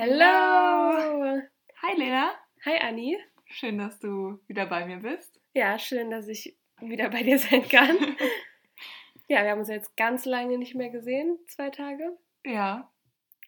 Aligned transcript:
Hello! 0.00 1.42
Hi 1.82 1.94
Lena, 1.96 2.32
Hi 2.64 2.78
Anni. 2.78 3.18
schön, 3.46 3.78
dass 3.78 3.98
du 3.98 4.38
wieder 4.46 4.66
bei 4.66 4.86
mir 4.86 4.98
bist. 4.98 5.40
Ja, 5.54 5.76
schön, 5.76 6.08
dass 6.12 6.28
ich 6.28 6.56
wieder 6.80 7.10
bei 7.10 7.24
dir 7.24 7.36
sein 7.36 7.66
kann. 7.68 7.98
ja, 9.28 9.42
wir 9.42 9.50
haben 9.50 9.58
uns 9.58 9.68
jetzt 9.68 9.96
ganz 9.96 10.24
lange 10.24 10.56
nicht 10.56 10.76
mehr 10.76 10.90
gesehen, 10.90 11.36
zwei 11.48 11.70
Tage. 11.70 12.16
Ja, 12.46 12.92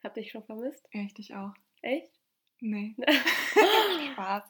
Hab 0.02 0.14
dich 0.14 0.32
schon 0.32 0.42
vermisst? 0.42 0.84
ja, 0.92 1.02
ich 1.02 1.14
dich 1.14 1.32
auch. 1.36 1.52
Echt? 1.82 2.10
Nee, 2.58 2.96
Spaß. 4.14 4.42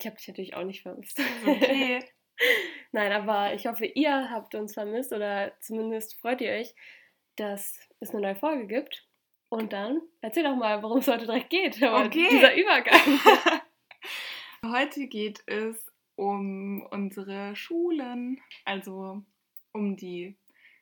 Ich 0.00 0.04
habe 0.04 0.16
dich 0.16 0.26
natürlich 0.26 0.56
auch 0.56 0.64
nicht 0.64 0.82
vermisst. 0.82 1.20
Okay. 1.46 2.00
Nein, 2.90 3.12
aber 3.12 3.54
ich 3.54 3.68
hoffe, 3.68 3.86
ihr 3.86 4.30
habt 4.30 4.56
uns 4.56 4.74
vermisst 4.74 5.12
oder 5.12 5.52
zumindest 5.60 6.18
freut 6.20 6.40
ihr 6.40 6.50
euch, 6.50 6.74
dass 7.36 7.78
es 8.00 8.10
eine 8.10 8.20
neue 8.22 8.34
Folge 8.34 8.66
gibt. 8.66 9.07
Und 9.50 9.72
dann 9.72 10.02
erzähl 10.20 10.44
doch 10.44 10.56
mal, 10.56 10.82
worum 10.82 10.98
es 10.98 11.08
heute 11.08 11.24
direkt 11.24 11.50
geht. 11.50 11.82
Aber 11.82 12.04
Okay. 12.04 12.28
Dieser 12.30 12.54
Übergang. 12.54 13.20
Heute 14.64 15.06
geht 15.06 15.42
es 15.46 15.90
um 16.16 16.84
unsere 16.90 17.54
Schulen, 17.54 18.40
also 18.64 19.22
um 19.72 19.96
die 19.96 20.36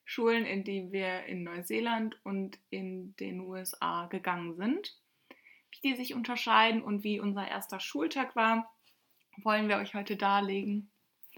Schulen, 0.04 0.46
in 0.46 0.64
die 0.64 0.90
wir 0.92 1.24
in 1.24 1.44
Neuseeland 1.44 2.18
und 2.24 2.58
in 2.70 3.14
den 3.16 3.40
USA 3.40 4.06
gegangen 4.06 4.56
sind. 4.56 4.98
Wie 5.70 5.90
die 5.90 5.96
sich 5.96 6.14
unterscheiden 6.14 6.82
und 6.82 7.04
wie 7.04 7.20
unser 7.20 7.46
erster 7.46 7.80
Schultag 7.80 8.34
war, 8.34 8.72
wollen 9.42 9.68
wir 9.68 9.76
euch 9.76 9.94
heute 9.94 10.16
darlegen. 10.16 10.90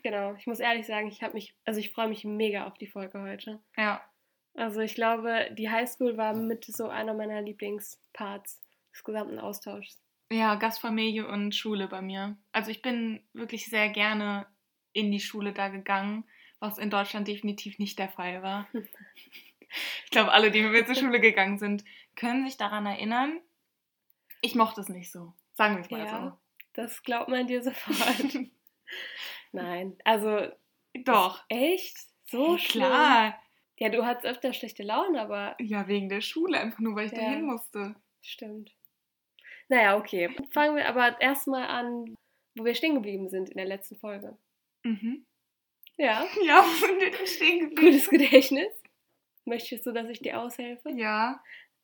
genau, 0.04 0.34
ich 0.36 0.46
muss 0.46 0.60
ehrlich 0.60 0.86
sagen, 0.86 1.08
ich 1.08 1.22
habe 1.22 1.34
mich, 1.34 1.56
also 1.64 1.80
ich 1.80 1.92
freue 1.92 2.08
mich 2.08 2.24
mega 2.24 2.66
auf 2.66 2.74
die 2.74 2.86
Folge 2.86 3.20
heute. 3.20 3.60
Ja, 3.76 4.00
Also 4.58 4.80
ich 4.80 4.96
glaube, 4.96 5.48
die 5.52 5.70
Highschool 5.70 6.16
war 6.16 6.34
mit 6.34 6.64
so 6.64 6.88
einer 6.88 7.14
meiner 7.14 7.40
Lieblingsparts 7.40 8.60
des 8.92 9.04
gesamten 9.04 9.38
Austauschs. 9.38 10.02
Ja, 10.32 10.56
Gastfamilie 10.56 11.28
und 11.28 11.54
Schule 11.54 11.86
bei 11.86 12.02
mir. 12.02 12.36
Also 12.50 12.72
ich 12.72 12.82
bin 12.82 13.22
wirklich 13.32 13.66
sehr 13.66 13.88
gerne 13.88 14.46
in 14.92 15.12
die 15.12 15.20
Schule 15.20 15.52
da 15.52 15.68
gegangen, 15.68 16.24
was 16.58 16.76
in 16.76 16.90
Deutschland 16.90 17.28
definitiv 17.28 17.78
nicht 17.78 17.98
der 17.98 18.08
Fall 18.08 18.42
war. 18.42 18.68
Ich 20.06 20.10
glaube, 20.10 20.32
alle, 20.32 20.50
die 20.50 20.62
mit 20.62 20.72
mir 20.72 20.86
zur 20.86 20.94
Schule 20.94 21.20
gegangen 21.20 21.58
sind, 21.58 21.84
können 22.16 22.46
sich 22.46 22.56
daran 22.56 22.86
erinnern. 22.86 23.38
Ich 24.40 24.54
mochte 24.54 24.80
es 24.80 24.88
nicht 24.88 25.12
so. 25.12 25.34
Sagen 25.52 25.76
wir 25.76 25.82
es 25.82 25.90
mal 25.90 26.06
Ja, 26.06 26.40
das 26.72 27.02
glaubt 27.02 27.28
man 27.28 27.46
dir 27.46 27.62
sofort. 27.62 28.34
Nein, 29.52 29.98
also 30.04 30.40
so. 30.96 31.02
Doch. 31.04 31.44
echt? 31.50 31.98
So 32.24 32.56
schlimm? 32.56 32.86
klar. 32.86 33.38
Ja, 33.78 33.88
du 33.90 34.04
hattest 34.04 34.26
öfter 34.26 34.52
schlechte 34.52 34.82
Laune, 34.82 35.20
aber 35.20 35.54
Ja, 35.60 35.86
wegen 35.88 36.08
der 36.08 36.20
Schule, 36.20 36.58
einfach 36.58 36.80
nur, 36.80 36.94
weil 36.96 37.06
ich 37.06 37.12
Ja. 37.12 37.18
dahin 37.18 37.44
musste. 37.46 37.94
stimmt. 38.22 38.72
Naja, 39.68 39.96
okay. 39.96 40.34
Fangen 40.50 40.76
wir 40.76 40.88
aber 40.88 41.20
erstmal 41.20 41.66
an, 41.66 42.14
wo 42.56 42.64
wir 42.64 42.74
stehen 42.74 42.94
geblieben 42.94 43.28
sind 43.28 43.50
in 43.50 43.56
der 43.56 43.66
letzten 43.66 43.96
Folge. 43.96 44.36
Mhm. 44.82 45.24
Ja, 45.96 46.26
Ja, 46.44 46.62
wo 46.62 46.86
sind 46.86 47.00
wir 47.00 47.26
stehen 47.26 47.60
geblieben? 47.60 47.92
gutes 47.92 48.08
Gedächtnis. 48.08 48.72
Möchtest 49.44 49.86
du, 49.86 49.92
dass 49.92 50.08
ich 50.08 50.20
dir 50.20 50.40
aushelfe? 50.40 50.90
Ja. 50.90 51.42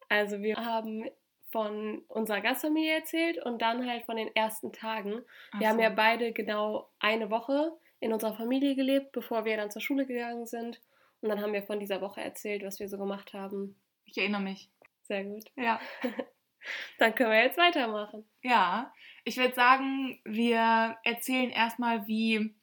Also 0.08 0.40
wir 0.42 0.56
haben 0.56 1.08
von 1.52 1.98
unserer 2.08 2.40
Gastfamilie 2.40 2.94
erzählt 2.94 3.38
und 3.44 3.62
dann 3.62 3.88
halt 3.88 4.04
von 4.06 4.16
den 4.16 4.34
ersten 4.34 4.72
Tagen. 4.72 5.10
Wir 5.12 5.22
Ach 5.52 5.60
haben 5.62 5.76
so. 5.76 5.82
ja 5.82 5.90
beide 5.90 6.32
genau 6.32 6.90
eine 6.98 7.30
Woche 7.30 7.72
in 8.00 8.12
unserer 8.12 8.34
Familie 8.34 8.74
gelebt, 8.74 9.12
bevor 9.12 9.44
wir 9.44 9.56
dann 9.56 9.70
zur 9.70 9.80
Schule 9.80 10.04
gegangen 10.06 10.46
sind. 10.46 10.80
Und 11.24 11.30
dann 11.30 11.40
haben 11.40 11.54
wir 11.54 11.62
von 11.62 11.80
dieser 11.80 12.02
Woche 12.02 12.20
erzählt, 12.20 12.62
was 12.64 12.80
wir 12.80 12.88
so 12.90 12.98
gemacht 12.98 13.32
haben. 13.32 13.80
Ich 14.04 14.18
erinnere 14.18 14.42
mich. 14.42 14.68
Sehr 15.04 15.24
gut. 15.24 15.50
Ja. 15.56 15.80
Dann 16.98 17.14
können 17.14 17.30
wir 17.30 17.42
jetzt 17.42 17.56
weitermachen. 17.56 18.28
Ja, 18.42 18.92
ich 19.24 19.38
würde 19.38 19.54
sagen, 19.54 20.20
wir 20.26 20.98
erzählen 21.02 21.48
erstmal, 21.48 22.06
wie 22.06 22.54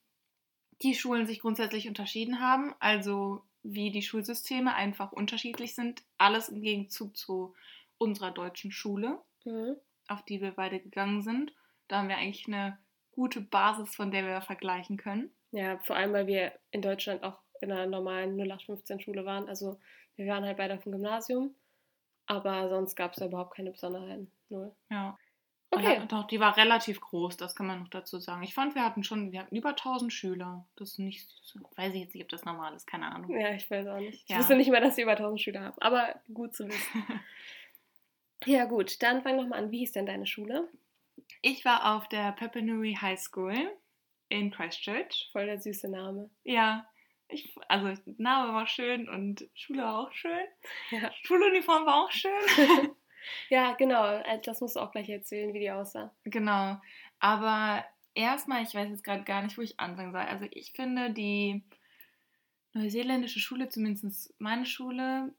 die 0.84 0.94
Schulen 0.94 1.26
sich 1.26 1.40
grundsätzlich 1.40 1.88
unterschieden 1.88 2.40
haben, 2.40 2.76
also 2.80 3.42
wie 3.64 3.90
die 3.90 4.04
Schulsysteme 4.04 4.76
einfach 4.76 5.12
unterschiedlich 5.12 5.74
sind. 5.74 6.04
Alles 6.20 6.50
im 6.50 6.62
Gegenzug 6.62 7.18
zu 7.18 7.56
unserer 7.98 8.30
deutschen 8.30 8.72
Schule, 8.72 9.20
Mhm. 9.44 9.76
auf 10.08 10.24
die 10.24 10.40
wir 10.40 10.52
beide 10.52 10.80
gegangen 10.80 11.24
sind. 11.24 11.52
Da 11.88 11.98
haben 11.98 12.10
wir 12.10 12.18
eigentlich 12.18 12.46
eine 12.46 12.78
gute 13.10 13.42
Basis, 13.42 13.96
von 13.96 14.12
der 14.12 14.24
wir 14.24 14.40
vergleichen 14.42 14.98
können. 14.98 15.32
Ja, 15.50 15.80
vor 15.80 15.96
allem, 15.96 16.14
weil 16.14 16.28
wir 16.28 16.52
in 16.70 16.84
Deutschland 16.84 17.24
auch 17.24 17.40
in 17.62 17.72
einer 17.72 17.86
normalen 17.88 18.36
0815-Schule 18.40 19.26
waren. 19.26 19.48
Also 19.48 19.80
wir 20.16 20.28
waren 20.28 20.44
halt 20.44 20.58
beide 20.58 20.74
auf 20.76 20.84
dem 20.84 20.92
Gymnasium, 20.92 21.56
aber 22.26 22.70
sonst 22.70 22.96
gab 22.96 23.12
es 23.14 23.18
da 23.20 23.26
überhaupt 23.26 23.56
keine 23.56 23.72
Besonderheiten. 23.72 24.32
Null. 24.50 24.72
Ja. 24.90 25.18
Okay. 25.74 26.02
Und 26.02 26.12
doch, 26.12 26.28
die 26.28 26.42
war 26.42 26.58
relativ 26.58 27.00
groß, 27.00 27.38
das 27.38 27.56
kann 27.56 27.66
man 27.66 27.80
noch 27.80 27.88
dazu 27.88 28.20
sagen. 28.20 28.44
Ich 28.44 28.54
fand, 28.54 28.76
wir 28.76 28.84
hatten 28.84 29.06
schon, 29.06 29.32
wir 29.32 29.40
hatten 29.40 29.56
über 29.56 29.70
1000 29.70 30.12
Schüler. 30.12 30.68
Das 30.76 30.90
ist 30.92 31.00
nicht, 31.00 31.26
so- 31.44 31.60
weiß 31.78 31.94
ich 31.94 32.02
jetzt 32.02 32.14
nicht, 32.14 32.24
ob 32.24 32.30
das 32.30 32.44
normal 32.44 32.76
ist, 32.76 32.86
keine 32.88 33.10
Ahnung. 33.10 33.32
Ja, 33.40 33.54
ich 33.54 33.72
weiß 33.72 33.88
auch 33.88 33.98
nicht. 34.00 34.24
Ich 34.26 34.30
Ja. 34.30 34.38
wusste 34.40 34.58
nicht 34.58 34.70
mehr, 34.70 34.82
dass 34.82 34.98
sie 34.98 35.04
über 35.04 35.16
1000 35.16 35.40
Schüler 35.40 35.62
haben, 35.62 35.78
aber 35.80 36.14
gut 36.34 36.54
zu 36.54 36.68
wissen. 36.68 37.04
ja, 38.46 38.66
gut, 38.66 39.02
dann 39.02 39.22
fang 39.24 39.38
doch 39.38 39.48
mal 39.48 39.58
an. 39.60 39.72
Wie 39.72 39.80
hieß 39.80 39.94
denn 39.94 40.06
deine 40.06 40.26
Schule? 40.26 40.68
Ich 41.42 41.64
war 41.64 41.96
auf 41.96 42.08
der 42.10 42.34
Pepinuri 42.34 42.98
High 43.00 43.20
School 43.20 43.56
in 44.28 44.52
Christchurch. 44.52 45.30
Voll 45.32 45.46
der 45.46 45.60
süße 45.62 45.90
Name. 45.90 46.30
Ja, 46.44 46.86
ich, 47.32 47.54
also 47.68 47.94
Name 48.18 48.54
war 48.54 48.68
schön 48.68 49.10
und 49.10 49.48
Schule 49.56 49.84
war 49.84 50.00
auch 50.00 50.12
schön. 50.14 50.46
Ja. 50.90 51.12
Schuluniform 51.24 51.86
war 51.86 52.06
auch 52.06 52.12
schön. 52.12 52.32
Ja, 53.50 53.74
genau. 53.74 54.04
äh, 54.06 54.40
Das 54.44 54.62
musst 54.62 54.76
du 54.76 54.80
auch 54.80 54.92
gleich 54.92 55.10
erzählen, 55.10 55.54
wie 55.54 55.60
die 55.60 55.72
aussah. 55.72 56.12
genau. 56.24 56.82
Aber 57.20 57.86
erstmal, 58.16 58.64
ich 58.64 58.74
weiß 58.74 58.90
jetzt 58.90 59.04
gerade 59.04 59.24
gar 59.24 59.44
nicht, 59.44 59.58
wo 59.58 59.62
ich 59.62 59.80
anfangen 59.80 60.12
soll. 60.12 60.22
Also 60.22 60.48
ich 60.52 60.72
finde, 60.72 61.12
die 61.12 61.64
neuseeländische 62.74 63.40
Schule, 63.40 63.70
zumindest 63.70 64.34
meine 64.40 64.66
Schule, 64.66 65.34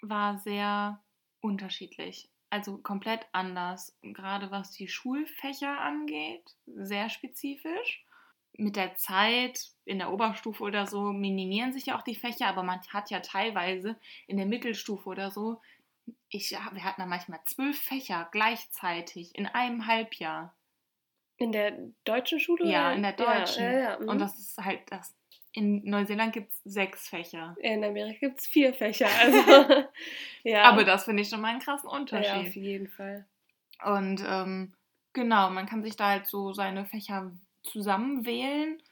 war 0.00 0.38
sehr 0.38 1.02
unterschiedlich. 1.40 2.30
Also 2.50 2.78
komplett 2.78 3.26
anders. 3.32 3.96
Gerade 4.02 4.50
was 4.50 4.70
die 4.70 4.88
Schulfächer 4.88 5.80
angeht, 5.80 6.56
sehr 6.66 7.10
spezifisch. 7.10 8.06
Mit 8.56 8.76
der 8.76 8.96
Zeit 8.96 9.60
in 9.84 9.98
der 9.98 10.12
Oberstufe 10.12 10.62
oder 10.64 10.86
so 10.86 11.12
minimieren 11.12 11.72
sich 11.72 11.86
ja 11.86 11.98
auch 11.98 12.02
die 12.02 12.16
Fächer, 12.16 12.46
aber 12.46 12.62
man 12.62 12.80
hat 12.88 13.10
ja 13.10 13.20
teilweise 13.20 13.96
in 14.26 14.36
der 14.36 14.46
Mittelstufe 14.46 15.08
oder 15.08 15.30
so, 15.30 15.60
ich, 16.28 16.50
wir 16.50 16.84
hatten 16.84 17.00
da 17.00 17.06
manchmal 17.06 17.40
zwölf 17.44 17.78
Fächer 17.78 18.28
gleichzeitig 18.32 19.34
in 19.34 19.46
einem 19.46 19.86
Halbjahr. 19.86 20.54
In 21.36 21.52
der 21.52 21.78
deutschen 22.04 22.40
Schule? 22.40 22.66
Ja, 22.66 22.86
oder? 22.86 22.96
in 22.96 23.02
der 23.02 23.12
deutschen. 23.12 23.64
Ja, 23.64 23.72
ja, 23.72 23.78
ja. 23.78 23.98
mhm. 24.00 24.08
Und 24.08 24.18
das 24.18 24.38
ist 24.38 24.58
halt 24.58 24.80
das. 24.90 25.14
In 25.52 25.82
Neuseeland 25.84 26.32
gibt 26.32 26.52
es 26.52 26.60
sechs 26.64 27.08
Fächer. 27.08 27.56
In 27.60 27.82
Amerika 27.82 28.26
gibt 28.26 28.40
es 28.40 28.46
vier 28.46 28.74
Fächer. 28.74 29.08
Also, 29.20 29.88
ja. 30.44 30.64
Aber 30.64 30.84
das 30.84 31.04
finde 31.04 31.22
ich 31.22 31.28
schon 31.28 31.40
mal 31.40 31.48
einen 31.48 31.60
krassen 31.60 31.88
ja, 31.88 31.94
auf 31.94 32.00
Unterschied. 32.00 32.54
jeden 32.54 32.88
Fall. 32.88 33.26
Und 33.84 34.22
ähm, 34.26 34.74
genau, 35.12 35.50
man 35.50 35.66
kann 35.66 35.82
sich 35.82 35.96
da 35.96 36.08
halt 36.10 36.26
so 36.26 36.52
seine 36.52 36.84
Fächer 36.84 37.32
zusammenwählen. 37.68 38.82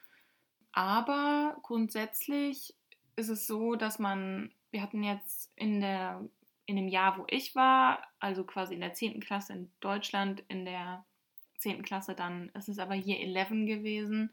Aber 0.73 1.57
grundsätzlich 1.63 2.75
ist 3.17 3.29
es 3.29 3.47
so, 3.47 3.77
dass 3.77 3.99
man, 3.99 4.53
wir 4.71 4.83
hatten 4.83 5.03
jetzt 5.03 5.51
in 5.57 5.81
der 5.81 6.23
in 6.67 6.77
dem 6.77 6.89
Jahr, 6.89 7.17
wo 7.17 7.25
ich 7.29 7.55
war, 7.55 8.03
also 8.19 8.45
quasi 8.45 8.75
in 8.75 8.81
der 8.81 8.93
10. 8.93 9.21
Klasse 9.21 9.53
in 9.53 9.71
Deutschland, 9.81 10.43
in 10.49 10.65
der 10.65 11.05
10. 11.59 11.83
Klasse 11.83 12.15
dann, 12.15 12.51
es 12.55 12.69
ist 12.69 12.81
aber 12.81 12.95
Year 12.95 13.21
11 13.21 13.67
gewesen 13.67 14.31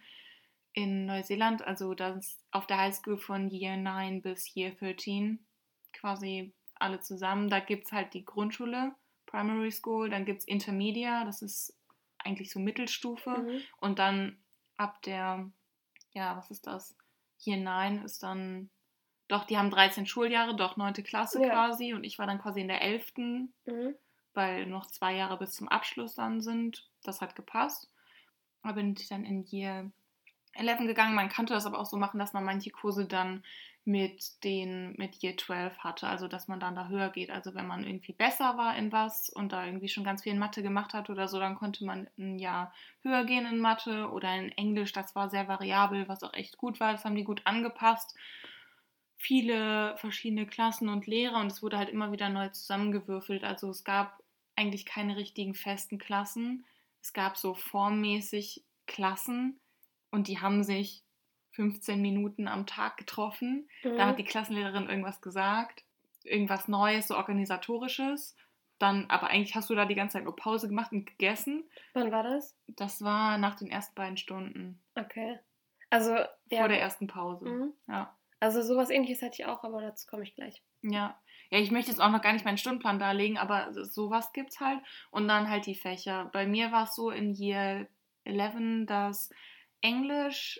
in 0.74 1.06
Neuseeland, 1.06 1.62
also 1.62 1.94
das 1.94 2.40
auf 2.50 2.66
der 2.66 2.80
Highschool 2.80 3.18
von 3.18 3.52
Year 3.52 3.78
9 3.78 4.24
bis 4.24 4.56
Year 4.56 4.72
13 4.72 5.40
quasi 5.94 6.52
alle 6.74 7.00
zusammen. 7.00 7.50
Da 7.50 7.60
gibt 7.60 7.86
es 7.86 7.92
halt 7.92 8.16
die 8.16 8.26
Grundschule, 8.26 8.96
Primary 9.28 9.72
School, 9.72 10.10
dann 10.10 10.26
gibt 10.26 10.40
es 10.40 10.48
Intermedia, 10.48 11.24
das 11.26 11.44
ist 11.44 11.78
eigentlich 12.26 12.52
so 12.52 12.60
Mittelstufe. 12.60 13.30
Mhm. 13.30 13.62
Und 13.80 14.00
dann 14.00 14.38
ab 14.78 15.02
der, 15.04 15.50
ja, 16.14 16.36
was 16.38 16.52
ist 16.52 16.68
das? 16.68 16.96
Year 17.46 17.58
9 17.58 18.04
ist 18.04 18.24
dann, 18.24 18.70
doch, 19.28 19.46
die 19.46 19.58
haben 19.58 19.70
13 19.70 20.06
Schuljahre, 20.06 20.56
doch 20.56 20.78
9. 20.78 20.94
Klasse 21.04 21.42
Ja. 21.42 21.50
quasi. 21.50 21.94
Und 21.94 22.04
ich 22.04 22.20
war 22.20 22.28
dann 22.28 22.40
quasi 22.42 22.62
in 22.62 22.68
der 22.68 22.82
11 22.82 23.14
Mhm. 23.66 23.96
weil 24.34 24.66
noch 24.66 24.88
zwei 24.88 25.14
Jahre 25.16 25.38
bis 25.38 25.54
zum 25.54 25.68
Abschluss 25.70 26.16
dann 26.16 26.42
sind. 26.42 26.90
Das 27.04 27.22
hat 27.22 27.36
gepasst. 27.36 27.92
Da 28.64 28.72
bin 28.72 28.96
ich 28.98 29.08
dann 29.10 29.26
in 29.26 29.46
Year 29.46 29.92
11 30.54 30.80
gegangen. 30.80 31.16
Man 31.16 31.30
kannte 31.30 31.54
das 31.54 31.66
aber 31.66 31.80
auch 31.80 31.86
so 31.86 31.98
machen, 31.98 32.20
dass 32.20 32.34
man 32.34 32.44
manche 32.44 32.70
Kurse 32.72 33.06
dann 33.06 33.44
mit 33.86 34.44
den 34.46 34.96
mit 34.98 35.22
Year 35.22 35.36
12 35.36 35.78
hatte, 35.80 36.08
also 36.08 36.30
dass 36.30 36.48
man 36.48 36.60
dann 36.60 36.76
da 36.76 36.88
höher 36.88 37.10
geht. 37.10 37.30
Also 37.30 37.54
wenn 37.54 37.68
man 37.68 37.84
irgendwie 37.84 38.14
besser 38.14 38.58
war 38.58 38.78
in 38.78 38.92
was 38.94 39.30
und 39.30 39.52
da 39.52 39.66
irgendwie 39.66 39.90
schon 39.90 40.06
ganz 40.06 40.24
viel 40.24 40.32
in 40.32 40.40
Mathe 40.40 40.64
gemacht 40.64 40.94
hat 40.94 41.10
oder 41.10 41.28
so, 41.28 41.38
dann 41.40 41.56
konnte 41.56 41.84
man 41.84 42.08
ein 42.18 42.40
Jahr 42.40 42.74
höher 43.02 43.26
gehen 43.26 43.46
in 43.46 43.60
Mathe 43.60 44.10
oder 44.10 44.34
in 44.36 44.52
Englisch. 44.54 44.94
Das 44.94 45.16
war 45.16 45.30
sehr 45.30 45.50
variabel, 45.50 46.08
was 46.08 46.24
auch 46.24 46.34
echt 46.34 46.58
gut 46.58 46.80
war. 46.80 46.94
Das 46.94 47.04
haben 47.04 47.16
die 47.16 47.26
gut 47.26 47.42
angepasst. 47.46 48.16
Viele 49.18 49.98
verschiedene 49.98 50.46
Klassen 50.46 50.88
und 50.88 51.06
Lehrer 51.06 51.40
und 51.40 51.52
es 51.52 51.62
wurde 51.62 51.78
halt 51.78 51.90
immer 51.90 52.12
wieder 52.14 52.30
neu 52.30 52.50
zusammengewürfelt. 52.50 53.44
Also 53.44 53.70
es 53.70 53.84
gab 53.84 54.22
eigentlich 54.56 54.86
keine 54.86 55.18
richtigen 55.18 55.56
festen 55.56 55.98
Klassen. 55.98 56.64
Es 57.02 57.12
gab 57.12 57.36
so 57.36 57.54
formmäßig 57.54 58.64
Klassen 58.86 59.60
und 60.14 60.28
die 60.28 60.40
haben 60.40 60.64
sich 60.64 61.04
15 61.54 62.00
Minuten 62.00 62.48
am 62.48 62.68
Tag 62.68 62.98
getroffen. 62.98 63.68
Mhm. 63.84 63.98
Da 63.98 64.08
hat 64.08 64.20
die 64.20 64.24
Klassenlehrerin 64.24 64.88
irgendwas 64.88 65.22
gesagt, 65.22 65.84
irgendwas 66.24 66.68
Neues, 66.68 67.08
so 67.08 67.18
organisatorisches. 67.18 68.36
Dann, 68.78 69.10
aber 69.10 69.28
eigentlich 69.28 69.56
hast 69.56 69.72
du 69.72 69.76
da 69.76 69.86
die 69.86 69.96
ganze 69.96 70.14
Zeit 70.14 70.24
nur 70.24 70.36
Pause 70.36 70.68
gemacht 70.68 70.92
und 70.92 71.06
gegessen. 71.06 71.64
Wann 71.94 72.12
war 72.12 72.24
das? 72.24 72.56
Das 72.68 73.02
war 73.02 73.40
nach 73.40 73.56
den 73.56 73.70
ersten 73.70 73.96
beiden 73.96 74.18
Stunden 74.18 74.80
Okay. 74.96 75.40
Also, 75.90 76.12
ja. 76.12 76.60
vor 76.60 76.68
der 76.68 76.82
ersten 76.82 77.08
Pause. 77.08 77.46
Mhm. 77.46 77.74
Ja. 77.88 78.16
Also 78.40 78.62
sowas 78.62 78.92
ähnliches 78.92 79.22
hatte 79.24 79.42
ich 79.42 79.46
auch, 79.46 79.64
aber 79.64 79.82
dazu 79.82 80.06
komme 80.06 80.24
ich 80.24 80.36
gleich. 80.36 80.62
Ja. 80.82 81.20
Ja, 81.50 81.60
ich 81.60 81.72
möchte 81.72 81.90
jetzt 81.90 82.00
auch 82.00 82.12
noch 82.12 82.22
gar 82.22 82.34
nicht 82.34 82.46
meinen 82.46 82.58
Stundenplan 82.58 83.00
darlegen, 83.00 83.38
aber 83.38 83.74
sowas 83.74 84.32
gibt's 84.34 84.60
halt. 84.60 84.80
Und 85.10 85.28
dann 85.28 85.50
halt 85.50 85.66
die 85.66 85.76
Fächer. 85.76 86.30
Bei 86.34 86.46
mir 86.46 86.72
war 86.72 86.84
es 86.84 86.96
so 86.96 87.10
in 87.10 87.34
Year 87.34 87.88
11, 88.26 88.86
dass 88.86 89.30
Englisch, 89.84 90.60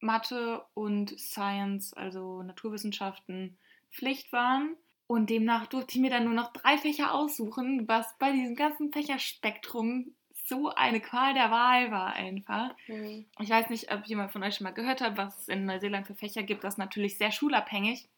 Mathe 0.00 0.64
und 0.74 1.18
Science, 1.18 1.94
also 1.94 2.42
Naturwissenschaften, 2.42 3.56
Pflicht 3.90 4.32
waren. 4.32 4.76
Und 5.06 5.30
demnach 5.30 5.66
durfte 5.66 5.94
ich 5.94 6.00
mir 6.00 6.10
dann 6.10 6.24
nur 6.24 6.34
noch 6.34 6.52
drei 6.52 6.76
Fächer 6.76 7.14
aussuchen, 7.14 7.88
was 7.88 8.06
bei 8.18 8.32
diesem 8.32 8.56
ganzen 8.56 8.92
Fächerspektrum 8.92 10.14
so 10.46 10.68
eine 10.70 11.00
Qual 11.00 11.34
der 11.34 11.50
Wahl 11.50 11.90
war 11.90 12.14
einfach. 12.14 12.74
Mhm. 12.86 13.26
Ich 13.40 13.48
weiß 13.48 13.70
nicht, 13.70 13.92
ob 13.92 14.04
jemand 14.06 14.32
von 14.32 14.42
euch 14.42 14.56
schon 14.56 14.64
mal 14.64 14.72
gehört 14.72 15.00
hat, 15.00 15.16
was 15.16 15.42
es 15.42 15.48
in 15.48 15.64
Neuseeland 15.64 16.06
für 16.06 16.14
Fächer 16.14 16.42
gibt. 16.42 16.64
Das 16.64 16.74
ist 16.74 16.78
natürlich 16.78 17.16
sehr 17.16 17.30
schulabhängig. 17.30 18.08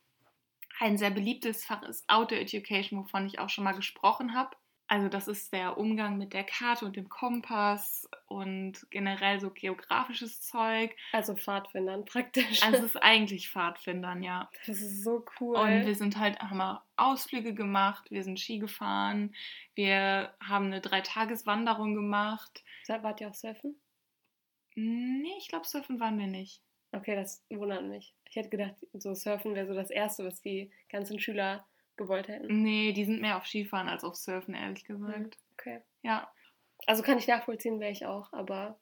Ein 0.79 0.99
sehr 0.99 1.11
beliebtes 1.11 1.65
Fach 1.65 1.83
ist 1.83 2.09
Outdoor 2.09 2.41
Education, 2.41 2.99
wovon 3.01 3.27
ich 3.27 3.39
auch 3.39 3.49
schon 3.49 3.65
mal 3.65 3.73
gesprochen 3.73 4.35
habe. 4.35 4.57
Also 4.89 5.09
das 5.09 5.27
ist 5.27 5.53
der 5.53 5.79
Umgang 5.79 6.17
mit 6.17 6.33
der 6.33 6.45
Karte 6.45 6.85
und 6.85 6.95
dem 6.95 7.09
Kompass 7.09 8.09
und 8.27 8.87
generell 8.91 9.41
so 9.41 9.51
geografisches 9.51 10.41
Zeug. 10.41 10.95
Also 11.13 11.35
Pfadfindern 11.35 12.05
praktisch. 12.05 12.63
Also 12.63 12.79
es 12.79 12.85
ist 12.95 13.03
eigentlich 13.03 13.51
Pfadfindern, 13.51 14.23
ja. 14.23 14.49
das 14.67 14.81
ist 14.81 15.03
so 15.03 15.25
cool. 15.41 15.57
Und 15.57 15.87
wir 15.87 15.95
sind 15.95 16.19
halt, 16.19 16.39
haben 16.39 16.59
wir 16.59 16.85
Ausflüge 16.97 17.53
gemacht, 17.53 18.11
wir 18.11 18.23
sind 18.23 18.39
Ski 18.39 18.59
gefahren, 18.59 19.35
wir 19.75 20.35
haben 20.41 20.67
eine 20.67 20.81
Dreitageswanderung 20.81 21.95
gemacht. 21.95 22.63
Wart 22.89 23.21
ihr 23.21 23.29
auch 23.29 23.35
surfen? 23.35 23.77
Nee, 24.77 25.35
ich 25.39 25.49
glaube, 25.49 25.67
surfen 25.67 25.99
waren 25.99 26.19
wir 26.19 26.29
nicht. 26.29 26.63
Okay, 26.93 27.17
das 27.17 27.45
wundert 27.51 27.85
mich. 27.85 28.15
Ich 28.29 28.37
hätte 28.37 28.51
gedacht, 28.51 28.75
so 28.93 29.15
surfen 29.15 29.55
wäre 29.55 29.67
so 29.67 29.75
das 29.75 29.91
Erste, 29.91 30.25
was 30.25 30.41
die 30.41 30.71
ganzen 30.89 31.19
Schüler 31.19 31.67
gewollt 31.97 32.29
hätten. 32.29 32.63
Nee, 32.63 32.93
die 32.93 33.05
sind 33.05 33.21
mehr 33.21 33.37
auf 33.37 33.47
Skifahren 33.47 33.89
als 33.89 34.05
auf 34.05 34.17
Surfen, 34.17 34.55
ehrlich 34.55 34.85
gesagt. 34.85 35.37
Okay. 35.55 35.81
Ja, 36.03 36.31
Also 36.87 37.03
kann 37.03 37.19
ich 37.19 37.27
nachvollziehen, 37.27 37.81
wäre 37.81 37.91
ich 37.93 38.07
auch, 38.07 38.33
aber 38.33 38.79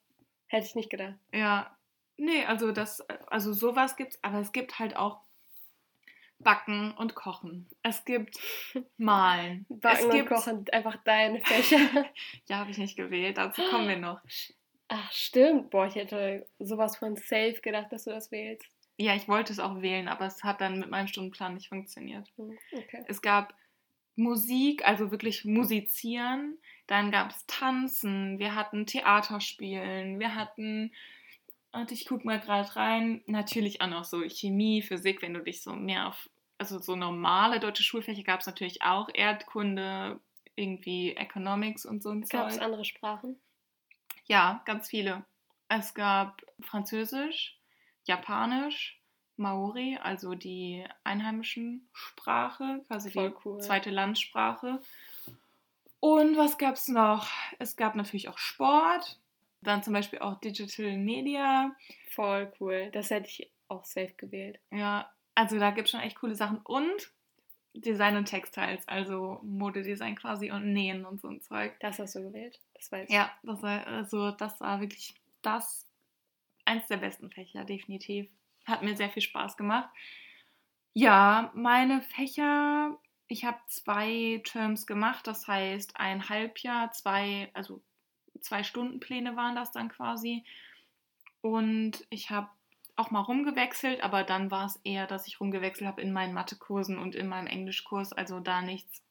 hätte 0.47 0.67
ich 0.67 0.75
nicht 0.75 0.91
gedacht. 0.91 1.15
ja. 1.33 1.77
Nee, 2.17 2.45
also 2.45 2.71
das, 2.71 3.01
also 3.27 3.53
sowas 3.53 3.97
gibt's, 3.97 4.21
aber 4.23 4.39
es 4.39 4.53
gibt 4.53 4.79
halt 4.79 4.95
auch 4.95 5.21
Backen 6.39 6.93
und 6.93 7.17
Kochen. 7.17 7.67
Es 7.83 8.05
gibt 8.05 8.39
Malen. 8.99 9.67
Backen 9.69 9.97
es 9.99 10.05
und 10.05 10.11
gibt, 10.13 10.29
Kochen, 10.29 10.65
einfach 10.71 10.97
deine 11.05 11.41
Fächer. 11.41 11.79
Ja, 12.47 12.59
habe 12.59 12.71
ich 12.71 12.79
nicht 12.79 12.97
gewählt, 12.97 13.37
dazu 13.39 13.63
kommen 13.69 13.89
wir 13.89 13.97
noch. 13.97 14.21
Ach, 14.87 15.11
stimmt. 15.11 15.71
Boah, 15.71 15.87
ich 15.87 15.97
hätte 15.97 16.47
sowas 16.61 16.97
von 16.99 17.17
safe 17.17 17.59
gedacht, 17.61 17.91
dass 17.91 18.05
du 18.05 18.11
das 18.11 18.31
wählst. 18.31 18.69
Ja, 18.97 19.15
ich 19.15 19.27
wollte 19.29 19.53
es 19.53 19.59
auch 19.59 19.83
wählen, 19.83 20.09
aber 20.09 20.27
es 20.27 20.45
hat 20.45 20.61
dann 20.61 20.79
mit 20.79 20.91
meinem 20.91 21.09
Stundenplan 21.09 21.55
nicht 21.55 21.69
funktioniert. 21.69 22.31
Hm, 22.37 22.57
Okay. 22.73 23.05
Es 23.09 23.23
gab 23.23 23.55
Musik, 24.17 24.87
also 24.87 25.11
wirklich 25.11 25.45
musizieren. 25.45 26.59
Dann 26.87 27.11
gab 27.11 27.31
es 27.31 27.45
Tanzen. 27.47 28.39
Wir 28.39 28.55
hatten 28.55 28.87
Theaterspielen. 28.87 30.21
Wir 30.21 30.35
hatten, 30.35 30.93
warte, 31.73 31.95
ich 31.95 32.07
guck 32.07 32.25
mal 32.25 32.39
gerade 32.39 32.77
rein, 32.77 33.23
natürlich 33.27 33.81
auch 33.81 33.89
noch 33.89 34.05
so 34.05 34.23
Chemie, 34.29 34.83
Physik, 34.83 35.23
wenn 35.23 35.35
du 35.35 35.43
dich 35.43 35.63
so 35.63 35.75
mehr 35.75 36.09
auf, 36.09 36.31
also 36.59 36.79
so 36.79 36.95
normale 36.95 37.59
deutsche 37.59 37.83
Schulfächer 37.83 38.23
gab 38.23 38.41
es 38.41 38.47
natürlich 38.47 38.83
auch. 38.83 39.09
Erdkunde, 39.13 40.21
irgendwie 40.55 41.17
Economics 41.17 41.85
und 41.85 42.03
so 42.03 42.11
ein 42.11 42.23
Gab 42.23 42.49
es 42.49 42.59
andere 42.59 42.85
Sprachen? 42.85 43.41
Ja, 44.27 44.63
ganz 44.65 44.89
viele. 44.89 45.25
Es 45.69 45.95
gab 45.95 46.43
Französisch, 46.61 47.59
Japanisch, 48.05 49.01
Maori, 49.37 49.99
also 50.01 50.35
die 50.35 50.85
einheimischen 51.03 51.89
Sprache, 51.93 52.85
quasi 52.87 53.11
Voll 53.11 53.31
die 53.31 53.37
cool. 53.45 53.61
zweite 53.61 53.91
Landssprache. 53.91 54.81
Und 56.01 56.37
was 56.37 56.59
gab 56.59 56.75
es 56.75 56.89
noch? 56.89 57.29
Es 57.59 57.77
gab 57.77 57.97
natürlich 57.97 58.29
auch 58.29 58.39
Sport, 58.39 59.19
dann 59.63 59.83
zum 59.83 59.93
Beispiel 59.93 60.19
auch 60.19 60.39
Digital 60.41 60.97
Media. 60.97 61.75
Voll 62.11 62.53
cool. 62.61 62.91
Das 62.93 63.11
hätte 63.11 63.29
ich 63.29 63.51
auch 63.69 63.85
safe 63.85 64.13
gewählt. 64.17 64.61
Ja, 64.71 65.11
also 65.35 65.59
da 65.59 65.71
gibt 65.71 65.87
es 65.87 65.93
schon 65.93 66.01
echt 66.01 66.17
coole 66.17 66.35
Sachen. 66.35 66.59
Und 66.59 67.11
Design 67.73 68.17
und 68.17 68.27
Textiles, 68.27 68.87
also 68.87 69.41
Modedesign 69.43 70.15
quasi 70.15 70.53
und 70.53 70.73
Nähen 70.73 71.05
und 71.05 71.21
so 71.21 71.29
ein 71.29 71.41
Zeug. 71.41 71.75
Das 71.81 71.99
hast 71.99 72.15
du 72.15 72.23
gewählt. 72.23 72.61
Das 72.75 72.93
weiß 72.93 73.09
ich. 73.09 73.15
Ja, 73.15 73.33
das 73.43 73.63
war, 73.63 73.87
also 73.87 74.31
das 74.31 74.61
war 74.61 74.81
wirklich 74.81 75.15
das 75.43 75.84
eins 76.65 76.87
der 76.89 76.99
besten 76.99 77.31
Fächer, 77.31 77.65
definitiv. 77.65 78.29
Hat 78.67 78.83
mir 78.83 78.97
sehr 78.97 79.11
viel 79.11 79.23
Spaß 79.23 79.57
gemacht. 79.57 79.91
Ja, 80.93 81.51
meine 81.55 82.03
Fächer, 82.03 82.99
ich 83.27 83.45
habe 83.45 83.59
zwei 83.67 84.41
Terms 84.45 84.87
gemacht, 84.87 85.27
das 85.27 85.49
heißt 85.49 85.97
ein 85.97 86.29
Halbjahr, 86.29 86.93
zwei, 86.93 87.51
also 87.53 87.83
zwei 88.41 88.63
Stundenpläne 88.63 89.37
waren 89.37 89.57
das 89.57 89.73
dann 89.73 89.89
quasi. 89.89 90.45
Und 91.41 92.07
ich 92.11 92.31
habe 92.31 92.49
auch 92.97 93.11
mal 93.11 93.21
rumgewechselt, 93.21 94.03
aber 94.03 94.23
dann 94.23 94.51
war 94.51 94.67
es 94.67 94.81
eher, 94.85 95.07
dass 95.07 95.27
ich 95.27 95.41
rumgewechselt 95.41 95.89
habe 95.89 96.01
in 96.01 96.13
meinen 96.13 96.33
Mathekursen 96.33 96.99
und 96.99 97.15
in 97.15 97.27
meinem 97.27 97.49
Englischkurs, 97.49 98.13
also 98.13 98.41
da 98.41 98.63
nichts 98.63 99.03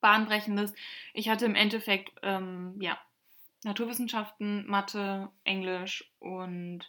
Bahnbrechendes. 0.00 0.74
Ich 1.12 1.28
hatte 1.28 1.44
im 1.44 1.54
Endeffekt, 1.54 2.12
ähm, 2.22 2.74
ja, 2.80 2.98
Naturwissenschaften, 3.64 4.66
Mathe, 4.66 5.30
Englisch 5.44 6.10
und 6.18 6.80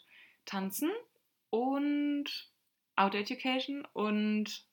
Tanzen 0.46 0.92
und 1.50 2.25
Outdoor 2.96 3.22
Education 3.22 3.88
und 3.94 4.66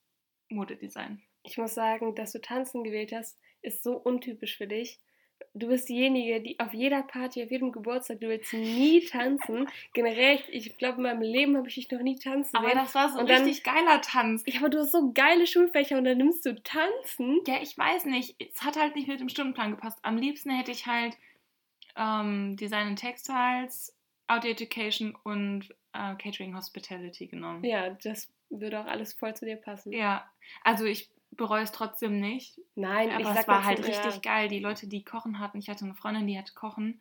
Modedesign. 0.48 1.22
Ich 1.42 1.56
muss 1.58 1.74
sagen, 1.74 2.14
dass 2.14 2.32
du 2.32 2.40
Tanzen 2.40 2.84
gewählt 2.84 3.12
hast, 3.12 3.38
ist 3.62 3.82
so 3.82 3.92
untypisch 3.96 4.56
für 4.56 4.66
dich. 4.66 4.98
Du 5.54 5.68
bist 5.68 5.88
diejenige, 5.88 6.42
die 6.42 6.60
auf 6.60 6.74
jeder 6.74 7.02
Party, 7.02 7.42
auf 7.42 7.50
jedem 7.50 7.72
Geburtstag, 7.72 8.20
du 8.20 8.28
willst 8.28 8.52
nie 8.52 9.00
tanzen. 9.06 9.66
Generell, 9.94 10.38
ich 10.50 10.76
glaube, 10.76 10.98
in 10.98 11.02
meinem 11.04 11.22
Leben 11.22 11.56
habe 11.56 11.66
ich 11.66 11.74
dich 11.76 11.90
noch 11.90 12.02
nie 12.02 12.16
tanzen 12.18 12.54
Aber 12.54 12.68
sehen. 12.68 12.78
das 12.78 12.94
war 12.94 13.08
so 13.08 13.14
ein 13.16 13.20
Und 13.22 13.30
dann- 13.30 13.44
richtig 13.44 13.64
geiler 13.64 14.02
Tanz. 14.02 14.42
Ja, 14.46 14.60
aber 14.60 14.68
du 14.68 14.78
hast 14.80 14.92
so 14.92 15.12
geile 15.12 15.46
Schulfächer 15.46 15.96
und 15.96 16.04
dann 16.04 16.18
nimmst 16.18 16.44
du 16.44 16.54
Tanzen. 16.62 17.40
Ja, 17.46 17.54
ich 17.62 17.76
weiß 17.76 18.04
nicht. 18.04 18.36
Es 18.38 18.62
hat 18.62 18.76
halt 18.78 18.94
nicht 18.96 19.08
mit 19.08 19.18
dem 19.20 19.30
Stundenplan 19.30 19.70
gepasst. 19.70 19.98
Am 20.02 20.18
liebsten 20.18 20.50
hätte 20.50 20.72
ich 20.72 20.86
halt 20.86 21.16
ähm, 22.00 22.56
Design 22.56 22.88
and 22.88 22.98
Textiles, 22.98 23.94
Outdoor 24.26 24.52
Education 24.52 25.14
und 25.22 25.70
äh, 25.92 26.14
Catering 26.16 26.56
Hospitality 26.56 27.26
genommen. 27.26 27.62
Ja, 27.64 27.90
das 27.90 28.32
würde 28.48 28.80
auch 28.80 28.86
alles 28.86 29.12
voll 29.12 29.34
zu 29.34 29.44
dir 29.44 29.56
passen. 29.56 29.92
Ja, 29.92 30.28
also 30.64 30.84
ich 30.86 31.10
bereue 31.32 31.62
es 31.62 31.72
trotzdem 31.72 32.18
nicht. 32.18 32.58
Nein, 32.74 33.08
ich 33.10 33.14
Aber 33.14 33.34
sag 33.34 33.42
es 33.42 33.48
war 33.48 33.64
halt 33.64 33.86
richtig 33.86 34.14
ja. 34.14 34.20
geil. 34.20 34.48
Die 34.48 34.58
Leute, 34.58 34.88
die 34.88 35.04
kochen 35.04 35.38
hatten, 35.38 35.58
ich 35.58 35.68
hatte 35.68 35.84
eine 35.84 35.94
Freundin, 35.94 36.26
die 36.26 36.38
hatte 36.38 36.54
kochen. 36.54 37.00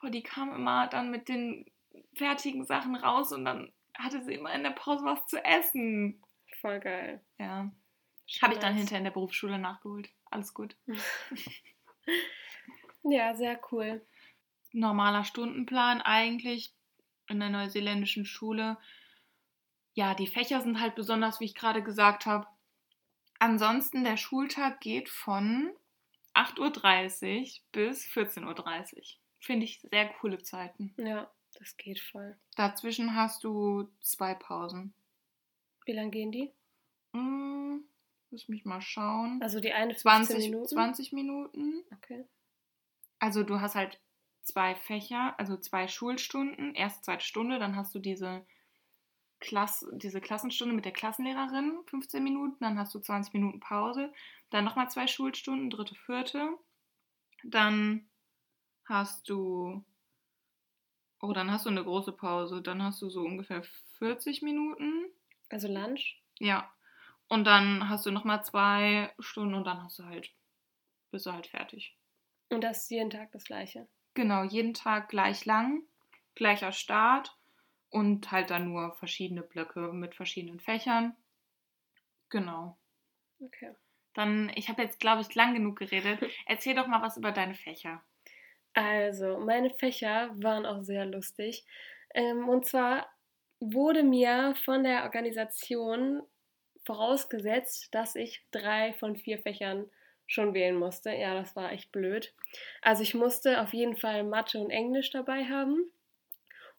Boah, 0.00 0.10
die 0.10 0.22
kam 0.22 0.54
immer 0.54 0.88
dann 0.88 1.10
mit 1.10 1.28
den 1.28 1.66
fertigen 2.14 2.64
Sachen 2.64 2.96
raus 2.96 3.32
und 3.32 3.44
dann 3.44 3.72
hatte 3.94 4.22
sie 4.24 4.34
immer 4.34 4.52
in 4.54 4.62
der 4.62 4.70
Pause 4.70 5.04
was 5.04 5.26
zu 5.26 5.42
essen. 5.44 6.22
Voll 6.60 6.80
geil. 6.80 7.20
Ja. 7.38 7.70
Habe 8.42 8.54
ich 8.54 8.58
dann 8.58 8.74
hinterher 8.74 8.98
in 8.98 9.04
der 9.04 9.12
Berufsschule 9.12 9.58
nachgeholt. 9.58 10.10
Alles 10.30 10.52
gut. 10.52 10.76
Ja, 13.02 13.34
sehr 13.34 13.60
cool. 13.70 14.04
Normaler 14.72 15.24
Stundenplan 15.24 16.00
eigentlich 16.02 16.74
in 17.28 17.40
der 17.40 17.50
neuseeländischen 17.50 18.24
Schule. 18.24 18.76
Ja, 19.94 20.14
die 20.14 20.26
Fächer 20.26 20.60
sind 20.60 20.80
halt 20.80 20.94
besonders, 20.94 21.40
wie 21.40 21.46
ich 21.46 21.54
gerade 21.54 21.82
gesagt 21.82 22.26
habe. 22.26 22.46
Ansonsten, 23.38 24.04
der 24.04 24.16
Schultag 24.16 24.80
geht 24.80 25.08
von 25.08 25.72
8.30 26.34 27.40
Uhr 27.40 27.62
bis 27.72 28.04
14.30 28.06 28.96
Uhr. 28.96 29.02
Finde 29.38 29.64
ich 29.64 29.80
sehr 29.80 30.08
coole 30.20 30.38
Zeiten. 30.38 30.94
Ja, 30.96 31.30
das 31.58 31.76
geht 31.76 32.00
voll. 32.00 32.36
Dazwischen 32.56 33.14
hast 33.14 33.44
du 33.44 33.88
zwei 34.00 34.34
Pausen. 34.34 34.92
Wie 35.86 35.92
lange 35.92 36.10
gehen 36.10 36.32
die? 36.32 36.52
Hm, 37.12 37.84
lass 38.30 38.48
mich 38.48 38.64
mal 38.64 38.80
schauen. 38.80 39.40
Also 39.42 39.60
die 39.60 39.72
eine 39.72 39.94
15 39.94 40.26
20 40.26 40.50
Minuten? 40.50 40.68
20 40.68 41.12
Minuten. 41.12 41.84
Okay. 41.94 42.24
Also 43.26 43.42
du 43.42 43.60
hast 43.60 43.74
halt 43.74 44.00
zwei 44.44 44.76
Fächer, 44.76 45.34
also 45.36 45.56
zwei 45.56 45.88
Schulstunden, 45.88 46.76
erste, 46.76 47.02
zweite 47.02 47.24
Stunde, 47.24 47.58
dann 47.58 47.74
hast 47.74 47.92
du 47.92 47.98
diese, 47.98 48.46
Klasse, 49.40 49.90
diese 49.94 50.20
Klassenstunde 50.20 50.72
mit 50.72 50.84
der 50.84 50.92
Klassenlehrerin, 50.92 51.76
15 51.86 52.22
Minuten, 52.22 52.56
dann 52.60 52.78
hast 52.78 52.94
du 52.94 53.00
20 53.00 53.34
Minuten 53.34 53.58
Pause, 53.58 54.12
dann 54.50 54.64
nochmal 54.64 54.88
zwei 54.92 55.08
Schulstunden, 55.08 55.70
dritte, 55.70 55.96
vierte. 55.96 56.56
Dann 57.42 58.08
hast 58.84 59.28
du. 59.28 59.84
Oh, 61.20 61.32
dann 61.32 61.50
hast 61.50 61.66
du 61.66 61.70
eine 61.70 61.82
große 61.82 62.12
Pause. 62.12 62.62
Dann 62.62 62.80
hast 62.80 63.02
du 63.02 63.10
so 63.10 63.22
ungefähr 63.22 63.64
40 63.98 64.42
Minuten. 64.42 65.06
Also 65.48 65.66
Lunch? 65.66 66.22
Ja. 66.38 66.72
Und 67.26 67.42
dann 67.42 67.88
hast 67.88 68.06
du 68.06 68.12
nochmal 68.12 68.44
zwei 68.44 69.12
Stunden 69.18 69.54
und 69.54 69.64
dann 69.64 69.82
hast 69.82 69.98
du 69.98 70.04
halt, 70.04 70.30
bist 71.10 71.26
du 71.26 71.32
halt 71.32 71.48
fertig. 71.48 71.98
Und 72.50 72.62
das 72.62 72.82
ist 72.82 72.90
jeden 72.90 73.10
Tag 73.10 73.32
das 73.32 73.44
gleiche. 73.44 73.88
Genau, 74.14 74.44
jeden 74.44 74.74
Tag 74.74 75.08
gleich 75.08 75.44
lang, 75.44 75.82
gleicher 76.34 76.72
Start 76.72 77.36
und 77.90 78.32
halt 78.32 78.50
dann 78.50 78.68
nur 78.68 78.94
verschiedene 78.94 79.42
Blöcke 79.42 79.92
mit 79.92 80.14
verschiedenen 80.14 80.60
Fächern. 80.60 81.16
Genau. 82.30 82.78
Okay. 83.42 83.74
Dann, 84.14 84.50
ich 84.54 84.68
habe 84.68 84.82
jetzt, 84.82 84.98
glaube 84.98 85.20
ich, 85.22 85.34
lang 85.34 85.54
genug 85.54 85.78
geredet. 85.78 86.20
Erzähl 86.46 86.74
doch 86.74 86.86
mal 86.86 87.02
was 87.02 87.16
über 87.16 87.32
deine 87.32 87.54
Fächer. 87.54 88.02
Also, 88.74 89.38
meine 89.38 89.70
Fächer 89.70 90.30
waren 90.36 90.66
auch 90.66 90.82
sehr 90.82 91.06
lustig. 91.06 91.64
Ähm, 92.14 92.48
und 92.48 92.66
zwar 92.66 93.08
wurde 93.60 94.02
mir 94.02 94.54
von 94.64 94.84
der 94.84 95.04
Organisation 95.04 96.22
vorausgesetzt, 96.84 97.88
dass 97.94 98.14
ich 98.14 98.46
drei 98.50 98.92
von 98.94 99.16
vier 99.16 99.38
Fächern 99.38 99.90
schon 100.26 100.54
wählen 100.54 100.76
musste. 100.76 101.12
Ja, 101.12 101.34
das 101.34 101.56
war 101.56 101.72
echt 101.72 101.92
blöd. 101.92 102.34
Also 102.82 103.02
ich 103.02 103.14
musste 103.14 103.60
auf 103.60 103.72
jeden 103.72 103.96
Fall 103.96 104.24
Mathe 104.24 104.58
und 104.58 104.70
Englisch 104.70 105.10
dabei 105.10 105.44
haben. 105.44 105.90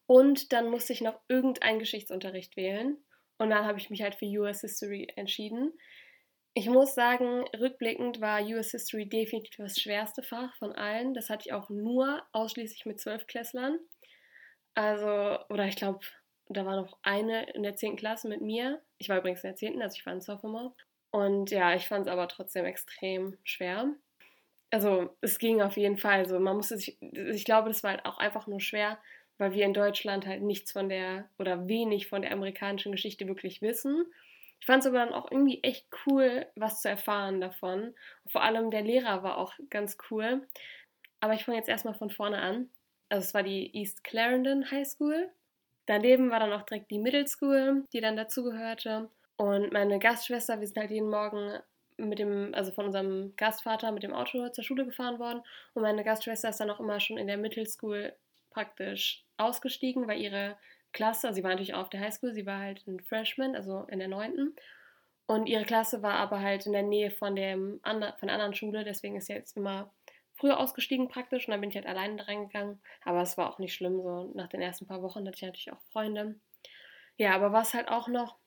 Und 0.05 0.53
dann 0.53 0.69
musste 0.69 0.93
ich 0.93 1.01
noch 1.01 1.19
irgendeinen 1.27 1.79
Geschichtsunterricht 1.79 2.55
wählen. 2.55 2.97
Und 3.37 3.49
dann 3.49 3.65
habe 3.65 3.77
ich 3.77 3.89
mich 3.89 4.01
halt 4.01 4.15
für 4.15 4.25
US 4.25 4.61
History 4.61 5.07
entschieden. 5.15 5.73
Ich 6.53 6.67
muss 6.69 6.95
sagen, 6.95 7.45
rückblickend 7.55 8.19
war 8.19 8.41
US 8.41 8.71
History 8.71 9.07
definitiv 9.07 9.57
das 9.57 9.77
schwerste 9.77 10.23
Fach 10.23 10.55
von 10.55 10.71
allen. 10.73 11.13
Das 11.13 11.29
hatte 11.29 11.47
ich 11.47 11.53
auch 11.53 11.69
nur 11.69 12.23
ausschließlich 12.31 12.85
mit 12.85 12.99
Zwölfklässlern. 12.99 13.77
Also, 14.73 15.37
oder 15.49 15.65
ich 15.67 15.75
glaube, 15.75 15.99
da 16.49 16.65
war 16.65 16.77
noch 16.77 16.97
eine 17.03 17.51
in 17.51 17.63
der 17.63 17.75
10. 17.75 17.95
Klasse 17.95 18.27
mit 18.27 18.41
mir. 18.41 18.81
Ich 18.97 19.09
war 19.09 19.19
übrigens 19.19 19.43
in 19.43 19.49
der 19.49 19.55
10., 19.55 19.81
also 19.81 19.95
ich 19.97 20.05
war 20.05 20.13
ein 20.13 20.21
Sophomore. 20.21 20.73
Und 21.11 21.51
ja, 21.51 21.73
ich 21.75 21.87
fand 21.87 22.07
es 22.07 22.11
aber 22.11 22.27
trotzdem 22.27 22.65
extrem 22.65 23.37
schwer. 23.43 23.93
Also 24.69 25.15
es 25.21 25.39
ging 25.39 25.61
auf 25.61 25.77
jeden 25.77 25.97
Fall. 25.97 26.19
Also 26.19 26.39
man 26.39 26.57
musste 26.57 26.77
sich, 26.77 26.97
ich 27.01 27.45
glaube, 27.45 27.69
das 27.69 27.83
war 27.83 27.91
halt 27.91 28.05
auch 28.05 28.17
einfach 28.17 28.47
nur 28.47 28.59
schwer, 28.59 28.97
weil 29.37 29.53
wir 29.53 29.65
in 29.65 29.73
Deutschland 29.73 30.25
halt 30.25 30.41
nichts 30.41 30.71
von 30.71 30.89
der 30.89 31.29
oder 31.39 31.67
wenig 31.67 32.07
von 32.07 32.21
der 32.21 32.31
amerikanischen 32.31 32.91
Geschichte 32.91 33.27
wirklich 33.27 33.61
wissen. 33.61 34.05
Ich 34.59 34.65
fand 34.65 34.83
es 34.83 34.87
aber 34.87 34.97
dann 34.97 35.13
auch 35.13 35.31
irgendwie 35.31 35.63
echt 35.63 35.87
cool, 36.05 36.45
was 36.55 36.81
zu 36.81 36.89
erfahren 36.89 37.39
davon. 37.41 37.93
vor 38.27 38.43
allem 38.43 38.71
der 38.71 38.81
Lehrer 38.81 39.23
war 39.23 39.37
auch 39.37 39.53
ganz 39.69 39.97
cool. 40.09 40.47
Aber 41.19 41.33
ich 41.33 41.45
fange 41.45 41.57
jetzt 41.57 41.69
erstmal 41.69 41.93
von 41.93 42.09
vorne 42.09 42.39
an. 42.39 42.69
Also 43.09 43.25
es 43.25 43.33
war 43.33 43.43
die 43.43 43.75
East 43.75 44.03
Clarendon 44.03 44.69
High 44.71 44.87
School. 44.87 45.29
Daneben 45.85 46.31
war 46.31 46.39
dann 46.39 46.53
auch 46.53 46.63
direkt 46.63 46.91
die 46.91 46.99
Middle 46.99 47.27
School, 47.27 47.85
die 47.93 48.01
dann 48.01 48.17
dazugehörte. 48.17 49.09
Und 49.37 49.71
meine 49.71 49.99
Gastschwester, 49.99 50.59
wir 50.59 50.67
sind 50.67 50.77
halt 50.77 50.91
jeden 50.91 51.09
Morgen 51.09 51.59
mit 51.97 52.19
dem, 52.19 52.53
also 52.53 52.71
von 52.71 52.85
unserem 52.85 53.35
Gastvater 53.37 53.91
mit 53.91 54.03
dem 54.03 54.13
Auto 54.13 54.49
zur 54.49 54.63
Schule 54.63 54.85
gefahren 54.85 55.19
worden. 55.19 55.41
Und 55.73 55.81
meine 55.83 56.03
Gastschwester 56.03 56.49
ist 56.49 56.59
dann 56.59 56.69
auch 56.69 56.79
immer 56.79 56.99
schon 56.99 57.17
in 57.17 57.27
der 57.27 57.37
Middle 57.37 57.65
School 57.65 58.13
praktisch 58.51 59.23
ausgestiegen, 59.37 60.07
weil 60.07 60.19
ihre 60.19 60.57
Klasse, 60.93 61.27
also 61.27 61.35
sie 61.35 61.43
war 61.43 61.51
natürlich 61.51 61.73
auch 61.73 61.81
auf 61.81 61.89
der 61.89 61.99
Highschool, 62.01 62.33
sie 62.33 62.45
war 62.45 62.59
halt 62.59 62.85
ein 62.87 62.99
Freshman, 62.99 63.55
also 63.55 63.85
in 63.89 63.99
der 63.99 64.07
neunten. 64.07 64.55
Und 65.27 65.47
ihre 65.47 65.65
Klasse 65.65 66.01
war 66.01 66.15
aber 66.15 66.41
halt 66.41 66.65
in 66.65 66.71
der 66.71 66.83
Nähe 66.83 67.11
von, 67.11 67.35
dem, 67.35 67.79
von 67.83 67.99
der 67.99 68.33
anderen 68.33 68.55
Schule, 68.55 68.83
deswegen 68.83 69.17
ist 69.17 69.27
sie 69.27 69.33
jetzt 69.33 69.57
immer 69.57 69.91
früher 70.35 70.59
ausgestiegen 70.59 71.09
praktisch 71.09 71.47
und 71.47 71.51
dann 71.51 71.61
bin 71.61 71.69
ich 71.69 71.75
halt 71.75 71.87
alleine 71.87 72.27
reingegangen. 72.27 72.79
Aber 73.03 73.21
es 73.21 73.37
war 73.37 73.49
auch 73.49 73.59
nicht 73.59 73.73
schlimm, 73.73 74.01
so 74.01 74.31
nach 74.35 74.47
den 74.47 74.61
ersten 74.61 74.87
paar 74.87 75.01
Wochen 75.01 75.27
hatte 75.27 75.35
ich 75.35 75.41
natürlich 75.41 75.71
auch 75.71 75.81
Freunde. 75.91 76.35
Ja, 77.17 77.35
aber 77.35 77.51
was 77.51 77.73
halt 77.73 77.89
auch 77.89 78.07
noch 78.07 78.37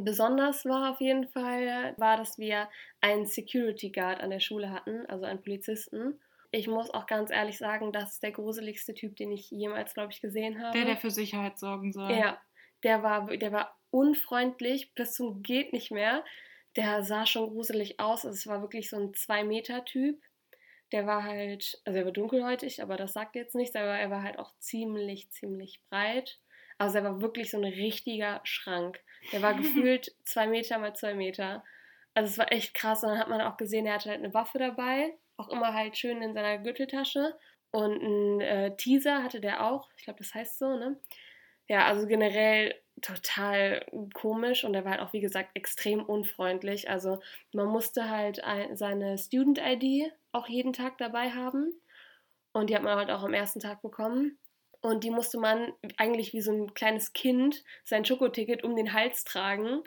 besonders 0.00 0.64
war 0.64 0.92
auf 0.92 1.00
jeden 1.00 1.28
Fall, 1.28 1.94
war, 1.96 2.16
dass 2.16 2.38
wir 2.38 2.68
einen 3.00 3.26
Security 3.26 3.90
Guard 3.90 4.20
an 4.20 4.30
der 4.30 4.40
Schule 4.40 4.70
hatten, 4.70 5.06
also 5.06 5.24
einen 5.24 5.42
Polizisten. 5.42 6.20
Ich 6.50 6.68
muss 6.68 6.90
auch 6.90 7.06
ganz 7.06 7.30
ehrlich 7.30 7.58
sagen, 7.58 7.92
das 7.92 8.14
ist 8.14 8.22
der 8.22 8.32
gruseligste 8.32 8.94
Typ, 8.94 9.16
den 9.16 9.32
ich 9.32 9.50
jemals, 9.50 9.94
glaube 9.94 10.12
ich, 10.12 10.20
gesehen 10.20 10.62
habe. 10.62 10.76
Der, 10.76 10.86
der 10.86 10.96
für 10.96 11.10
Sicherheit 11.10 11.58
sorgen 11.58 11.92
soll. 11.92 12.12
Ja, 12.12 12.40
der 12.84 13.02
war, 13.02 13.26
der 13.36 13.52
war 13.52 13.76
unfreundlich 13.90 14.94
bis 14.94 15.14
zum 15.14 15.42
geht 15.42 15.72
nicht 15.72 15.90
mehr. 15.90 16.24
Der 16.76 17.02
sah 17.02 17.26
schon 17.26 17.50
gruselig 17.50 18.00
aus. 18.00 18.24
Also 18.24 18.36
es 18.36 18.46
war 18.46 18.60
wirklich 18.60 18.90
so 18.90 18.96
ein 18.96 19.12
2-Meter-Typ 19.12 20.20
der 20.94 21.06
war 21.08 21.24
halt, 21.24 21.80
also 21.84 21.98
er 21.98 22.04
war 22.04 22.12
dunkelhäutig, 22.12 22.80
aber 22.80 22.96
das 22.96 23.14
sagt 23.14 23.34
jetzt 23.34 23.56
nichts, 23.56 23.74
aber 23.74 23.98
er 23.98 24.10
war 24.10 24.22
halt 24.22 24.38
auch 24.38 24.52
ziemlich, 24.60 25.28
ziemlich 25.30 25.80
breit. 25.90 26.38
Also 26.78 26.98
er 26.98 27.04
war 27.04 27.20
wirklich 27.20 27.50
so 27.50 27.58
ein 27.58 27.64
richtiger 27.64 28.40
Schrank. 28.44 29.02
Der 29.32 29.42
war 29.42 29.54
gefühlt 29.56 30.14
zwei 30.24 30.46
Meter 30.46 30.78
mal 30.78 30.94
zwei 30.94 31.14
Meter. 31.14 31.64
Also 32.14 32.30
es 32.30 32.38
war 32.38 32.52
echt 32.52 32.74
krass. 32.74 33.02
Und 33.02 33.10
dann 33.10 33.18
hat 33.18 33.28
man 33.28 33.40
auch 33.40 33.56
gesehen, 33.56 33.86
er 33.86 33.94
hatte 33.94 34.10
halt 34.10 34.20
eine 34.20 34.34
Waffe 34.34 34.58
dabei, 34.58 35.16
auch 35.36 35.48
immer 35.48 35.74
halt 35.74 35.96
schön 35.96 36.22
in 36.22 36.34
seiner 36.34 36.58
Gürteltasche. 36.58 37.36
Und 37.70 38.02
ein 38.02 38.40
äh, 38.40 38.76
Teaser 38.76 39.24
hatte 39.24 39.40
der 39.40 39.66
auch. 39.66 39.88
Ich 39.96 40.04
glaube, 40.04 40.18
das 40.20 40.32
heißt 40.32 40.58
so, 40.58 40.76
ne? 40.76 41.00
Ja, 41.66 41.86
also 41.86 42.06
generell 42.06 42.74
total 43.00 43.84
komisch 44.12 44.64
und 44.64 44.74
er 44.74 44.84
war 44.84 44.92
halt 44.92 45.00
auch, 45.00 45.12
wie 45.12 45.20
gesagt, 45.20 45.50
extrem 45.54 46.04
unfreundlich. 46.04 46.88
Also 46.88 47.20
man 47.52 47.66
musste 47.66 48.10
halt 48.10 48.44
ein, 48.44 48.76
seine 48.76 49.18
Student-ID 49.18 50.12
auch 50.32 50.48
jeden 50.48 50.72
Tag 50.72 50.98
dabei 50.98 51.30
haben 51.30 51.72
und 52.52 52.70
die 52.70 52.76
hat 52.76 52.82
man 52.82 52.96
halt 52.96 53.10
auch 53.10 53.24
am 53.24 53.34
ersten 53.34 53.60
Tag 53.60 53.82
bekommen. 53.82 54.38
Und 54.84 55.02
die 55.02 55.10
musste 55.10 55.38
man 55.38 55.72
eigentlich 55.96 56.34
wie 56.34 56.42
so 56.42 56.52
ein 56.52 56.74
kleines 56.74 57.14
Kind 57.14 57.64
sein 57.84 58.04
Schokoticket 58.04 58.64
um 58.64 58.76
den 58.76 58.92
Hals 58.92 59.24
tragen. 59.24 59.82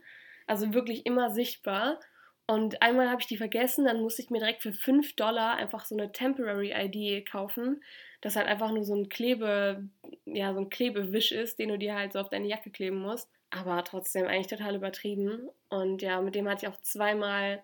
Also 0.47 0.73
wirklich 0.73 1.05
immer 1.05 1.29
sichtbar. 1.29 1.99
Und 2.47 2.81
einmal 2.81 3.07
habe 3.07 3.21
ich 3.21 3.27
die 3.27 3.37
vergessen, 3.37 3.85
dann 3.85 4.01
musste 4.01 4.23
ich 4.23 4.31
mir 4.31 4.39
direkt 4.39 4.63
für 4.63 4.73
5 4.73 5.15
Dollar 5.15 5.55
einfach 5.57 5.85
so 5.85 5.95
eine 5.95 6.11
Temporary 6.11 6.73
ID 6.75 7.29
kaufen. 7.29 7.83
Das 8.21 8.35
halt 8.35 8.47
einfach 8.47 8.71
nur 8.71 8.83
so 8.83 8.95
ein 8.95 9.07
Klebe, 9.07 9.87
ja, 10.25 10.51
so 10.55 10.61
ein 10.61 10.69
Klebewisch 10.71 11.31
ist, 11.31 11.59
den 11.59 11.69
du 11.69 11.77
dir 11.77 11.93
halt 11.93 12.13
so 12.13 12.19
auf 12.19 12.29
deine 12.29 12.47
Jacke 12.47 12.71
kleben 12.71 12.97
musst. 12.97 13.29
Aber 13.51 13.83
trotzdem 13.83 14.25
eigentlich 14.25 14.47
total 14.47 14.77
übertrieben. 14.77 15.47
Und 15.69 16.01
ja, 16.01 16.19
mit 16.21 16.33
dem 16.33 16.49
hatte 16.49 16.65
ich 16.65 16.73
auch 16.73 16.81
zweimal 16.81 17.63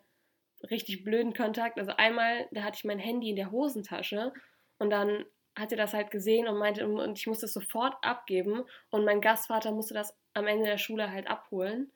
richtig 0.70 1.04
blöden 1.04 1.34
Kontakt. 1.34 1.80
Also 1.80 1.94
einmal, 1.98 2.48
da 2.52 2.62
hatte 2.62 2.78
ich 2.78 2.84
mein 2.84 3.00
Handy 3.00 3.32
in 3.32 3.38
der 3.38 3.50
Hosentasche 3.50 4.34
und 4.78 4.92
dann 4.92 5.26
hat 5.56 5.72
er 5.72 5.78
das 5.78 5.94
halt 5.94 6.12
gesehen 6.12 6.48
und 6.48 6.58
meinte, 6.58 6.88
und 6.88 7.18
ich 7.18 7.28
musste 7.28 7.46
es 7.46 7.54
sofort 7.54 7.96
abgeben 8.02 8.64
und 8.90 9.06
mein 9.06 9.22
Gastvater 9.22 9.72
musste 9.72 9.94
das 9.94 10.18
am 10.34 10.48
Ende 10.48 10.66
der 10.66 10.78
Schule 10.78 11.12
halt 11.12 11.28
abholen. 11.28 11.92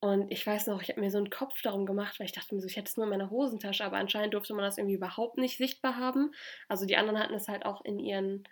Und 0.00 0.32
ich 0.32 0.44
weiß 0.44 0.66
noch, 0.66 0.82
ich 0.82 0.88
habe 0.88 1.00
mir 1.00 1.12
so 1.12 1.18
einen 1.18 1.30
Kopf 1.30 1.62
darum 1.62 1.86
gemacht, 1.86 2.18
weil 2.18 2.26
ich 2.26 2.32
dachte 2.32 2.56
mir 2.56 2.60
so, 2.60 2.66
ich 2.66 2.76
hätte 2.76 2.88
es 2.88 2.96
nur 2.96 3.04
in 3.04 3.10
meiner 3.10 3.30
Hosentasche, 3.30 3.84
aber 3.84 3.98
anscheinend 3.98 4.34
durfte 4.34 4.52
man 4.52 4.64
das 4.64 4.76
irgendwie 4.76 4.96
überhaupt 4.96 5.38
nicht 5.38 5.56
sichtbar 5.56 5.96
haben. 5.96 6.32
Also 6.68 6.86
die 6.86 6.96
anderen 6.96 7.20
hatten 7.20 7.34
es 7.34 7.46
halt 7.46 7.64
auch 7.64 7.84
in 7.84 8.00
ihren, 8.00 8.42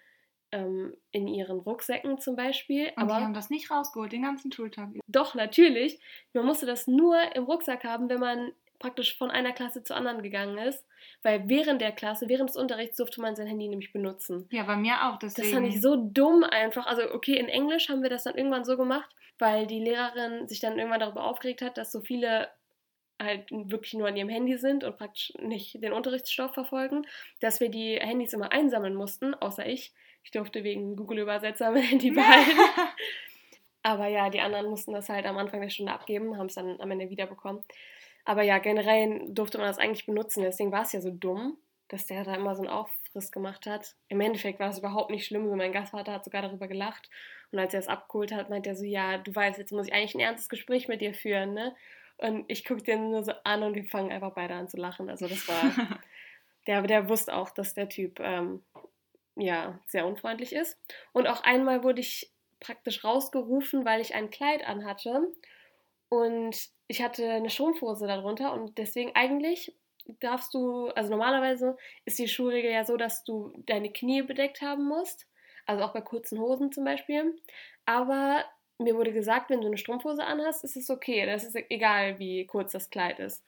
ähm, 0.53 0.97
in 1.11 1.27
ihren 1.27 1.59
Rucksäcken 1.59 2.19
zum 2.21 2.37
Beispiel. 2.37 2.91
Und 2.91 2.99
aber 2.99 3.17
die 3.17 3.25
haben 3.25 3.35
das 3.35 3.51
nicht 3.51 3.69
rausgeholt, 3.69 4.13
den 4.13 4.23
ganzen 4.23 4.53
Schultag. 4.53 4.91
Doch, 5.09 5.35
natürlich. 5.35 5.99
Man 6.35 6.47
musste 6.47 6.67
das 6.67 6.87
nur 6.87 7.17
im 7.35 7.43
Rucksack 7.43 7.83
haben, 7.83 8.09
wenn 8.09 8.21
man 8.21 8.53
praktisch 8.81 9.17
von 9.17 9.31
einer 9.31 9.53
Klasse 9.53 9.85
zur 9.85 9.95
anderen 9.95 10.23
gegangen 10.23 10.59
ist, 10.59 10.85
weil 11.23 11.49
während 11.49 11.81
der 11.81 11.93
Klasse, 11.93 12.29
während 12.29 12.51
des 12.51 12.57
Unterrichts 12.57 12.97
durfte 12.97 13.21
man 13.21 13.37
sein 13.37 13.47
Handy 13.47 13.69
nämlich 13.69 13.93
benutzen. 13.93 14.49
Ja, 14.51 14.65
bei 14.65 14.77
mir 14.77 15.09
auch. 15.09 15.19
Deswegen. 15.19 15.47
Das 15.47 15.55
fand 15.55 15.69
ich 15.69 15.81
so 15.81 15.97
dumm 15.97 16.43
einfach. 16.43 16.87
Also 16.87 17.03
okay, 17.15 17.37
in 17.37 17.49
Englisch 17.49 17.89
haben 17.89 18.03
wir 18.03 18.11
das 18.11 18.25
dann 18.25 18.35
irgendwann 18.35 18.65
so 18.65 18.77
gemacht, 18.77 19.09
weil 19.39 19.69
die 19.69 19.79
Lehrerin 19.79 20.49
sich 20.49 20.59
dann 20.59 20.79
irgendwann 20.79 21.01
darüber 21.01 21.25
aufgeregt 21.25 21.63
hat, 21.63 21.79
dass 21.79 21.93
so 21.93 22.01
viele 22.01 22.49
halt 23.23 23.51
wirklich 23.51 23.93
nur 23.95 24.09
an 24.09 24.17
ihrem 24.17 24.31
Handy 24.31 24.57
sind 24.57 24.83
und 24.83 24.97
praktisch 24.97 25.33
nicht 25.39 25.83
den 25.83 25.93
Unterrichtsstoff 25.93 26.55
verfolgen, 26.55 27.07
dass 27.41 27.61
wir 27.61 27.69
die 27.69 27.97
Handys 28.01 28.33
immer 28.33 28.51
einsammeln 28.51 28.95
mussten, 28.95 29.35
außer 29.35 29.67
ich. 29.67 29.93
Ich 30.23 30.31
durfte 30.31 30.65
wegen 30.65 30.97
Google-Übersetzer 30.97 31.71
mein 31.71 31.83
Handy 31.83 32.11
behalten. 32.13 32.59
Aber 33.83 34.09
ja, 34.09 34.29
die 34.29 34.41
anderen 34.41 34.69
mussten 34.69 34.93
das 34.93 35.09
halt 35.09 35.27
am 35.27 35.39
Anfang 35.39 35.61
der 35.61 35.71
Stunde 35.71 35.93
abgeben, 35.93 36.37
haben 36.37 36.47
es 36.47 36.55
dann 36.55 36.81
am 36.81 36.91
Ende 36.91 37.09
wiederbekommen. 37.09 37.63
Aber 38.25 38.43
ja, 38.43 38.59
generell 38.59 39.23
durfte 39.29 39.59
man 39.59 39.67
das 39.67 39.79
eigentlich 39.79 40.07
benutzen. 40.07 40.43
Deswegen 40.43 40.73
war 40.73 40.83
es 40.83 40.93
ja 40.93 41.01
so 41.01 41.11
dumm, 41.11 41.57
dass 41.89 42.07
der 42.07 42.25
da 42.25 42.35
immer 42.35 42.55
so 42.55 42.63
einen 42.63 42.71
Aufriss 42.71 43.33
gemacht 43.33 43.67
hat. 43.67 43.95
Im 44.09 44.21
Endeffekt 44.21 44.61
war 44.61 44.71
es 44.71 44.79
überhaupt 44.79 45.11
nicht 45.11 45.27
schlimm. 45.27 45.49
So 45.49 45.57
mein 45.57 45.73
Gastvater 45.73 46.13
hat 46.13 46.25
sogar 46.25 46.43
darüber 46.43 46.69
gelacht. 46.69 47.11
Und 47.51 47.59
als 47.59 47.75
er 47.75 47.81
es 47.81 47.89
abgeholt 47.89 48.33
hat, 48.33 48.51
meinte 48.51 48.71
er 48.71 48.77
so, 48.77 48.85
ja, 48.85 49.19
du 49.19 49.35
weißt, 49.35 49.59
jetzt 49.59 49.73
muss 49.73 49.89
ich 49.89 49.93
eigentlich 49.93 50.15
ein 50.15 50.21
ernstes 50.21 50.49
Gespräch 50.49 50.89
mit 50.89 51.01
dir 51.01 51.15
führen, 51.15 51.55
ne? 51.55 51.75
Und 52.17 52.45
ich 52.49 52.67
gucke 52.67 52.83
den 52.83 53.11
nur 53.11 53.25
so 53.25 53.33
an 53.45 53.63
und 53.63 53.75
wir 53.75 53.85
fangen 53.85 54.13
einfach 54.13 54.35
beide 54.35 54.55
an 54.55 54.69
zu 54.69 54.77
lachen. 54.77 55.09
Also 55.09 55.27
das 55.27 55.49
war, 55.49 55.73
der, 56.67 56.83
der 56.83 57.09
wusste 57.09 57.35
auch, 57.35 57.51
dass 57.51 57.73
der 57.73 57.89
Typ, 57.89 58.21
ähm, 58.21 58.63
ja, 59.37 59.81
sehr 59.87 60.07
unfreundlich 60.07 60.53
ist. 60.53 60.79
Und 61.13 61.27
auch 61.27 61.43
einmal 61.43 61.83
wurde 61.83 62.01
ich 62.01 62.31
praktisch 62.61 63.05
rausgerufen, 63.05 63.87
weil 63.87 64.03
ich 64.03 64.15
ein 64.15 64.31
Kleid 64.31 64.67
anhatte. 64.67 65.33
Und 66.11 66.69
ich 66.89 67.03
hatte 67.03 67.31
eine 67.31 67.51
Strumpfhose 67.51 68.07
darunter 68.07 68.53
und 68.53 68.77
deswegen 68.77 69.13
eigentlich 69.15 69.75
darfst 70.19 70.53
du, 70.53 70.89
also 70.89 71.09
normalerweise 71.09 71.77
ist 72.05 72.19
die 72.19 72.29
Schulregel 72.29 72.73
ja 72.73 72.85
so, 72.85 72.97
dass 72.97 73.25
du 73.25 73.53
deine 73.67 73.93
Knie 73.93 74.23
bedeckt 74.23 74.61
haben 74.61 74.87
musst. 74.87 75.27
Also 75.67 75.85
auch 75.85 75.93
bei 75.93 76.01
kurzen 76.01 76.41
Hosen 76.41 76.73
zum 76.73 76.85
Beispiel. 76.85 77.41
Aber 77.87 78.45
mir 78.79 78.97
wurde 78.97 79.13
gesagt, 79.13 79.51
wenn 79.51 79.61
du 79.61 79.69
eine 79.69 79.79
Strumpfhose 79.79 80.25
anhast, 80.25 80.65
ist 80.65 80.77
es 80.77 80.91
okay. 80.91 81.27
Das 81.27 81.45
ist 81.45 81.55
egal, 81.71 82.19
wie 82.19 82.47
kurz 82.47 82.73
das 82.73 82.91
Kleid 82.91 83.21
ist. 83.21 83.45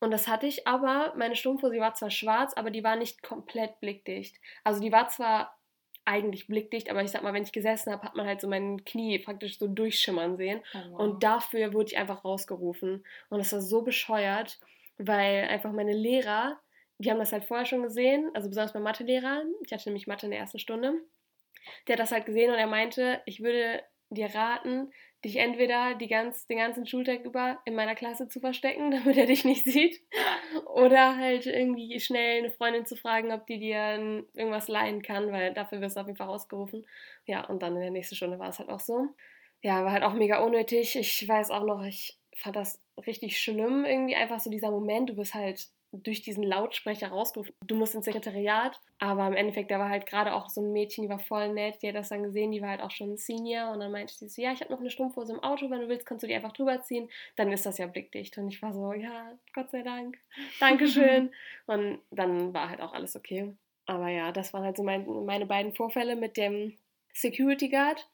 Und 0.00 0.10
das 0.10 0.26
hatte 0.26 0.46
ich 0.46 0.66
aber, 0.66 1.14
meine 1.16 1.36
Strumpfhose, 1.36 1.78
war 1.78 1.94
zwar 1.94 2.10
schwarz, 2.10 2.54
aber 2.54 2.70
die 2.70 2.82
war 2.82 2.96
nicht 2.96 3.22
komplett 3.22 3.78
blickdicht. 3.80 4.40
Also 4.64 4.80
die 4.80 4.90
war 4.90 5.08
zwar 5.08 5.59
eigentlich 6.04 6.46
blickdicht, 6.46 6.90
aber 6.90 7.02
ich 7.02 7.10
sag 7.10 7.22
mal, 7.22 7.32
wenn 7.34 7.42
ich 7.42 7.52
gesessen 7.52 7.92
habe, 7.92 8.02
hat 8.02 8.16
man 8.16 8.26
halt 8.26 8.40
so 8.40 8.48
mein 8.48 8.84
Knie 8.84 9.18
praktisch 9.18 9.58
so 9.58 9.68
durchschimmern 9.68 10.36
sehen. 10.36 10.60
Oh, 10.74 10.78
wow. 10.90 11.00
Und 11.00 11.22
dafür 11.22 11.72
wurde 11.72 11.90
ich 11.90 11.98
einfach 11.98 12.24
rausgerufen. 12.24 13.04
Und 13.28 13.38
das 13.38 13.52
war 13.52 13.60
so 13.60 13.82
bescheuert, 13.82 14.58
weil 14.98 15.44
einfach 15.44 15.72
meine 15.72 15.92
Lehrer, 15.92 16.58
die 16.98 17.10
haben 17.10 17.18
das 17.18 17.32
halt 17.32 17.44
vorher 17.44 17.66
schon 17.66 17.82
gesehen, 17.82 18.30
also 18.34 18.48
besonders 18.48 18.74
mein 18.74 18.82
Mathelehrer, 18.82 19.44
ich 19.64 19.72
hatte 19.72 19.88
nämlich 19.88 20.06
Mathe 20.06 20.26
in 20.26 20.32
der 20.32 20.40
ersten 20.40 20.58
Stunde, 20.58 20.94
der 21.86 21.94
hat 21.94 22.00
das 22.00 22.12
halt 22.12 22.26
gesehen 22.26 22.50
und 22.50 22.58
er 22.58 22.66
meinte, 22.66 23.22
ich 23.26 23.42
würde 23.42 23.82
dir 24.10 24.34
raten, 24.34 24.92
dich 25.24 25.36
entweder 25.36 25.94
ganz, 25.94 26.46
den 26.46 26.58
ganzen 26.58 26.86
Schultag 26.86 27.24
über 27.24 27.58
in 27.64 27.74
meiner 27.74 27.94
Klasse 27.94 28.28
zu 28.28 28.40
verstecken, 28.40 28.90
damit 28.90 29.16
er 29.16 29.26
dich 29.26 29.44
nicht 29.44 29.64
sieht, 29.64 30.00
oder 30.74 31.16
halt 31.16 31.46
irgendwie 31.46 32.00
schnell 32.00 32.38
eine 32.38 32.50
Freundin 32.50 32.86
zu 32.86 32.96
fragen, 32.96 33.32
ob 33.32 33.46
die 33.46 33.58
dir 33.58 34.24
irgendwas 34.34 34.68
leihen 34.68 35.02
kann, 35.02 35.32
weil 35.32 35.52
dafür 35.52 35.80
wirst 35.80 35.96
du 35.96 36.00
auf 36.00 36.06
jeden 36.06 36.16
Fall 36.16 36.28
rausgerufen. 36.28 36.86
Ja, 37.26 37.46
und 37.46 37.62
dann 37.62 37.74
in 37.76 37.82
der 37.82 37.90
nächsten 37.90 38.16
Stunde 38.16 38.38
war 38.38 38.48
es 38.48 38.58
halt 38.58 38.70
auch 38.70 38.80
so. 38.80 39.08
Ja, 39.62 39.84
war 39.84 39.92
halt 39.92 40.04
auch 40.04 40.14
mega 40.14 40.38
unnötig. 40.42 40.96
Ich 40.96 41.28
weiß 41.28 41.50
auch 41.50 41.64
noch, 41.64 41.84
ich 41.84 42.18
fand 42.34 42.56
das 42.56 42.80
richtig 43.06 43.38
schlimm, 43.38 43.84
irgendwie 43.84 44.16
einfach 44.16 44.40
so 44.40 44.50
dieser 44.50 44.70
Moment, 44.70 45.10
du 45.10 45.16
bist 45.16 45.34
halt 45.34 45.68
durch 45.92 46.22
diesen 46.22 46.44
Lautsprecher 46.44 47.08
rausgerufen. 47.08 47.54
Du 47.66 47.74
musst 47.74 47.94
ins 47.94 48.04
Sekretariat. 48.04 48.80
Aber 48.98 49.26
im 49.26 49.34
Endeffekt, 49.34 49.70
da 49.70 49.78
war 49.78 49.88
halt 49.88 50.06
gerade 50.06 50.34
auch 50.34 50.48
so 50.48 50.60
ein 50.60 50.72
Mädchen, 50.72 51.02
die 51.02 51.08
war 51.08 51.18
voll 51.18 51.52
nett, 51.52 51.82
die 51.82 51.88
hat 51.88 51.94
das 51.94 52.10
dann 52.10 52.22
gesehen, 52.22 52.52
die 52.52 52.60
war 52.60 52.68
halt 52.68 52.82
auch 52.82 52.90
schon 52.90 53.16
Senior. 53.16 53.70
Und 53.72 53.80
dann 53.80 53.90
meinte 53.90 54.12
sie 54.12 54.28
so, 54.28 54.42
ja, 54.42 54.52
ich 54.52 54.60
habe 54.60 54.72
noch 54.72 54.80
eine 54.80 54.90
Strumpfhose 54.90 55.32
im 55.32 55.42
Auto, 55.42 55.70
wenn 55.70 55.80
du 55.80 55.88
willst, 55.88 56.06
kannst 56.06 56.22
du 56.22 56.26
die 56.26 56.34
einfach 56.34 56.52
drüber 56.52 56.82
ziehen. 56.82 57.08
Dann 57.36 57.50
ist 57.50 57.66
das 57.66 57.78
ja 57.78 57.86
blickdicht. 57.86 58.36
Und 58.38 58.48
ich 58.48 58.60
war 58.62 58.72
so, 58.72 58.92
ja, 58.92 59.32
Gott 59.54 59.70
sei 59.70 59.82
Dank. 59.82 60.18
Dankeschön. 60.60 61.32
und 61.66 61.98
dann 62.10 62.52
war 62.54 62.68
halt 62.68 62.80
auch 62.80 62.92
alles 62.92 63.16
okay. 63.16 63.54
Aber 63.86 64.08
ja, 64.08 64.30
das 64.30 64.52
waren 64.52 64.64
halt 64.64 64.76
so 64.76 64.84
mein, 64.84 65.06
meine 65.24 65.46
beiden 65.46 65.72
Vorfälle 65.72 66.14
mit 66.14 66.36
dem 66.36 66.76
Security 67.12 67.68
Guard. 67.68 68.06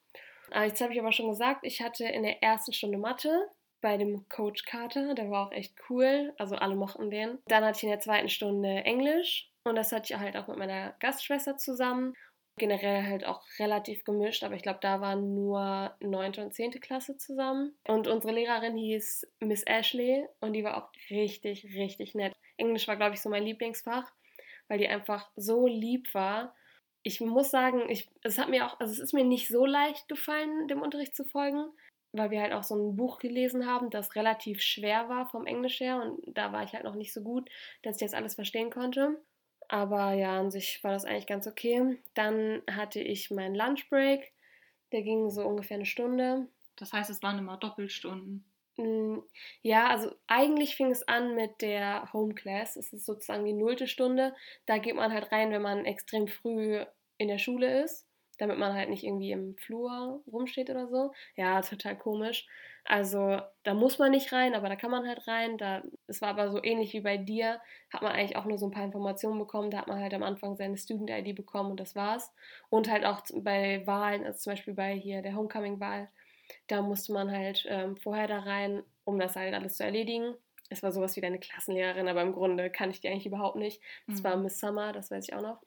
Jetzt 0.55 0.81
habe 0.81 0.93
ich 0.93 0.99
aber 0.99 1.11
schon 1.11 1.29
gesagt, 1.29 1.59
ich 1.63 1.81
hatte 1.81 2.05
in 2.05 2.23
der 2.23 2.41
ersten 2.41 2.71
Stunde 2.71 2.97
Mathe 2.97 3.49
bei 3.81 3.97
dem 3.97 4.27
Coach 4.29 4.63
Carter, 4.65 5.13
der 5.13 5.29
war 5.29 5.47
auch 5.47 5.51
echt 5.51 5.73
cool, 5.89 6.33
also 6.37 6.55
alle 6.55 6.75
mochten 6.75 7.09
den. 7.09 7.37
Dann 7.47 7.63
hatte 7.63 7.77
ich 7.77 7.83
in 7.83 7.89
der 7.89 7.99
zweiten 7.99 8.29
Stunde 8.29 8.69
Englisch 8.85 9.51
und 9.63 9.75
das 9.75 9.91
hatte 9.91 10.13
ich 10.13 10.19
halt 10.19 10.37
auch 10.37 10.47
mit 10.47 10.57
meiner 10.57 10.95
Gastschwester 10.99 11.57
zusammen. 11.57 12.13
Generell 12.59 13.03
halt 13.03 13.23
auch 13.25 13.43
relativ 13.59 14.03
gemischt, 14.03 14.43
aber 14.43 14.55
ich 14.55 14.63
glaube, 14.63 14.79
da 14.81 14.99
waren 14.99 15.35
nur 15.35 15.95
9. 15.99 16.33
und 16.39 16.53
10. 16.55 16.71
Klasse 16.81 17.15
zusammen. 17.17 17.77
Und 17.87 18.07
unsere 18.07 18.33
Lehrerin 18.33 18.75
hieß 18.75 19.27
Miss 19.41 19.63
Ashley 19.67 20.27
und 20.39 20.53
die 20.53 20.63
war 20.63 20.77
auch 20.77 20.89
richtig, 21.11 21.65
richtig 21.75 22.15
nett. 22.15 22.33
Englisch 22.57 22.87
war, 22.87 22.95
glaube 22.95 23.13
ich, 23.13 23.21
so 23.21 23.29
mein 23.29 23.43
Lieblingsfach, 23.43 24.11
weil 24.67 24.79
die 24.79 24.87
einfach 24.87 25.29
so 25.35 25.67
lieb 25.67 26.11
war. 26.15 26.55
Ich 27.03 27.21
muss 27.21 27.51
sagen, 27.51 27.87
ich, 27.89 28.09
es 28.23 28.39
hat 28.39 28.49
mir 28.49 28.65
auch, 28.65 28.79
also 28.79 28.91
es 28.91 28.99
ist 28.99 29.13
mir 29.13 29.23
nicht 29.23 29.47
so 29.49 29.67
leicht 29.67 30.07
gefallen, 30.07 30.67
dem 30.67 30.81
Unterricht 30.81 31.15
zu 31.15 31.25
folgen 31.25 31.69
weil 32.11 32.31
wir 32.31 32.41
halt 32.41 32.53
auch 32.53 32.63
so 32.63 32.75
ein 32.75 32.95
Buch 32.95 33.19
gelesen 33.19 33.67
haben, 33.67 33.89
das 33.89 34.15
relativ 34.15 34.61
schwer 34.61 35.09
war 35.09 35.27
vom 35.27 35.45
Englisch 35.45 35.79
her 35.79 36.01
und 36.01 36.37
da 36.37 36.51
war 36.51 36.63
ich 36.63 36.73
halt 36.73 36.83
noch 36.83 36.95
nicht 36.95 37.13
so 37.13 37.21
gut, 37.21 37.49
dass 37.83 37.95
ich 37.95 38.01
das 38.01 38.13
alles 38.13 38.35
verstehen 38.35 38.69
konnte. 38.69 39.19
Aber 39.69 40.13
ja, 40.13 40.39
an 40.39 40.49
sich 40.51 40.83
war 40.83 40.93
das 40.93 41.05
eigentlich 41.05 41.27
ganz 41.27 41.45
okay. 41.45 41.97
Dann 42.13 42.61
hatte 42.71 43.01
ich 43.01 43.31
meinen 43.31 43.55
Lunchbreak, 43.55 44.31
der 44.91 45.01
ging 45.01 45.29
so 45.29 45.45
ungefähr 45.45 45.75
eine 45.75 45.85
Stunde. 45.85 46.47
Das 46.77 46.93
heißt, 46.93 47.09
es 47.09 47.21
waren 47.21 47.37
immer 47.37 47.57
Doppelstunden. 47.57 48.45
Mm, 48.77 49.19
ja, 49.61 49.87
also 49.87 50.11
eigentlich 50.27 50.75
fing 50.75 50.91
es 50.91 51.05
an 51.07 51.35
mit 51.35 51.61
der 51.61 52.11
Home 52.13 52.33
Class. 52.33 52.77
Es 52.77 52.93
ist 52.93 53.05
sozusagen 53.05 53.43
die 53.43 53.53
nullte 53.53 53.87
Stunde. 53.87 54.33
Da 54.65 54.77
geht 54.77 54.95
man 54.95 55.11
halt 55.11 55.31
rein, 55.31 55.51
wenn 55.51 55.61
man 55.61 55.85
extrem 55.85 56.27
früh 56.27 56.85
in 57.17 57.27
der 57.27 57.39
Schule 57.39 57.83
ist 57.83 58.06
damit 58.37 58.57
man 58.57 58.73
halt 58.73 58.89
nicht 58.89 59.03
irgendwie 59.03 59.31
im 59.31 59.57
Flur 59.57 60.21
rumsteht 60.31 60.69
oder 60.69 60.87
so. 60.87 61.13
Ja, 61.35 61.61
total 61.61 61.97
komisch. 61.97 62.47
Also 62.85 63.41
da 63.63 63.73
muss 63.73 63.99
man 63.99 64.11
nicht 64.11 64.31
rein, 64.31 64.55
aber 64.55 64.69
da 64.69 64.77
kann 64.77 64.91
man 64.91 65.07
halt 65.07 65.27
rein. 65.27 65.57
Da, 65.57 65.83
es 66.07 66.21
war 66.21 66.29
aber 66.29 66.49
so 66.49 66.63
ähnlich 66.63 66.93
wie 66.93 67.01
bei 67.01 67.17
dir, 67.17 67.59
hat 67.91 68.01
man 68.01 68.13
eigentlich 68.13 68.37
auch 68.37 68.45
nur 68.45 68.57
so 68.57 68.67
ein 68.67 68.71
paar 68.71 68.85
Informationen 68.85 69.39
bekommen. 69.39 69.71
Da 69.71 69.79
hat 69.79 69.87
man 69.87 69.99
halt 69.99 70.13
am 70.13 70.23
Anfang 70.23 70.55
seine 70.55 70.77
Student-ID 70.77 71.35
bekommen 71.35 71.71
und 71.71 71.79
das 71.79 71.95
war's. 71.95 72.33
Und 72.69 72.89
halt 72.89 73.05
auch 73.05 73.21
bei 73.35 73.85
Wahlen, 73.85 74.25
also 74.25 74.39
zum 74.39 74.53
Beispiel 74.53 74.73
bei 74.73 74.93
hier 74.93 75.21
der 75.21 75.35
Homecoming-Wahl, 75.35 76.09
da 76.67 76.81
musste 76.81 77.11
man 77.11 77.29
halt 77.29 77.65
ähm, 77.67 77.97
vorher 77.97 78.27
da 78.27 78.39
rein, 78.39 78.83
um 79.03 79.19
das 79.19 79.35
halt 79.35 79.53
alles 79.53 79.75
zu 79.75 79.83
erledigen. 79.83 80.35
Es 80.69 80.83
war 80.83 80.91
sowas 80.91 81.15
wie 81.15 81.21
deine 81.21 81.39
Klassenlehrerin, 81.39 82.07
aber 82.07 82.21
im 82.21 82.33
Grunde 82.33 82.69
kann 82.69 82.89
ich 82.89 83.01
die 83.01 83.09
eigentlich 83.09 83.25
überhaupt 83.25 83.57
nicht. 83.57 83.81
Das 84.07 84.19
mhm. 84.19 84.23
war 84.23 84.37
Miss 84.37 84.59
Summer, 84.59 84.93
das 84.93 85.11
weiß 85.11 85.27
ich 85.27 85.33
auch 85.33 85.41
noch. 85.41 85.61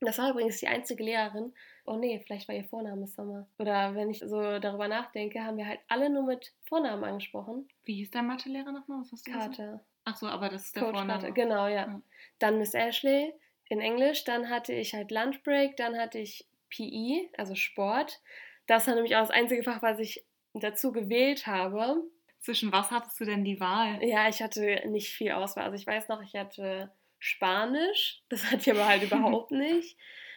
Das 0.00 0.18
war 0.18 0.30
übrigens 0.30 0.58
die 0.58 0.68
einzige 0.68 1.02
Lehrerin. 1.02 1.54
Oh 1.84 1.96
nee, 1.96 2.20
vielleicht 2.20 2.48
war 2.48 2.54
ihr 2.54 2.64
Vorname 2.64 3.06
Summer. 3.06 3.46
Oder 3.58 3.94
wenn 3.94 4.10
ich 4.10 4.18
so 4.18 4.58
darüber 4.58 4.88
nachdenke, 4.88 5.42
haben 5.42 5.56
wir 5.56 5.66
halt 5.66 5.80
alle 5.88 6.10
nur 6.10 6.24
mit 6.24 6.52
Vornamen 6.68 7.04
angesprochen. 7.04 7.68
Wie 7.84 7.94
hieß 7.94 8.10
dein 8.10 8.26
Mathelehrer 8.26 8.72
nochmal? 8.72 9.00
Was 9.00 9.12
hast 9.12 9.26
du 9.26 9.32
Carter. 9.32 9.84
Ach 10.04 10.16
so, 10.16 10.26
aber 10.26 10.48
das 10.48 10.66
ist 10.66 10.76
der 10.76 10.82
Coach 10.82 10.96
Vorname. 10.96 11.20
Carter. 11.20 11.32
Genau, 11.32 11.66
ja. 11.66 11.86
ja. 11.86 12.02
Dann 12.38 12.58
Miss 12.58 12.74
Ashley 12.74 13.32
in 13.68 13.80
Englisch. 13.80 14.24
Dann 14.24 14.50
hatte 14.50 14.72
ich 14.72 14.94
halt 14.94 15.10
Lunchbreak. 15.10 15.76
Dann 15.76 15.96
hatte 15.96 16.18
ich 16.18 16.46
PE, 16.70 17.28
also 17.38 17.54
Sport. 17.54 18.20
Das 18.66 18.86
war 18.86 18.94
nämlich 18.94 19.16
auch 19.16 19.20
das 19.20 19.30
einzige 19.30 19.62
Fach, 19.62 19.80
was 19.82 19.98
ich 19.98 20.24
dazu 20.54 20.92
gewählt 20.92 21.46
habe. 21.46 22.02
Zwischen 22.40 22.72
was 22.72 22.90
hattest 22.90 23.18
du 23.20 23.24
denn 23.24 23.44
die 23.44 23.60
Wahl? 23.60 24.02
Ja, 24.04 24.28
ich 24.28 24.42
hatte 24.42 24.82
nicht 24.86 25.08
viel 25.08 25.32
Auswahl. 25.32 25.64
Also 25.64 25.76
ich 25.76 25.86
weiß 25.86 26.08
noch, 26.08 26.22
ich 26.22 26.34
hatte 26.34 26.92
Spanisch. 27.26 28.22
Das 28.28 28.44
hatte 28.44 28.58
ich 28.58 28.70
aber 28.70 28.86
halt 28.86 29.02
überhaupt 29.02 29.50
nicht. 29.50 29.96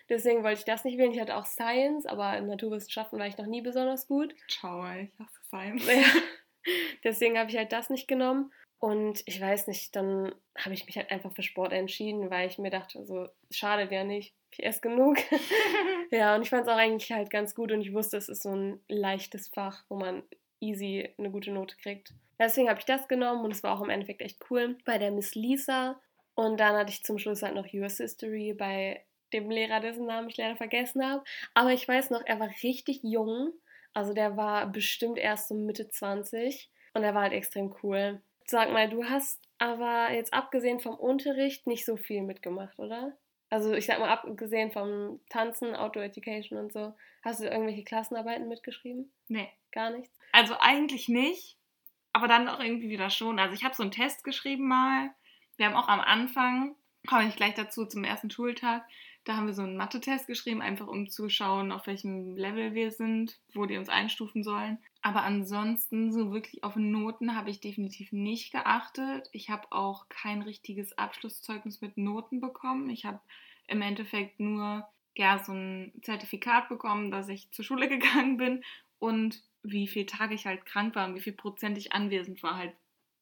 Deswegen 0.09 0.43
wollte 0.43 0.59
ich 0.59 0.65
das 0.65 0.83
nicht 0.83 0.97
wählen. 0.97 1.11
Ich 1.11 1.19
hatte 1.19 1.35
auch 1.35 1.45
Science, 1.45 2.07
aber 2.07 2.35
in 2.35 2.47
Naturwissenschaften 2.47 3.19
war 3.19 3.27
ich 3.27 3.37
noch 3.37 3.45
nie 3.45 3.61
besonders 3.61 4.07
gut. 4.07 4.33
Ciao, 4.47 4.83
ich 4.95 5.11
hasse 5.19 5.39
Science. 5.47 5.85
Ja. 5.85 6.73
Deswegen 7.03 7.37
habe 7.37 7.49
ich 7.51 7.57
halt 7.57 7.71
das 7.71 7.91
nicht 7.91 8.07
genommen. 8.07 8.51
Und 8.79 9.21
ich 9.25 9.39
weiß 9.39 9.67
nicht, 9.67 9.95
dann 9.95 10.33
habe 10.57 10.73
ich 10.73 10.85
mich 10.85 10.97
halt 10.97 11.11
einfach 11.11 11.33
für 11.33 11.43
Sport 11.43 11.73
entschieden, 11.73 12.31
weil 12.31 12.47
ich 12.47 12.57
mir 12.57 12.71
dachte, 12.71 13.05
so, 13.05 13.27
schadet 13.51 13.91
ja 13.91 14.03
nicht, 14.03 14.33
ich 14.51 14.65
esse 14.65 14.81
genug. 14.81 15.17
ja, 16.11 16.35
und 16.35 16.41
ich 16.41 16.49
fand 16.49 16.63
es 16.63 16.69
auch 16.69 16.77
eigentlich 16.77 17.11
halt 17.11 17.29
ganz 17.29 17.53
gut 17.53 17.71
und 17.71 17.81
ich 17.81 17.93
wusste, 17.93 18.17
es 18.17 18.29
ist 18.29 18.41
so 18.41 18.55
ein 18.55 18.79
leichtes 18.87 19.49
Fach, 19.49 19.83
wo 19.89 19.97
man 19.97 20.23
easy 20.61 21.13
eine 21.17 21.29
gute 21.29 21.51
Note 21.51 21.75
kriegt. 21.75 22.13
Deswegen 22.39 22.69
habe 22.69 22.79
ich 22.79 22.85
das 22.85 23.09
genommen 23.09 23.43
und 23.43 23.51
es 23.51 23.63
war 23.63 23.77
auch 23.77 23.83
im 23.83 23.89
Endeffekt 23.89 24.21
echt 24.21 24.39
cool. 24.49 24.77
Bei 24.85 24.97
der 24.97 25.11
Miss 25.11 25.35
Lisa 25.35 25.99
und 26.39 26.57
dann 26.57 26.77
hatte 26.77 26.89
ich 26.89 27.03
zum 27.03 27.17
Schluss 27.17 27.43
halt 27.43 27.55
noch 27.55 27.65
US 27.73 27.97
History 27.97 28.53
bei 28.53 29.03
dem 29.33 29.51
Lehrer, 29.51 29.81
dessen 29.81 30.05
Namen 30.05 30.29
ich 30.29 30.37
leider 30.37 30.55
vergessen 30.55 31.05
habe. 31.05 31.21
Aber 31.53 31.73
ich 31.73 31.85
weiß 31.85 32.11
noch, 32.11 32.25
er 32.25 32.39
war 32.39 32.49
richtig 32.63 33.01
jung. 33.03 33.51
Also 33.93 34.13
der 34.13 34.37
war 34.37 34.65
bestimmt 34.67 35.17
erst 35.17 35.49
so 35.49 35.55
Mitte 35.55 35.89
20 35.89 36.71
und 36.93 37.03
er 37.03 37.13
war 37.13 37.23
halt 37.23 37.33
extrem 37.33 37.75
cool. 37.83 38.21
Sag 38.45 38.71
mal, 38.71 38.87
du 38.87 39.03
hast 39.03 39.41
aber 39.57 40.13
jetzt 40.13 40.33
abgesehen 40.33 40.79
vom 40.79 40.95
Unterricht 40.95 41.67
nicht 41.67 41.83
so 41.83 41.97
viel 41.97 42.21
mitgemacht, 42.21 42.79
oder? 42.79 43.17
Also 43.49 43.73
ich 43.73 43.85
sag 43.85 43.99
mal, 43.99 44.07
abgesehen 44.07 44.71
vom 44.71 45.19
Tanzen, 45.27 45.75
Outdoor 45.75 46.03
Education 46.03 46.57
und 46.57 46.71
so, 46.71 46.93
hast 47.21 47.41
du 47.41 47.49
irgendwelche 47.49 47.83
Klassenarbeiten 47.83 48.47
mitgeschrieben? 48.47 49.11
Nee. 49.27 49.49
Gar 49.73 49.89
nichts? 49.89 50.17
Also 50.31 50.55
eigentlich 50.57 51.09
nicht, 51.09 51.57
aber 52.13 52.29
dann 52.29 52.47
auch 52.47 52.61
irgendwie 52.61 52.89
wieder 52.89 53.09
schon. 53.09 53.39
Also 53.39 53.55
ich 53.55 53.65
habe 53.65 53.75
so 53.75 53.83
einen 53.83 53.91
Test 53.91 54.23
geschrieben 54.23 54.69
mal 54.69 55.09
wir 55.59 55.67
haben 55.67 55.75
auch 55.75 55.89
am 55.89 55.99
Anfang, 55.99 56.75
komme 57.05 57.27
ich 57.27 57.35
gleich 57.35 57.53
dazu 57.53 57.85
zum 57.85 58.03
ersten 58.03 58.31
Schultag, 58.31 58.83
da 59.25 59.35
haben 59.35 59.47
wir 59.47 59.53
so 59.53 59.61
einen 59.61 59.77
Mathe-Test 59.77 60.27
geschrieben, 60.27 60.61
einfach 60.61 60.87
um 60.87 61.09
zu 61.09 61.29
schauen, 61.29 61.71
auf 61.71 61.85
welchem 61.85 62.35
Level 62.35 62.73
wir 62.73 62.89
sind, 62.89 63.37
wo 63.53 63.65
die 63.65 63.77
uns 63.77 63.89
einstufen 63.89 64.43
sollen. 64.43 64.79
Aber 65.01 65.23
ansonsten, 65.23 66.11
so 66.11 66.31
wirklich 66.31 66.63
auf 66.63 66.75
Noten 66.77 67.35
habe 67.35 67.49
ich 67.49 67.59
definitiv 67.59 68.11
nicht 68.11 68.51
geachtet. 68.51 69.29
Ich 69.33 69.49
habe 69.49 69.67
auch 69.71 70.07
kein 70.09 70.41
richtiges 70.41 70.97
Abschlusszeugnis 70.97 71.81
mit 71.81 71.97
Noten 71.97 72.39
bekommen. 72.39 72.89
Ich 72.89 73.05
habe 73.05 73.19
im 73.67 73.81
Endeffekt 73.81 74.39
nur 74.39 74.87
ja, 75.15 75.37
so 75.37 75.51
ein 75.51 75.91
Zertifikat 76.01 76.69
bekommen, 76.69 77.11
dass 77.11 77.27
ich 77.27 77.51
zur 77.51 77.65
Schule 77.65 77.87
gegangen 77.89 78.37
bin 78.37 78.63
und 78.99 79.43
wie 79.63 79.87
viele 79.87 80.05
Tage 80.05 80.33
ich 80.33 80.45
halt 80.45 80.65
krank 80.65 80.95
war 80.95 81.07
und 81.07 81.15
wie 81.15 81.21
viel 81.21 81.33
Prozent 81.33 81.77
ich 81.77 81.91
anwesend 81.91 82.41
war, 82.41 82.55
halt 82.55 82.73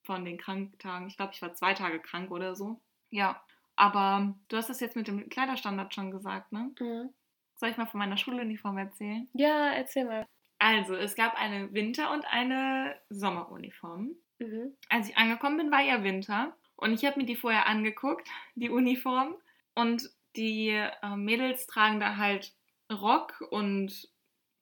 von 0.08 0.26
den 0.26 0.38
Kranktagen. 0.38 1.08
Ich 1.08 1.18
glaube, 1.18 1.34
ich 1.34 1.42
war 1.42 1.54
zwei 1.54 1.76
Tage 1.76 2.00
krank 2.00 2.32
oder 2.32 2.56
so. 2.56 2.82
Ja, 3.12 3.40
aber 3.76 4.34
du 4.48 4.58
hast 4.58 4.70
das 4.70 4.80
jetzt 4.80 4.96
mit 4.96 5.08
dem 5.08 5.30
Kleiderstandard 5.30 5.94
schon 5.94 6.10
gesagt, 6.10 6.52
ne? 6.52 6.72
Mhm. 6.80 7.14
Soll 7.56 7.70
ich 7.70 7.78
mal 7.78 7.86
von 7.86 8.00
meiner 8.00 8.18
Schuluniform 8.18 8.78
erzählen? 8.78 9.28
Ja, 9.34 9.72
erzähl 9.72 10.06
mal. 10.06 10.26
Also, 10.60 10.96
es 10.96 11.16
gab 11.16 11.40
eine 11.40 11.72
Winter- 11.74 12.12
und 12.12 12.26
eine 12.26 12.96
Sommeruniform. 13.10 14.16
Mhm. 14.40 14.76
Als 14.90 15.10
ich 15.10 15.18
angekommen 15.18 15.58
bin, 15.58 15.72
war 15.72 15.82
ja 15.82 16.04
Winter. 16.04 16.56
Und 16.76 16.94
ich 16.94 17.06
habe 17.06 17.20
mir 17.20 17.26
die 17.26 17.36
vorher 17.36 17.68
angeguckt, 17.68 18.28
die 18.56 18.70
Uniform. 18.70 19.36
Und 19.76 20.10
die 20.36 20.70
äh, 20.70 21.16
Mädels 21.16 21.68
tragen 21.68 22.00
da 22.00 22.18
halt 22.18 22.54
Rock 22.92 23.44
und 23.52 24.10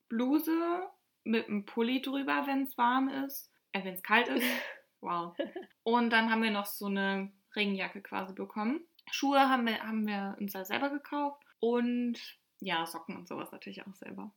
Bluse 0.10 0.90
mit 1.24 1.48
einem 1.48 1.66
Pulli 1.66 2.02
drüber, 2.02 2.48
wenn 2.48 2.64
es 2.64 2.78
warm 2.78 3.10
ist. 3.10 3.52
Äh, 3.72 3.84
wenn 3.84 3.94
es 3.94 4.04
kalt 4.04 4.28
ist. 4.28 4.44
Wow. 5.06 5.36
Und 5.84 6.10
dann 6.10 6.32
haben 6.32 6.42
wir 6.42 6.50
noch 6.50 6.66
so 6.66 6.88
eine 6.88 7.32
Regenjacke 7.56 8.02
quasi 8.02 8.34
bekommen. 8.34 8.82
Schuhe 9.12 9.40
haben 9.40 9.66
wir, 9.68 9.80
haben 9.84 10.08
wir 10.08 10.36
uns 10.40 10.54
da 10.54 10.66
selber 10.66 10.90
gekauft. 10.90 11.44
Und 11.60 12.20
ja, 12.60 12.86
Socken 12.86 13.16
und 13.16 13.28
sowas 13.28 13.52
natürlich 13.52 13.86
auch 13.86 13.94
selber. 13.94 14.32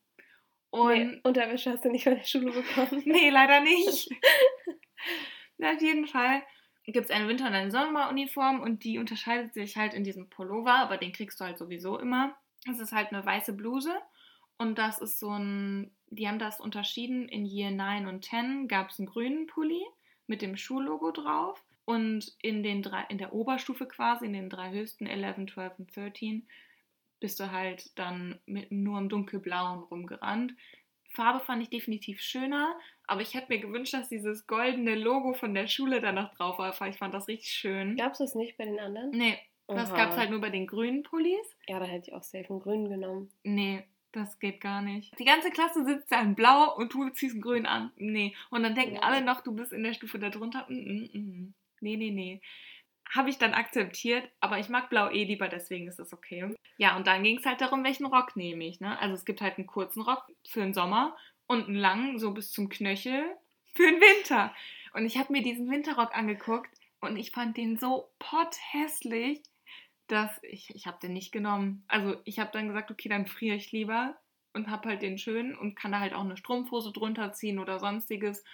Und 0.70 0.92
nee, 0.92 1.20
Unterwäsche 1.22 1.70
hast 1.70 1.84
du 1.84 1.90
nicht 1.90 2.04
von 2.04 2.16
der 2.16 2.24
Schule 2.24 2.52
bekommen. 2.52 3.02
nee, 3.06 3.30
leider 3.30 3.60
nicht. 3.60 4.10
Auf 5.62 5.80
jeden 5.80 6.06
Fall 6.06 6.42
gibt 6.84 7.06
es 7.06 7.10
eine 7.10 7.28
Winter- 7.28 7.46
und 7.46 7.54
eine 7.54 7.70
Sommeruniform 7.70 8.60
und 8.60 8.84
die 8.84 8.98
unterscheidet 8.98 9.54
sich 9.54 9.76
halt 9.76 9.94
in 9.94 10.04
diesem 10.04 10.28
Pullover, 10.28 10.74
aber 10.74 10.98
den 10.98 11.12
kriegst 11.12 11.40
du 11.40 11.44
halt 11.44 11.58
sowieso 11.58 11.98
immer. 11.98 12.36
Das 12.66 12.78
ist 12.78 12.92
halt 12.92 13.12
eine 13.12 13.24
weiße 13.24 13.54
Bluse 13.54 13.94
und 14.58 14.78
das 14.78 15.00
ist 15.00 15.18
so 15.18 15.30
ein, 15.30 15.96
die 16.08 16.28
haben 16.28 16.38
das 16.38 16.60
unterschieden, 16.60 17.28
in 17.28 17.46
Year 17.46 17.70
9 17.70 18.06
und 18.06 18.24
10 18.24 18.68
gab 18.68 18.90
es 18.90 18.98
einen 18.98 19.06
grünen 19.06 19.46
Pulli 19.46 19.82
mit 20.28 20.42
dem 20.42 20.56
Schullogo 20.56 21.10
drauf 21.10 21.64
und 21.84 22.32
in, 22.42 22.62
den 22.62 22.82
drei, 22.82 23.04
in 23.08 23.18
der 23.18 23.32
Oberstufe 23.32 23.86
quasi, 23.86 24.26
in 24.26 24.34
den 24.34 24.50
drei 24.50 24.70
höchsten, 24.70 25.06
11, 25.06 25.52
12 25.52 25.78
und 25.78 25.96
13, 25.96 26.46
bist 27.18 27.40
du 27.40 27.50
halt 27.50 27.98
dann 27.98 28.38
mit 28.46 28.70
nur 28.70 28.98
im 28.98 29.08
dunkelblauen 29.08 29.80
rumgerannt. 29.84 30.54
Farbe 31.10 31.40
fand 31.40 31.62
ich 31.62 31.70
definitiv 31.70 32.20
schöner, 32.20 32.78
aber 33.06 33.22
ich 33.22 33.34
hätte 33.34 33.52
mir 33.52 33.58
gewünscht, 33.58 33.94
dass 33.94 34.08
dieses 34.08 34.46
goldene 34.46 34.94
Logo 34.94 35.32
von 35.32 35.54
der 35.54 35.66
Schule 35.66 36.00
da 36.00 36.12
noch 36.12 36.34
drauf 36.34 36.58
war. 36.58 36.88
Ich 36.88 36.96
fand 36.96 37.14
das 37.14 37.26
richtig 37.26 37.50
schön. 37.50 37.96
Gab 37.96 38.12
es 38.12 38.18
das 38.18 38.34
nicht 38.34 38.56
bei 38.56 38.66
den 38.66 38.78
anderen? 38.78 39.10
Nee, 39.10 39.38
das 39.66 39.92
gab 39.92 40.10
es 40.10 40.16
halt 40.16 40.30
nur 40.30 40.40
bei 40.40 40.50
den 40.50 40.66
grünen 40.66 41.02
Pullis. 41.02 41.56
Ja, 41.66 41.78
da 41.78 41.86
hätte 41.86 42.10
ich 42.10 42.14
auch 42.14 42.22
safe 42.22 42.48
einen 42.50 42.60
grünen 42.60 42.88
genommen. 42.88 43.32
Nee, 43.42 43.84
das 44.12 44.38
geht 44.38 44.60
gar 44.60 44.82
nicht. 44.82 45.18
Die 45.18 45.24
ganze 45.24 45.50
Klasse 45.50 45.84
sitzt 45.84 46.10
da 46.10 46.20
in 46.20 46.34
blau 46.34 46.74
und 46.76 46.94
du 46.94 47.08
ziehst 47.10 47.34
einen 47.34 47.42
grün 47.42 47.66
an. 47.66 47.92
Nee. 47.96 48.34
Und 48.50 48.62
dann 48.62 48.74
denken 48.74 48.98
alle 48.98 49.20
noch, 49.22 49.42
du 49.42 49.52
bist 49.52 49.72
in 49.72 49.82
der 49.82 49.94
Stufe 49.94 50.18
darunter. 50.18 50.66
Mm, 50.68 50.74
mm, 50.74 51.10
mm. 51.12 51.54
Nee, 51.80 51.96
nee, 51.96 52.10
nee 52.10 52.40
habe 53.10 53.30
ich 53.30 53.38
dann 53.38 53.54
akzeptiert, 53.54 54.28
aber 54.40 54.58
ich 54.58 54.68
mag 54.68 54.90
Blau 54.90 55.08
eh 55.08 55.24
lieber, 55.24 55.48
deswegen 55.48 55.88
ist 55.88 55.98
das 55.98 56.12
okay. 56.12 56.54
Ja, 56.76 56.96
und 56.96 57.06
dann 57.06 57.22
ging 57.22 57.38
es 57.38 57.46
halt 57.46 57.60
darum, 57.60 57.84
welchen 57.84 58.06
Rock 58.06 58.36
nehme 58.36 58.64
ich. 58.66 58.80
Ne? 58.80 58.98
Also 59.00 59.14
es 59.14 59.24
gibt 59.24 59.40
halt 59.40 59.56
einen 59.58 59.66
kurzen 59.66 60.02
Rock 60.02 60.24
für 60.46 60.60
den 60.60 60.74
Sommer 60.74 61.16
und 61.46 61.66
einen 61.66 61.76
langen, 61.76 62.18
so 62.18 62.32
bis 62.32 62.52
zum 62.52 62.68
Knöchel, 62.68 63.24
für 63.74 63.90
den 63.90 64.00
Winter. 64.00 64.54
Und 64.92 65.06
ich 65.06 65.16
habe 65.18 65.32
mir 65.32 65.42
diesen 65.42 65.70
Winterrock 65.70 66.14
angeguckt 66.14 66.70
und 67.00 67.16
ich 67.16 67.30
fand 67.30 67.56
den 67.56 67.78
so 67.78 68.10
potthässlich, 68.18 69.42
dass 70.08 70.30
ich, 70.42 70.74
ich 70.74 70.86
habe 70.86 70.98
den 71.00 71.12
nicht 71.12 71.32
genommen. 71.32 71.84
Also 71.88 72.16
ich 72.24 72.38
habe 72.38 72.50
dann 72.52 72.68
gesagt, 72.68 72.90
okay, 72.90 73.08
dann 73.08 73.26
friere 73.26 73.56
ich 73.56 73.72
lieber 73.72 74.16
und 74.54 74.68
habe 74.68 74.88
halt 74.88 75.02
den 75.02 75.18
schön 75.18 75.56
und 75.56 75.74
kann 75.76 75.92
da 75.92 76.00
halt 76.00 76.14
auch 76.14 76.24
eine 76.24 76.36
Strumpfhose 76.36 76.92
drunter 76.92 77.32
ziehen 77.32 77.58
oder 77.58 77.78
sonstiges. 77.78 78.44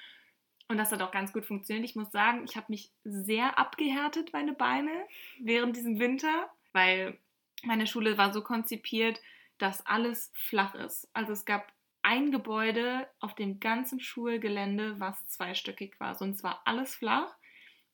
Und 0.69 0.79
das 0.79 0.93
hat 0.93 1.03
auch 1.03 1.11
ganz 1.11 1.33
gut 1.33 1.45
funktioniert. 1.45 1.85
Ich 1.85 1.97
muss 1.97 2.11
sagen, 2.11 2.45
ich 2.45 2.57
habe 2.57 2.67
mich 2.69 2.91
sehr 3.05 3.59
abgehärtet, 3.59 4.33
meine 4.33 4.53
Beine, 4.53 4.91
während 5.39 5.77
diesem 5.77 5.99
Winter, 5.99 6.51
weil 6.73 7.19
meine 7.65 7.87
Schule 7.87 8.19
war 8.19 8.33
so 8.33 8.43
konzipiert, 8.43 9.21
dass 9.59 9.87
alles 9.87 10.33
flach 10.35 10.75
ist. 10.75 11.09
Also 11.13 11.33
es 11.33 11.45
gab 11.45 11.73
ein 12.03 12.31
Gebäude 12.31 13.09
auf 13.21 13.35
dem 13.35 13.61
ganzen 13.61 14.01
Schulgelände, 14.01 15.01
was 15.01 15.27
zweistöckig 15.27 15.99
war. 16.01 16.21
Und 16.21 16.37
zwar 16.37 16.63
alles 16.67 16.95
flach. 16.97 17.35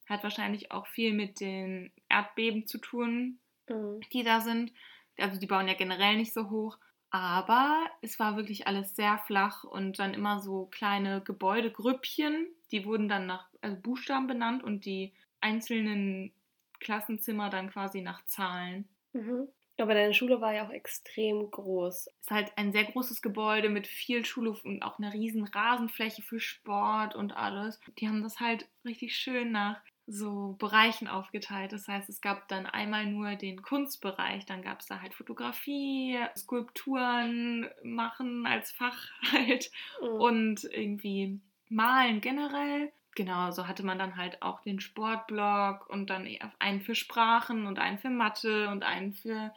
Hat 0.06 0.24
wahrscheinlich 0.24 0.72
auch 0.72 0.88
viel 0.88 1.12
mit 1.12 1.38
den 1.38 1.92
Erdbeben 2.08 2.66
zu 2.66 2.78
tun, 2.78 3.38
mhm. 3.70 4.00
die 4.12 4.22
da 4.22 4.40
sind. 4.40 4.72
Also 5.18 5.38
die 5.38 5.46
bauen 5.46 5.68
ja 5.68 5.74
generell 5.74 6.16
nicht 6.16 6.32
so 6.32 6.50
hoch. 6.50 6.78
Aber 7.10 7.86
es 8.02 8.18
war 8.20 8.36
wirklich 8.36 8.66
alles 8.66 8.94
sehr 8.94 9.18
flach 9.18 9.64
und 9.64 9.98
dann 9.98 10.14
immer 10.14 10.40
so 10.40 10.66
kleine 10.66 11.20
Gebäudegrüppchen, 11.22 12.46
die 12.70 12.84
wurden 12.84 13.08
dann 13.08 13.26
nach 13.26 13.48
also 13.62 13.76
Buchstaben 13.80 14.28
benannt 14.28 14.62
und 14.62 14.84
die 14.84 15.12
einzelnen 15.40 16.32
Klassenzimmer 16.78 17.50
dann 17.50 17.70
quasi 17.70 18.00
nach 18.00 18.24
Zahlen. 18.26 18.88
Mhm. 19.12 19.48
Aber 19.76 19.94
deine 19.94 20.14
Schule 20.14 20.40
war 20.40 20.54
ja 20.54 20.66
auch 20.66 20.72
extrem 20.72 21.50
groß. 21.50 22.06
Es 22.06 22.20
ist 22.20 22.30
halt 22.30 22.52
ein 22.56 22.70
sehr 22.70 22.84
großes 22.84 23.22
Gebäude 23.22 23.70
mit 23.70 23.86
viel 23.86 24.24
Schulhof 24.24 24.64
und 24.64 24.82
auch 24.82 24.98
einer 24.98 25.12
riesen 25.12 25.44
Rasenfläche 25.44 26.22
für 26.22 26.38
Sport 26.38 27.14
und 27.14 27.32
alles. 27.32 27.80
Die 27.98 28.06
haben 28.06 28.22
das 28.22 28.40
halt 28.40 28.68
richtig 28.84 29.16
schön 29.16 29.52
nach 29.52 29.80
so 30.10 30.56
Bereichen 30.58 31.06
aufgeteilt. 31.06 31.72
Das 31.72 31.86
heißt, 31.86 32.08
es 32.08 32.20
gab 32.20 32.48
dann 32.48 32.66
einmal 32.66 33.06
nur 33.06 33.36
den 33.36 33.62
Kunstbereich, 33.62 34.44
dann 34.44 34.62
gab 34.62 34.80
es 34.80 34.86
da 34.86 35.00
halt 35.00 35.14
Fotografie, 35.14 36.18
Skulpturen 36.36 37.68
machen 37.84 38.46
als 38.46 38.72
Fach 38.72 39.08
halt 39.32 39.70
mhm. 40.02 40.20
und 40.20 40.64
irgendwie 40.64 41.40
Malen 41.68 42.20
generell. 42.20 42.92
Genau, 43.14 43.50
so 43.50 43.66
hatte 43.66 43.84
man 43.84 43.98
dann 43.98 44.16
halt 44.16 44.42
auch 44.42 44.60
den 44.60 44.80
Sportblock 44.80 45.88
und 45.88 46.10
dann 46.10 46.28
einen 46.58 46.80
für 46.80 46.94
Sprachen 46.94 47.66
und 47.66 47.78
einen 47.78 47.98
für 47.98 48.10
Mathe 48.10 48.68
und 48.68 48.84
einen 48.84 49.14
für 49.14 49.52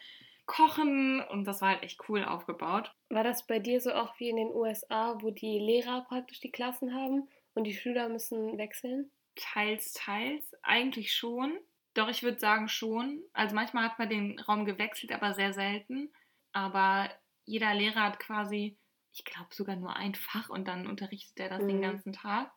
Kochen 0.46 1.22
und 1.22 1.46
das 1.46 1.62
war 1.62 1.70
halt 1.70 1.84
echt 1.84 2.10
cool 2.10 2.24
aufgebaut. 2.26 2.94
War 3.10 3.24
das 3.24 3.48
bei 3.48 3.60
dir 3.60 3.80
so 3.80 3.94
auch 3.94 4.20
wie 4.20 4.30
in 4.30 4.36
den 4.36 4.54
USA, 4.54 5.18
wo 5.22 5.32
die 5.32 5.60
Lehrer 5.60 6.06
praktisch 6.08 6.40
die 6.40 6.52
Klassen 6.52 6.94
haben 6.94 7.28
und 7.54 7.64
die 7.66 7.74
Schüler 7.74 8.10
müssen 8.10 8.58
wechseln? 8.58 9.10
Teils, 9.36 9.94
teils. 9.94 10.54
Eigentlich 10.62 11.14
schon. 11.14 11.58
Doch, 11.94 12.10
ich 12.10 12.24
würde 12.24 12.40
sagen 12.40 12.68
schon. 12.68 13.22
Also 13.34 13.56
manchmal 13.56 13.86
hat 13.86 14.00
man 14.00 14.10
den 14.10 14.40
Raum 14.40 14.66
gewechselt, 14.66 15.12
aber 15.12 15.34
sehr 15.34 15.54
selten. 15.54 16.12
Aber 16.52 17.10
jeder 17.46 17.74
Lehrer 17.74 18.04
hat 18.04 18.20
quasi 18.20 18.78
ich 19.14 19.24
glaube, 19.26 19.54
sogar 19.54 19.76
nur 19.76 19.96
ein 19.96 20.16
Fach 20.16 20.50
und 20.50 20.68
dann 20.68 20.88
unterrichtet 20.88 21.40
er 21.40 21.50
das 21.50 21.62
mhm. 21.62 21.68
den 21.68 21.82
ganzen 21.82 22.14
Tag. 22.14 22.52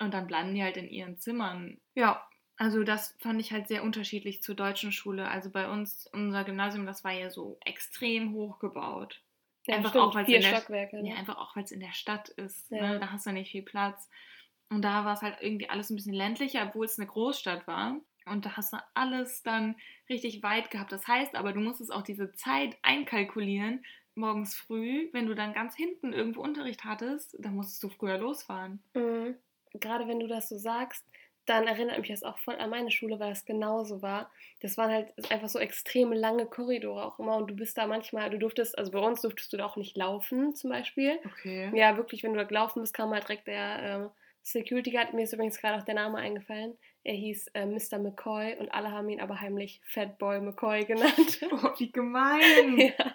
Und 0.00 0.12
dann 0.14 0.26
bleiben 0.26 0.54
die 0.54 0.62
halt 0.62 0.76
in 0.76 0.88
ihren 0.88 1.18
Zimmern. 1.18 1.78
Ja, 1.94 2.26
also 2.56 2.82
das 2.82 3.16
fand 3.20 3.40
ich 3.40 3.52
halt 3.52 3.68
sehr 3.68 3.82
unterschiedlich 3.82 4.42
zur 4.42 4.54
deutschen 4.54 4.92
Schule. 4.92 5.28
Also 5.28 5.50
bei 5.50 5.68
uns, 5.68 6.08
unser 6.12 6.44
Gymnasium, 6.44 6.86
das 6.86 7.04
war 7.04 7.12
ja 7.12 7.30
so 7.30 7.58
extrem 7.64 8.32
hoch 8.32 8.58
gebaut. 8.58 9.22
Ja, 9.66 9.76
einfach, 9.76 9.94
auch, 9.94 10.16
in 10.16 10.26
der, 10.26 10.40
ne? 10.40 11.08
ja, 11.08 11.16
einfach 11.16 11.36
auch, 11.36 11.54
weil 11.54 11.64
es 11.64 11.70
in 11.70 11.80
der 11.80 11.92
Stadt 11.92 12.30
ist. 12.30 12.70
Ja. 12.70 12.94
Ne? 12.94 13.00
Da 13.00 13.12
hast 13.12 13.26
du 13.26 13.32
nicht 13.32 13.52
viel 13.52 13.62
Platz. 13.62 14.08
Und 14.70 14.82
da 14.82 15.04
war 15.04 15.14
es 15.14 15.22
halt 15.22 15.38
irgendwie 15.40 15.68
alles 15.68 15.90
ein 15.90 15.96
bisschen 15.96 16.14
ländlicher, 16.14 16.64
obwohl 16.66 16.86
es 16.86 16.98
eine 16.98 17.08
Großstadt 17.08 17.66
war. 17.66 17.96
Und 18.26 18.46
da 18.46 18.56
hast 18.56 18.72
du 18.72 18.78
alles 18.94 19.42
dann 19.42 19.76
richtig 20.08 20.42
weit 20.42 20.70
gehabt. 20.70 20.92
Das 20.92 21.06
heißt 21.08 21.34
aber, 21.34 21.52
du 21.52 21.60
musstest 21.60 21.92
auch 21.92 22.02
diese 22.02 22.32
Zeit 22.32 22.78
einkalkulieren, 22.82 23.84
morgens 24.14 24.54
früh, 24.54 25.08
wenn 25.12 25.26
du 25.26 25.34
dann 25.34 25.54
ganz 25.54 25.74
hinten 25.74 26.12
irgendwo 26.12 26.42
Unterricht 26.42 26.84
hattest, 26.84 27.36
dann 27.38 27.56
musstest 27.56 27.82
du 27.82 27.88
früher 27.88 28.18
losfahren. 28.18 28.82
Mhm. 28.94 29.36
Gerade 29.74 30.06
wenn 30.06 30.20
du 30.20 30.26
das 30.26 30.48
so 30.48 30.58
sagst, 30.58 31.04
dann 31.46 31.66
erinnert 31.66 31.98
mich 31.98 32.08
das 32.08 32.22
auch 32.22 32.38
voll 32.38 32.56
an 32.56 32.70
meine 32.70 32.90
Schule, 32.90 33.18
weil 33.18 33.32
es 33.32 33.44
genauso 33.44 34.02
war. 34.02 34.30
Das 34.60 34.76
waren 34.76 34.90
halt 34.90 35.12
einfach 35.32 35.48
so 35.48 35.58
extrem 35.58 36.12
lange 36.12 36.46
Korridore 36.46 37.04
auch 37.04 37.18
immer 37.18 37.36
und 37.36 37.48
du 37.48 37.54
bist 37.54 37.76
da 37.78 37.86
manchmal, 37.86 38.30
du 38.30 38.38
durftest, 38.38 38.78
also 38.78 38.92
bei 38.92 38.98
uns 38.98 39.22
durftest 39.22 39.52
du 39.52 39.56
da 39.56 39.66
auch 39.66 39.76
nicht 39.76 39.96
laufen 39.96 40.54
zum 40.54 40.70
Beispiel. 40.70 41.18
Okay. 41.24 41.72
Ja, 41.74 41.96
wirklich, 41.96 42.22
wenn 42.22 42.34
du 42.34 42.38
da 42.38 42.44
gelaufen 42.44 42.82
bist, 42.82 42.94
kam 42.94 43.10
halt 43.10 43.24
direkt 43.24 43.46
der 43.46 43.82
äh, 43.82 44.19
Security 44.42 44.90
Guard. 44.90 45.14
Mir 45.14 45.22
ist 45.22 45.32
übrigens 45.32 45.58
gerade 45.58 45.78
auch 45.78 45.84
der 45.84 45.94
Name 45.94 46.18
eingefallen. 46.18 46.76
Er 47.02 47.14
hieß 47.14 47.48
äh, 47.54 47.66
Mr. 47.66 47.98
McCoy 47.98 48.56
und 48.58 48.72
alle 48.72 48.90
haben 48.90 49.08
ihn 49.08 49.20
aber 49.20 49.40
heimlich 49.40 49.80
Fatboy 49.84 50.40
McCoy 50.40 50.84
genannt. 50.84 51.40
Oh, 51.52 51.72
wie 51.78 51.90
gemein! 51.90 52.78
ja. 52.98 53.14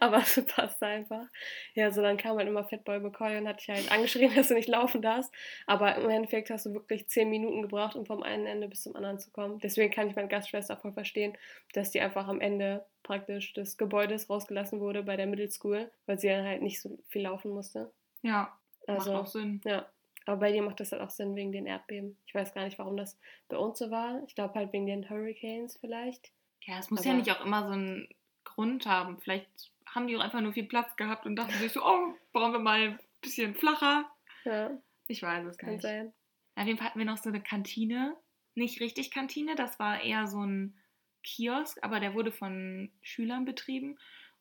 Aber 0.00 0.18
es 0.18 0.44
passt 0.46 0.82
einfach. 0.82 1.26
Ja, 1.74 1.90
so 1.90 2.02
dann 2.02 2.16
kam 2.16 2.36
halt 2.36 2.48
immer 2.48 2.64
Fatboy 2.64 2.98
McCoy 2.98 3.38
und 3.38 3.46
hat 3.46 3.60
dich 3.60 3.68
halt 3.68 3.92
angeschrien, 3.92 4.32
dass 4.34 4.48
du 4.48 4.54
nicht 4.54 4.68
laufen 4.68 5.02
darfst. 5.02 5.32
Aber 5.66 5.96
im 5.96 6.08
Endeffekt 6.10 6.50
hast 6.50 6.66
du 6.66 6.74
wirklich 6.74 7.08
zehn 7.08 7.30
Minuten 7.30 7.62
gebraucht, 7.62 7.96
um 7.96 8.06
vom 8.06 8.22
einen 8.22 8.46
Ende 8.46 8.68
bis 8.68 8.82
zum 8.82 8.96
anderen 8.96 9.18
zu 9.18 9.30
kommen. 9.30 9.58
Deswegen 9.60 9.92
kann 9.92 10.08
ich 10.08 10.16
meine 10.16 10.28
Gastschwester 10.28 10.76
voll 10.76 10.92
verstehen, 10.92 11.36
dass 11.72 11.90
die 11.90 12.00
einfach 12.00 12.26
am 12.26 12.40
Ende 12.40 12.84
praktisch 13.02 13.52
des 13.52 13.76
Gebäudes 13.76 14.28
rausgelassen 14.28 14.80
wurde 14.80 15.02
bei 15.02 15.16
der 15.16 15.26
Middle 15.26 15.50
School, 15.50 15.90
weil 16.06 16.18
sie 16.18 16.28
dann 16.28 16.46
halt 16.46 16.62
nicht 16.62 16.80
so 16.80 16.98
viel 17.08 17.22
laufen 17.22 17.50
musste. 17.52 17.92
Ja, 18.22 18.58
also, 18.86 19.12
macht 19.12 19.22
auch 19.22 19.26
Sinn. 19.26 19.60
Ja, 19.64 19.88
aber 20.26 20.38
bei 20.38 20.52
dir 20.52 20.62
macht 20.62 20.80
das 20.80 20.92
halt 20.92 21.02
auch 21.02 21.10
Sinn 21.10 21.34
wegen 21.34 21.52
den 21.52 21.66
Erdbeben. 21.66 22.16
Ich 22.26 22.34
weiß 22.34 22.54
gar 22.54 22.64
nicht, 22.64 22.78
warum 22.78 22.96
das 22.96 23.18
bei 23.48 23.56
uns 23.56 23.78
so 23.78 23.90
war. 23.90 24.22
Ich 24.26 24.34
glaube 24.34 24.54
halt 24.54 24.72
wegen 24.72 24.86
den 24.86 25.08
Hurricanes 25.08 25.78
vielleicht. 25.78 26.32
Ja, 26.62 26.78
es 26.78 26.90
muss 26.90 27.00
aber 27.00 27.10
ja 27.10 27.14
nicht 27.14 27.30
auch 27.30 27.44
immer 27.44 27.66
so 27.66 27.72
ein 27.74 28.08
Grund 28.44 28.86
haben. 28.86 29.18
Vielleicht 29.20 29.48
haben 29.86 30.06
die 30.06 30.16
auch 30.16 30.20
einfach 30.20 30.40
nur 30.40 30.52
viel 30.52 30.66
Platz 30.66 30.94
gehabt 30.96 31.26
und 31.26 31.36
dachten 31.36 31.54
sich 31.54 31.72
so, 31.72 31.84
oh, 31.84 32.14
brauchen 32.32 32.52
wir 32.52 32.58
mal 32.60 32.80
ein 32.80 32.98
bisschen 33.20 33.54
flacher. 33.54 34.10
Ja. 34.44 34.70
Ich 35.08 35.22
weiß 35.22 35.46
es 35.46 35.58
gar 35.58 35.70
nicht. 35.70 35.82
Sein. 35.82 36.12
Auf 36.54 36.66
jeden 36.66 36.78
Fall 36.78 36.88
hatten 36.88 36.98
wir 36.98 37.06
noch 37.06 37.18
so 37.18 37.28
eine 37.28 37.42
Kantine. 37.42 38.16
Nicht 38.54 38.80
richtig 38.80 39.10
Kantine, 39.10 39.54
das 39.54 39.78
war 39.78 40.02
eher 40.02 40.26
so 40.26 40.44
ein 40.44 40.76
Kiosk, 41.22 41.78
aber 41.82 42.00
der 42.00 42.14
wurde 42.14 42.32
von 42.32 42.90
Schülern 43.02 43.44
betrieben. 43.44 43.98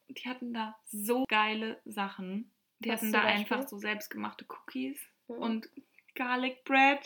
Und 0.08 0.24
die 0.24 0.30
hatten 0.30 0.54
da 0.54 0.76
so 0.86 1.26
geile 1.28 1.80
Sachen. 1.86 2.52
Die 2.80 2.89
Was 2.89 3.02
hatten 3.02 3.12
da 3.12 3.22
einfach 3.22 3.68
so 3.68 3.78
selbstgemachte 3.78 4.46
Cookies. 4.50 5.00
Und 5.34 5.70
Garlic 6.15 6.63
Bread. 6.65 7.00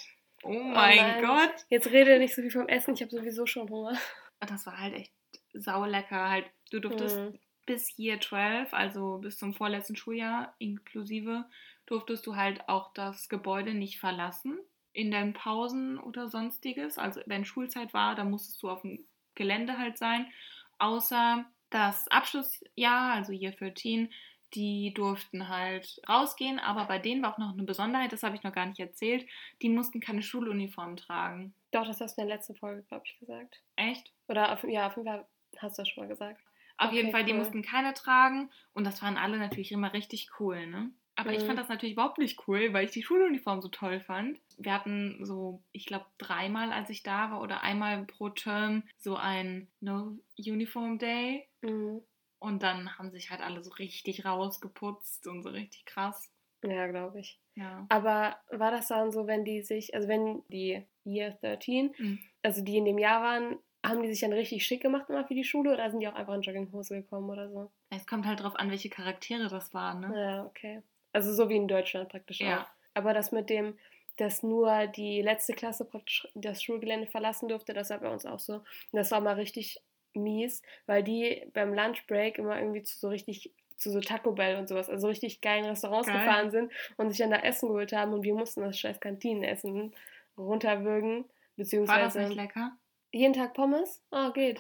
Oh 0.44 0.52
mein 0.52 0.98
nein. 0.98 1.22
Gott. 1.24 1.54
Jetzt 1.70 1.92
rede 1.92 2.20
nicht 2.20 2.36
so 2.36 2.42
viel 2.42 2.52
vom 2.52 2.68
Essen, 2.68 2.94
ich 2.96 3.02
habe 3.02 3.12
sowieso 3.12 3.46
schon 3.46 3.70
Hunger. 3.70 3.98
Das 4.40 4.66
war 4.66 4.78
halt 4.78 4.94
echt 4.96 5.14
saulecker. 5.54 6.30
Halt, 6.30 6.46
du 6.72 6.80
durftest 6.82 7.18
Mhm. 7.18 7.40
bis 7.66 7.98
Year 7.98 8.20
12, 8.20 8.74
also 8.74 9.20
bis 9.20 9.38
zum 9.38 9.54
vorletzten 9.54 9.96
Schuljahr 9.96 10.54
inklusive, 10.60 11.46
durftest 11.86 12.26
du 12.28 12.36
halt 12.36 12.68
auch 12.68 12.94
das 12.94 13.30
Gebäude 13.30 13.74
nicht 13.74 14.00
verlassen 14.00 14.60
in 14.92 15.12
den 15.12 15.34
Pausen 15.34 15.98
oder 15.98 16.28
sonstiges. 16.28 16.98
Also 16.98 17.22
wenn 17.26 17.46
Schulzeit 17.46 17.94
war, 17.94 18.16
dann 18.16 18.30
musstest 18.32 18.62
du 18.64 18.70
auf 18.70 18.82
dem 18.82 19.06
Gelände 19.36 19.78
halt 19.78 19.98
sein. 19.98 20.28
Außer 20.78 21.46
das 21.70 22.08
Abschlussjahr, 22.10 23.14
also 23.14 23.32
Year 23.32 23.52
13, 23.54 24.12
die 24.56 24.94
durften 24.94 25.48
halt 25.50 26.00
rausgehen, 26.08 26.60
aber 26.60 26.86
bei 26.86 27.00
denen 27.00 27.22
war 27.24 27.34
auch 27.34 27.38
noch 27.38 27.54
eine 27.54 27.64
Besonderheit, 27.64 28.12
das 28.14 28.24
habe 28.24 28.36
ich 28.36 28.44
noch 28.44 28.54
gar 28.54 28.66
nicht 28.68 28.80
erzählt, 28.80 29.28
die 29.62 29.70
mussten 29.70 30.00
keine 30.00 30.22
Schuluniform 30.24 30.96
tragen. 30.98 31.56
Doch, 31.72 31.86
das 31.86 32.00
hast 32.00 32.18
du 32.18 32.22
in 32.22 32.28
der 32.30 32.38
letzten 32.38 32.56
Folge, 32.56 32.84
glaube 32.84 33.04
ich, 33.06 33.20
gesagt. 33.20 33.62
Echt? 33.76 34.12
Oder 34.28 34.54
auf, 34.54 34.64
ja, 34.64 34.88
auf 34.88 34.98
jeden 34.98 35.08
Fall 35.10 35.28
hast 35.58 35.78
du 35.78 35.82
das 35.84 35.90
schon 35.90 36.04
mal 36.04 36.10
gesagt. 36.10 36.42
Auf 36.78 36.92
Okay, 36.92 36.92
jeden 36.92 37.12
Fall, 37.12 37.24
die 37.26 37.34
cool. 37.34 37.34
mussten 37.34 37.62
keine 37.62 37.94
tragen 37.94 38.52
und 38.74 38.84
das 38.84 39.02
waren 39.02 39.18
alle 39.18 39.38
natürlich 39.38 39.72
immer 39.72 39.94
richtig 39.94 40.30
cool, 40.40 40.68
ne? 40.68 40.92
Aber 41.16 41.34
ich 41.34 41.44
Mhm. 41.44 41.46
fand 41.46 41.60
das 41.60 41.70
natürlich 41.70 41.94
überhaupt 41.94 42.18
nicht 42.18 42.48
cool, 42.48 42.74
weil 42.74 42.86
ich 42.86 42.92
die 42.92 43.04
Schuluniform 43.04 43.62
so 43.62 43.68
toll 43.70 44.00
fand. 44.00 44.40
Wir 44.58 44.74
hatten 44.74 45.24
so, 45.26 45.64
ich 45.72 45.86
glaube, 45.86 46.08
dreimal, 46.18 46.72
als 46.74 46.90
ich 46.90 47.04
da 47.04 47.30
war, 47.32 47.42
oder 47.42 47.62
einmal 47.62 48.06
pro 48.06 48.30
Term 48.30 48.84
so 48.98 49.16
ein 49.16 49.72
No 49.80 50.18
Uniform 50.38 50.98
Day. 50.98 51.48
Mhm. 51.62 52.04
Und 52.44 52.62
dann 52.62 52.98
haben 52.98 53.10
sich 53.10 53.32
halt 53.32 53.40
alle 53.40 53.64
so 53.64 53.72
richtig 53.72 54.26
rausgeputzt 54.26 55.28
und 55.28 55.44
so 55.44 55.50
richtig 55.50 55.86
krass. 55.86 56.30
Ja, 56.62 56.88
glaube 56.88 57.22
ich. 57.22 57.40
Ja. 57.56 57.86
Aber 57.90 58.36
war 58.50 58.72
das 58.72 58.88
dann 58.90 59.12
so, 59.12 59.28
wenn 59.28 59.46
die 59.46 59.62
sich, 59.62 59.96
also 59.96 60.08
wenn 60.10 60.44
die 60.50 60.86
Year 61.06 61.32
13, 61.42 61.96
Mhm. 61.98 62.20
also 62.42 62.62
die 62.62 62.78
in 62.78 62.86
dem 62.86 62.98
Jahr 62.98 63.22
waren, 63.22 63.60
haben 63.86 64.02
die 64.02 64.10
sich 64.10 64.20
dann 64.22 64.34
richtig 64.34 64.66
schick 64.66 64.82
gemacht 64.82 65.10
immer 65.10 65.26
für 65.26 65.36
die 65.36 65.44
Schule 65.46 65.74
oder 65.74 65.90
sind 65.90 66.02
die 66.02 66.08
auch 66.08 66.16
einfach 66.16 66.34
in 66.36 66.42
Jogginghose 66.42 66.96
gekommen 67.02 67.30
oder 67.30 67.50
so? 67.50 67.72
Es 67.90 68.06
kommt 68.08 68.26
halt 68.26 68.42
drauf 68.42 68.56
an, 68.58 68.70
welche 68.72 68.90
Charaktere 68.90 69.48
das 69.48 69.74
waren, 69.74 70.02
ne? 70.02 70.14
Ja, 70.16 70.46
okay. 70.46 70.82
Also 71.14 71.32
so 71.34 71.48
wie 71.50 71.56
in 71.58 71.68
Deutschland 71.68 72.10
praktisch 72.10 72.42
Ja. 72.42 72.64
auch. 72.64 72.68
Aber 72.94 73.14
das 73.14 73.32
mit 73.32 73.50
dem, 73.50 73.78
dass 74.18 74.44
nur 74.44 74.88
die 74.88 75.22
letzte 75.22 75.54
Klasse 75.54 75.86
praktisch 75.86 76.28
das 76.36 76.62
Schulgelände 76.62 77.08
verlassen 77.08 77.48
durfte, 77.48 77.74
das 77.74 77.90
war 77.90 78.00
bei 78.00 78.12
uns 78.12 78.26
auch 78.26 78.40
so. 78.40 78.56
Und 78.56 78.64
das 78.92 79.12
war 79.12 79.22
mal 79.22 79.36
richtig 79.36 79.80
mies, 80.16 80.62
weil 80.86 81.04
die 81.04 81.46
beim 81.54 81.74
Lunchbreak 81.74 82.38
immer 82.38 82.60
irgendwie 82.60 82.84
zu 82.84 82.98
so 82.98 83.10
richtig 83.10 83.54
zu 83.78 83.92
so 83.92 84.00
Taco 84.00 84.32
Bell 84.32 84.58
und 84.58 84.70
sowas, 84.70 84.90
also 84.90 85.08
richtig 85.08 85.42
geilen 85.42 85.66
Restaurants 85.66 86.08
Geil. 86.08 86.20
gefahren 86.20 86.52
sind 86.52 86.72
und 86.98 87.10
sich 87.10 87.18
dann 87.18 87.32
da 87.32 87.38
Essen 87.38 87.68
geholt 87.68 87.92
haben 87.92 88.14
und 88.14 88.24
wir 88.24 88.34
mussten 88.34 88.62
das 88.62 88.80
scheiß 88.80 89.00
Kantinenessen 89.00 89.94
runterwürgen, 90.38 91.18
War 91.18 91.26
das 91.26 91.56
beziehungsweise 91.58 92.20
nicht 92.22 92.36
lecker? 92.36 92.78
jeden 93.14 93.34
Tag 93.34 93.54
Pommes? 93.54 94.02
Oh, 94.12 94.32
geht. 94.32 94.60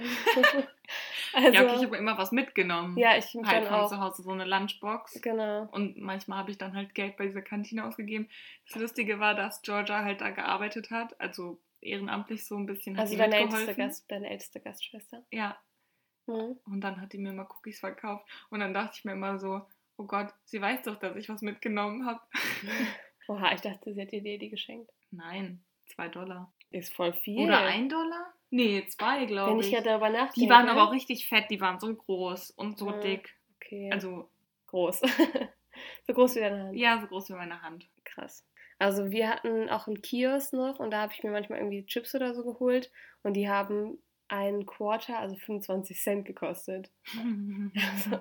also, 1.34 1.48
ja, 1.54 1.64
okay, 1.64 1.76
ich 1.76 1.84
habe 1.86 1.98
immer 1.98 2.18
was 2.18 2.32
mitgenommen. 2.32 2.98
ja, 2.98 3.18
ich 3.18 3.34
halt 3.34 3.46
dann 3.46 3.66
von 3.66 3.74
auch. 3.80 3.90
zu 3.90 4.00
Hause 4.00 4.22
so 4.22 4.32
eine 4.32 4.46
Lunchbox. 4.46 5.22
Genau. 5.22 5.68
Und 5.72 5.98
manchmal 5.98 6.38
habe 6.38 6.52
ich 6.52 6.58
dann 6.58 6.76
halt 6.76 6.94
Geld 6.94 7.18
bei 7.18 7.26
dieser 7.26 7.42
Kantine 7.42 7.86
ausgegeben. 7.86 8.30
Das 8.68 8.80
Lustige 8.80 9.20
war, 9.20 9.34
dass 9.34 9.64
Georgia 9.64 10.04
halt 10.04 10.22
da 10.22 10.30
gearbeitet 10.30 10.92
hat, 10.92 11.20
also 11.20 11.60
ehrenamtlich 11.84 12.46
so 12.48 12.56
ein 12.56 12.66
bisschen 12.66 12.98
Also 12.98 13.18
deine 13.18 13.36
älteste. 13.38 13.76
Gast, 13.76 14.10
deine 14.12 14.30
älteste 14.30 14.60
Gastschwester. 14.60 15.24
Ja, 15.32 15.58
Mhm. 16.26 16.58
und 16.66 16.80
dann 16.82 17.02
hat 17.02 17.12
die 17.14 17.18
mir 17.18 17.34
mal 17.34 17.48
Cookies 17.50 17.80
verkauft. 17.82 18.26
Und 18.50 18.62
dann 18.62 18.74
dachte 18.74 18.96
ich 18.98 19.04
mir 19.06 19.12
immer 19.12 19.40
so, 19.40 19.62
oh 19.98 20.06
Gott, 20.06 20.34
sie 20.46 20.62
weiß 20.62 20.84
doch, 20.84 20.96
dass 20.98 21.18
ich 21.18 21.28
was 21.30 21.42
mitgenommen 21.42 22.06
habe. 22.06 22.22
Oha, 23.28 23.54
ich 23.54 23.62
dachte, 23.62 23.94
sie 23.94 24.02
hat 24.02 24.12
dir 24.12 24.22
die 24.22 24.50
geschenkt. 24.50 24.90
Nein, 25.12 25.64
zwei 25.86 26.08
Dollar. 26.08 26.52
Ist 26.72 26.94
voll 26.94 27.12
viel. 27.14 27.42
Oder 27.46 27.60
ein 27.66 27.90
Dollar? 27.90 28.34
Nee, 28.50 28.86
zwei, 28.88 29.26
glaube 29.26 29.52
Wenn 29.52 29.60
ich. 29.60 29.68
ich 29.68 29.72
ja 29.74 29.82
darüber 29.82 30.10
nachdenke. 30.10 30.40
die 30.40 30.50
waren 30.50 30.70
aber 30.70 30.88
auch 30.88 30.92
richtig 30.94 31.28
fett, 31.28 31.50
die 31.50 31.60
waren 31.62 31.80
so 31.80 31.94
groß 31.94 32.52
und 32.52 32.78
so 32.78 32.90
Ja. 32.92 33.00
dick. 33.00 33.36
Okay. 33.58 33.90
Also, 33.92 34.30
groß. 34.68 35.02
so 36.08 36.14
groß 36.14 36.36
wie 36.36 36.40
deine 36.40 36.64
Hand. 36.66 36.76
ja, 36.78 37.00
so 37.02 37.08
groß 37.08 37.30
wie 37.30 37.34
meine 37.34 37.62
Hand. 37.62 37.88
Krass. 38.06 38.46
Also 38.80 39.12
wir 39.12 39.30
hatten 39.30 39.70
auch 39.70 39.88
einen 39.88 40.02
Kiosk 40.02 40.54
noch 40.54 40.80
und 40.80 40.92
da 40.92 41.02
habe 41.02 41.14
ich 41.14 41.24
mir 41.24 41.32
manchmal 41.32 41.60
irgendwie 41.60 41.86
Chips 41.86 42.16
oder 42.16 42.34
so 42.34 42.44
geholt 42.44 42.92
und 43.24 43.34
die 43.34 43.50
haben 43.50 43.98
ein 44.28 44.66
Quarter, 44.66 45.20
also 45.20 45.36
25 45.36 46.00
Cent 46.00 46.26
gekostet. 46.26 46.90
Also, 47.76 48.20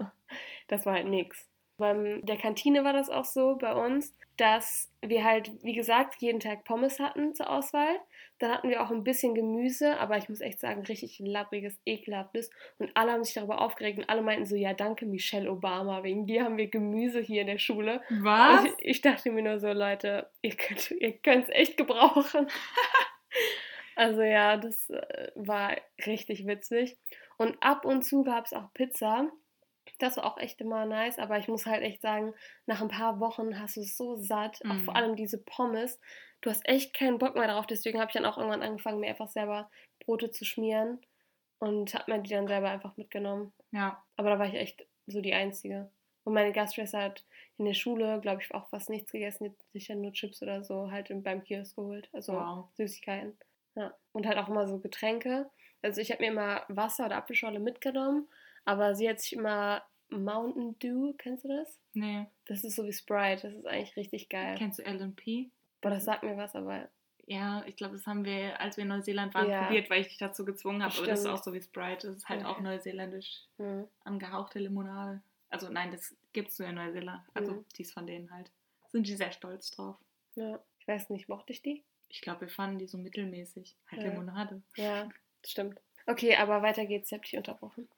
das 0.69 0.87
war 0.87 0.95
halt 0.95 1.09
nix. 1.09 1.49
Beim 1.79 2.25
der 2.25 2.37
Kantine 2.37 2.85
war 2.85 2.93
das 2.93 3.09
auch 3.09 3.25
so 3.25 3.57
bei 3.57 3.75
uns, 3.75 4.15
dass 4.37 4.91
wir 5.01 5.25
halt, 5.25 5.51
wie 5.63 5.75
gesagt, 5.75 6.21
jeden 6.21 6.41
Tag 6.41 6.65
Pommes 6.65 7.01
hatten 7.01 7.35
zur 7.35 7.51
Auswahl. 7.51 7.99
Dann 8.43 8.51
hatten 8.51 8.71
wir 8.71 8.83
auch 8.83 8.91
ein 8.91 9.05
bisschen 9.05 9.37
Gemüse, 9.37 10.01
aber 10.01 10.19
ich 10.19 10.29
muss 10.29 10.41
echt 10.41 10.59
sagen, 10.59 10.83
richtig 10.83 11.21
labbriges, 11.21 11.79
ekelhaftes. 11.87 12.51
Und 12.77 12.91
alle 12.95 13.13
haben 13.13 13.23
sich 13.23 13.35
darüber 13.35 13.61
aufgeregt 13.61 13.99
und 13.99 14.09
alle 14.09 14.21
meinten 14.21 14.47
so, 14.47 14.57
ja 14.57 14.75
danke 14.75 15.07
Michelle 15.07 15.49
Obama, 15.49 16.03
wegen 16.03 16.27
dir 16.27 16.43
haben 16.43 16.57
wir 16.57 16.67
Gemüse 16.67 17.21
hier 17.21 17.43
in 17.43 17.47
der 17.47 17.59
Schule. 17.59 18.01
Was? 18.11 18.65
Und 18.65 18.75
ich 18.79 19.01
dachte 19.01 19.31
mir 19.31 19.45
nur 19.45 19.61
so, 19.61 19.73
Leute, 19.73 20.29
ihr 20.43 20.57
könnt 20.57 20.91
ihr 20.91 21.21
es 21.25 21.49
echt 21.51 21.77
gebrauchen. 21.77 22.49
also 23.95 24.23
ja, 24.23 24.57
das 24.57 24.91
äh, 24.91 25.31
war 25.37 25.77
richtig 26.05 26.45
witzig. 26.45 26.99
Und 27.37 27.57
ab 27.61 27.85
und 27.85 28.03
zu 28.03 28.25
gab 28.25 28.47
es 28.47 28.53
auch 28.53 28.75
Pizza. 28.75 29.31
Das 30.03 30.17
war 30.17 30.25
auch 30.25 30.39
echt 30.39 30.61
immer 30.61 30.85
nice, 30.85 31.19
aber 31.19 31.39
ich 31.39 31.49
muss 31.49 31.65
halt 31.67 31.83
echt 31.83 32.03
sagen, 32.03 32.35
nach 32.67 32.81
ein 32.83 32.89
paar 32.89 33.21
Wochen 33.21 33.59
hast 33.61 33.77
du 33.77 33.81
es 33.81 33.97
so 33.97 34.17
satt, 34.17 34.61
auch 34.65 34.75
Mhm. 34.75 34.85
vor 34.85 34.97
allem 34.97 35.17
diese 35.17 35.39
Pommes. 35.39 36.01
Du 36.41 36.51
hast 36.51 36.69
echt 36.69 36.93
keinen 36.95 37.19
Bock 37.19 37.35
mehr 37.37 37.47
darauf, 37.47 37.67
deswegen 37.67 38.01
habe 38.01 38.09
ich 38.11 38.15
dann 38.15 38.27
auch 38.27 38.37
irgendwann 38.37 38.63
angefangen, 38.63 38.99
mir 39.01 39.09
einfach 39.11 39.29
selber 39.29 39.71
Brote 40.05 40.31
zu 40.31 40.45
schmieren 40.45 41.01
und 41.61 41.95
habe 41.95 42.11
mir 42.13 42.21
die 42.23 42.31
dann 42.31 42.49
selber 42.49 42.69
einfach 42.71 42.97
mitgenommen. 42.97 43.53
Ja, 43.71 44.03
Aber 44.17 44.31
da 44.31 44.39
war 44.39 44.47
ich 44.47 44.55
echt 44.55 44.85
so 45.07 45.21
die 45.21 45.35
Einzige. 45.35 45.91
Und 46.25 46.35
meine 46.35 46.53
Gastschwester 46.53 47.01
hat 47.03 47.25
in 47.59 47.65
der 47.65 47.75
Schule, 47.75 48.21
glaube 48.21 48.43
ich, 48.43 48.53
auch 48.55 48.69
fast 48.69 48.91
nichts 48.91 49.11
gegessen, 49.13 49.57
sich 49.73 49.87
dann 49.89 50.01
nur 50.01 50.13
Chips 50.13 50.43
oder 50.43 50.63
so 50.65 50.91
halt 50.91 51.11
im- 51.11 51.23
beim 51.23 51.43
Kiosk 51.45 51.77
geholt. 51.77 52.09
Also 52.13 52.33
wow. 52.35 52.69
Süßigkeiten. 52.75 53.37
Ja. 53.77 53.93
Und 54.13 54.27
halt 54.27 54.39
auch 54.39 54.49
immer 54.49 54.67
so 54.69 54.79
Getränke. 54.79 55.49
Also 55.83 56.01
ich 56.01 56.11
habe 56.13 56.23
mir 56.23 56.31
immer 56.31 56.63
Wasser 56.69 57.07
oder 57.07 57.17
Apfelschorle 57.17 57.59
mitgenommen, 57.61 58.29
aber 58.65 58.95
sie 58.95 59.09
hat 59.09 59.21
sich 59.21 59.33
immer 59.33 59.83
Mountain 60.13 60.79
Dew, 60.79 61.13
kennst 61.19 61.45
du 61.45 61.49
das? 61.49 61.79
Nee. 61.95 62.27
Das 62.47 62.65
ist 62.65 62.77
so 62.77 62.85
wie 62.87 62.93
Sprite, 62.93 63.49
das 63.49 63.55
ist 63.55 63.67
eigentlich 63.67 63.97
richtig 63.97 64.29
geil. 64.29 64.55
Kennst 64.59 64.79
du 64.79 64.83
LP? 64.85 65.51
Boah, 65.81 65.91
das 65.91 66.05
sagt 66.05 66.23
mir 66.23 66.37
was, 66.37 66.55
aber 66.55 66.89
Ja, 67.27 67.63
ich 67.67 67.77
glaube, 67.77 67.95
das 67.97 68.07
haben 68.07 68.25
wir, 68.25 68.61
als 68.61 68.77
wir 68.77 68.83
in 68.83 68.89
Neuseeland 68.89 69.33
waren, 69.35 69.49
Ja. 69.49 69.65
probiert, 69.65 69.89
weil 69.91 70.01
ich 70.01 70.09
dich 70.09 70.19
dazu 70.19 70.45
gezwungen 70.45 70.83
habe. 70.83 70.95
Aber 70.99 71.07
das 71.07 71.21
ist 71.21 71.27
auch 71.27 71.43
so 71.43 71.53
wie 71.55 71.63
Sprite. 71.63 72.09
Das 72.09 72.17
ist 72.17 72.29
halt 72.29 72.45
auch 72.45 72.55
Okay. 72.57 72.63
neuseeländisch 72.65 73.43
hm. 73.59 73.87
angehauchte 74.05 74.59
Limonade. 74.59 75.23
Also 75.49 75.69
nein, 75.69 75.93
das 75.93 76.15
gibt's 76.33 76.59
nur 76.59 76.69
in 76.69 76.75
Neuseeland. 76.75 77.23
Also 77.35 77.53
Mhm. 77.53 77.65
die 77.77 77.83
ist 77.83 77.93
von 77.93 78.07
denen 78.07 78.31
halt. 78.33 78.51
Sind 78.91 79.07
die 79.07 79.15
sehr 79.17 79.33
stolz 79.33 79.71
drauf. 79.71 79.97
ja. 80.35 80.59
Ich 80.81 80.89
weiß 80.89 81.11
nicht, 81.11 81.29
mochte 81.29 81.53
ich 81.53 81.63
die? 81.63 81.85
Ich 82.09 82.23
glaube, 82.23 82.41
wir 82.43 82.49
fanden 82.49 82.79
die 82.81 82.89
so 82.89 82.99
mittelmäßig. 82.99 83.77
Halt 83.91 84.03
Ja. 84.03 84.09
Limonade. 84.11 84.61
Ja, 84.77 85.09
stimmt. 85.47 85.81
Okay, 86.09 86.35
aber 86.37 86.61
weiter 86.61 86.85
geht's, 86.87 87.11
ich 87.11 87.13
habe 87.17 87.23
dich 87.25 87.37
unterbrochen. 87.37 87.89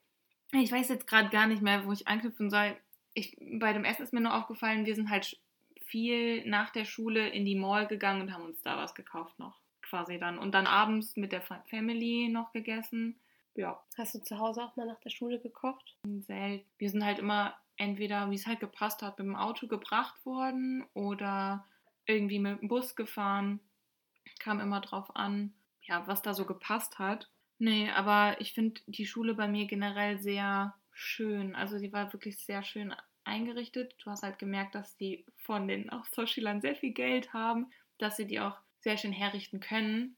Ich 0.54 0.72
weiß 0.72 0.88
jetzt 0.88 1.06
gerade 1.06 1.28
gar 1.30 1.46
nicht 1.46 1.62
mehr, 1.62 1.84
wo 1.86 1.92
ich 1.92 2.06
anknüpfen 2.08 2.50
soll. 2.50 2.76
Ich, 3.14 3.36
bei 3.40 3.72
dem 3.72 3.84
Essen 3.84 4.02
ist 4.02 4.12
mir 4.12 4.20
nur 4.20 4.34
aufgefallen, 4.34 4.86
wir 4.86 4.94
sind 4.94 5.10
halt 5.10 5.38
viel 5.86 6.46
nach 6.48 6.70
der 6.70 6.84
Schule 6.84 7.28
in 7.28 7.44
die 7.44 7.54
Mall 7.56 7.86
gegangen 7.86 8.22
und 8.22 8.32
haben 8.32 8.44
uns 8.44 8.60
da 8.62 8.76
was 8.76 8.94
gekauft 8.94 9.38
noch. 9.38 9.58
Quasi 9.82 10.18
dann. 10.18 10.38
Und 10.38 10.52
dann 10.52 10.66
abends 10.66 11.16
mit 11.16 11.32
der 11.32 11.42
Fa- 11.42 11.62
Family 11.68 12.28
noch 12.28 12.52
gegessen. 12.52 13.18
Ja, 13.54 13.80
Hast 13.96 14.14
du 14.14 14.18
zu 14.22 14.38
Hause 14.38 14.64
auch 14.64 14.74
mal 14.76 14.86
nach 14.86 14.98
der 15.00 15.10
Schule 15.10 15.38
gekocht? 15.38 15.96
selten. 16.26 16.66
Wir 16.78 16.90
sind 16.90 17.04
halt 17.04 17.18
immer 17.20 17.54
entweder, 17.76 18.30
wie 18.30 18.34
es 18.34 18.46
halt 18.46 18.60
gepasst 18.60 19.02
hat, 19.02 19.18
mit 19.18 19.26
dem 19.28 19.36
Auto 19.36 19.66
gebracht 19.68 20.24
worden 20.26 20.84
oder 20.94 21.64
irgendwie 22.06 22.38
mit 22.40 22.60
dem 22.60 22.68
Bus 22.68 22.96
gefahren. 22.96 23.60
Kam 24.40 24.58
immer 24.58 24.80
drauf 24.80 25.14
an, 25.14 25.54
ja, 25.82 26.04
was 26.06 26.22
da 26.22 26.34
so 26.34 26.44
gepasst 26.46 26.98
hat. 26.98 27.30
Nee, 27.58 27.90
aber 27.90 28.40
ich 28.40 28.52
finde 28.52 28.80
die 28.86 29.06
Schule 29.06 29.34
bei 29.34 29.48
mir 29.48 29.66
generell 29.66 30.18
sehr 30.18 30.74
schön. 30.92 31.54
Also 31.54 31.78
sie 31.78 31.92
war 31.92 32.12
wirklich 32.12 32.38
sehr 32.38 32.62
schön 32.62 32.94
eingerichtet. 33.24 33.94
Du 34.02 34.10
hast 34.10 34.22
halt 34.22 34.38
gemerkt, 34.38 34.74
dass 34.74 34.96
die 34.96 35.24
von 35.36 35.68
den 35.68 35.90
Austauschschülern 35.90 36.60
sehr 36.60 36.74
viel 36.76 36.92
Geld 36.92 37.32
haben, 37.32 37.70
dass 37.98 38.16
sie 38.16 38.26
die 38.26 38.40
auch 38.40 38.58
sehr 38.80 38.96
schön 38.96 39.12
herrichten 39.12 39.60
können. 39.60 40.16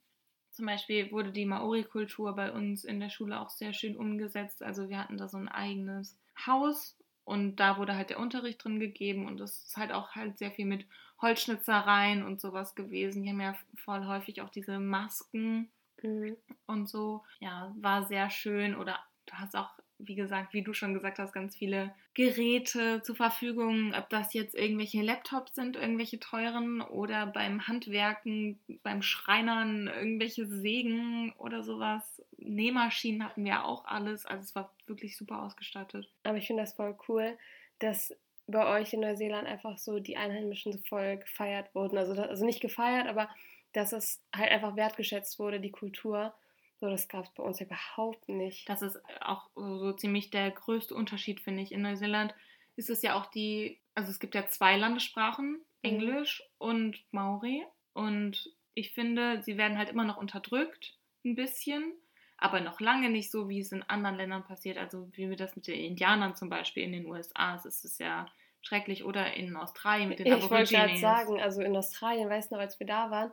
Zum 0.51 0.67
Beispiel 0.67 1.13
wurde 1.13 1.33
die 1.33 1.45
Maori-Kultur 1.45 2.35
bei 2.35 2.51
uns 2.51 2.85
in 2.85 2.99
der 2.99 3.11
Schule 3.11 3.39
auch 3.41 3.51
sehr 3.51 3.75
schön 3.75 3.97
umgesetzt. 3.97 4.63
Also 4.63 4.89
wir 4.89 4.99
hatten 4.99 5.19
da 5.19 5.29
so 5.29 5.37
ein 5.37 5.49
eigenes 5.49 6.19
Haus 6.47 6.97
und 7.25 7.57
da 7.57 7.77
wurde 7.77 7.95
halt 7.95 8.11
der 8.11 8.19
Unterricht 8.19 8.65
drin 8.65 8.81
gegeben 8.81 9.27
und 9.27 9.41
es 9.41 9.65
ist 9.67 9.77
halt 9.77 9.93
auch 9.93 10.15
halt 10.15 10.39
sehr 10.39 10.51
viel 10.53 10.65
mit 10.65 10.87
Holzschnitzereien 11.21 12.25
und 12.25 12.41
sowas 12.41 12.75
gewesen. 12.75 13.23
Die 13.23 13.29
haben 13.31 13.41
ja 13.41 13.55
voll 13.77 14.07
häufig 14.07 14.41
auch 14.41 14.51
diese 14.51 14.79
Masken 14.79 15.71
Mhm. 16.07 16.37
und 16.67 16.89
so. 16.89 17.23
Ja, 17.41 17.75
war 17.81 18.05
sehr 18.05 18.31
schön. 18.31 18.77
Oder 18.77 18.99
du 19.27 19.35
hast 19.35 19.57
auch 19.57 19.71
wie 19.99 20.15
gesagt, 20.15 20.53
wie 20.53 20.63
du 20.63 20.75
schon 20.75 20.95
gesagt 20.95 21.19
hast, 21.19 21.33
ganz 21.33 21.57
viele 21.57 21.95
Geräte 22.15 23.03
zur 23.03 23.17
Verfügung, 23.17 23.95
ob 23.95 24.11
das 24.11 24.35
jetzt 24.35 24.55
irgendwelche 24.55 25.03
Laptops 25.03 25.55
sind, 25.55 25.77
irgendwelche 25.77 26.21
teuren 26.21 26.81
oder 26.81 27.27
beim 27.27 27.67
Handwerken, 27.67 28.59
beim 28.83 29.03
Schreinern 29.03 29.89
irgendwelche 29.89 30.47
Sägen 30.47 31.33
oder 31.39 31.63
sowas. 31.63 32.23
Nähmaschinen 32.39 33.25
hatten 33.25 33.45
wir 33.45 33.65
auch 33.65 33.87
alles, 33.87 34.27
also 34.27 34.43
es 34.43 34.55
war 34.55 34.73
wirklich 34.87 35.17
super 35.17 35.43
ausgestattet. 35.43 36.09
Aber 36.25 36.37
ich 36.37 36.47
finde 36.47 36.63
das 36.63 36.75
voll 36.75 36.97
cool, 37.09 37.39
dass 37.79 38.15
bei 38.47 38.67
euch 38.79 38.93
in 38.93 39.01
Neuseeland 39.01 39.49
einfach 39.49 39.79
so 39.79 39.99
die 39.99 40.17
Einheimischen 40.17 40.73
so 40.73 40.79
voll 40.89 41.17
gefeiert 41.17 41.75
wurden. 41.75 41.99
Also, 41.99 42.13
also 42.21 42.45
nicht 42.45 42.61
gefeiert, 42.61 43.09
aber 43.09 43.29
dass 43.77 43.93
es 43.93 44.23
halt 44.35 44.51
einfach 44.51 44.75
wertgeschätzt 44.75 45.39
wurde, 45.39 45.61
die 45.61 45.71
Kultur. 45.71 46.35
So, 46.81 46.89
das 46.89 47.09
gab 47.09 47.25
es 47.25 47.31
bei 47.31 47.43
uns 47.43 47.61
überhaupt 47.61 48.29
nicht. 48.29 48.69
Das 48.69 48.81
ist 48.81 48.99
auch 49.21 49.51
so 49.55 49.93
ziemlich 49.93 50.31
der 50.31 50.51
größte 50.51 50.95
Unterschied, 50.95 51.41
finde 51.41 51.63
ich. 51.63 51.73
In 51.73 51.83
Neuseeland 51.83 52.35
ist 52.77 52.91
es 52.91 53.03
ja 53.03 53.19
auch 53.19 53.27
die, 53.27 53.81
also 53.95 54.11
es 54.11 54.19
gibt 54.19 54.35
ja 54.35 54.47
zwei 54.47 54.77
Landessprachen, 54.77 55.53
mhm. 55.53 55.61
Englisch 55.83 56.43
mhm. 56.43 56.69
und 56.69 57.05
Maori. 57.13 57.65
Und 57.93 58.51
ich 58.75 58.93
finde, 58.93 59.43
sie 59.43 59.59
werden 59.59 59.79
halt 59.79 59.91
immer 59.91 60.05
noch 60.05 60.17
unterdrückt, 60.17 60.99
ein 61.25 61.35
bisschen, 61.35 61.93
aber 62.39 62.61
noch 62.61 62.81
lange 62.81 63.11
nicht 63.11 63.31
so, 63.31 63.49
wie 63.49 63.61
es 63.61 63.73
in 63.73 63.83
anderen 63.83 64.17
Ländern 64.17 64.45
passiert. 64.45 64.79
Also 64.79 65.09
wie 65.13 65.29
wir 65.29 65.37
das 65.37 65.55
mit 65.55 65.67
den 65.67 65.81
Indianern 65.81 66.35
zum 66.35 66.49
Beispiel 66.49 66.83
in 66.83 66.93
den 66.93 67.07
USA, 67.07 67.61
das 67.63 67.85
ist 67.85 68.01
ja 68.01 68.27
schrecklich. 68.63 69.05
Oder 69.05 69.35
in 69.35 69.57
Australien 69.57 70.09
mit 70.09 70.19
den 70.19 70.27
ich 70.27 70.33
Aborigines. 70.33 70.71
Ich 70.71 70.79
wollte 70.79 70.89
gerade 70.89 71.01
sagen, 71.01 71.41
also 71.41 71.63
in 71.63 71.77
Australien, 71.77 72.29
weißt 72.29 72.51
du 72.51 72.57
noch, 72.57 72.63
als 72.63 72.79
wir 72.79 72.87
da 72.87 73.11
waren, 73.11 73.31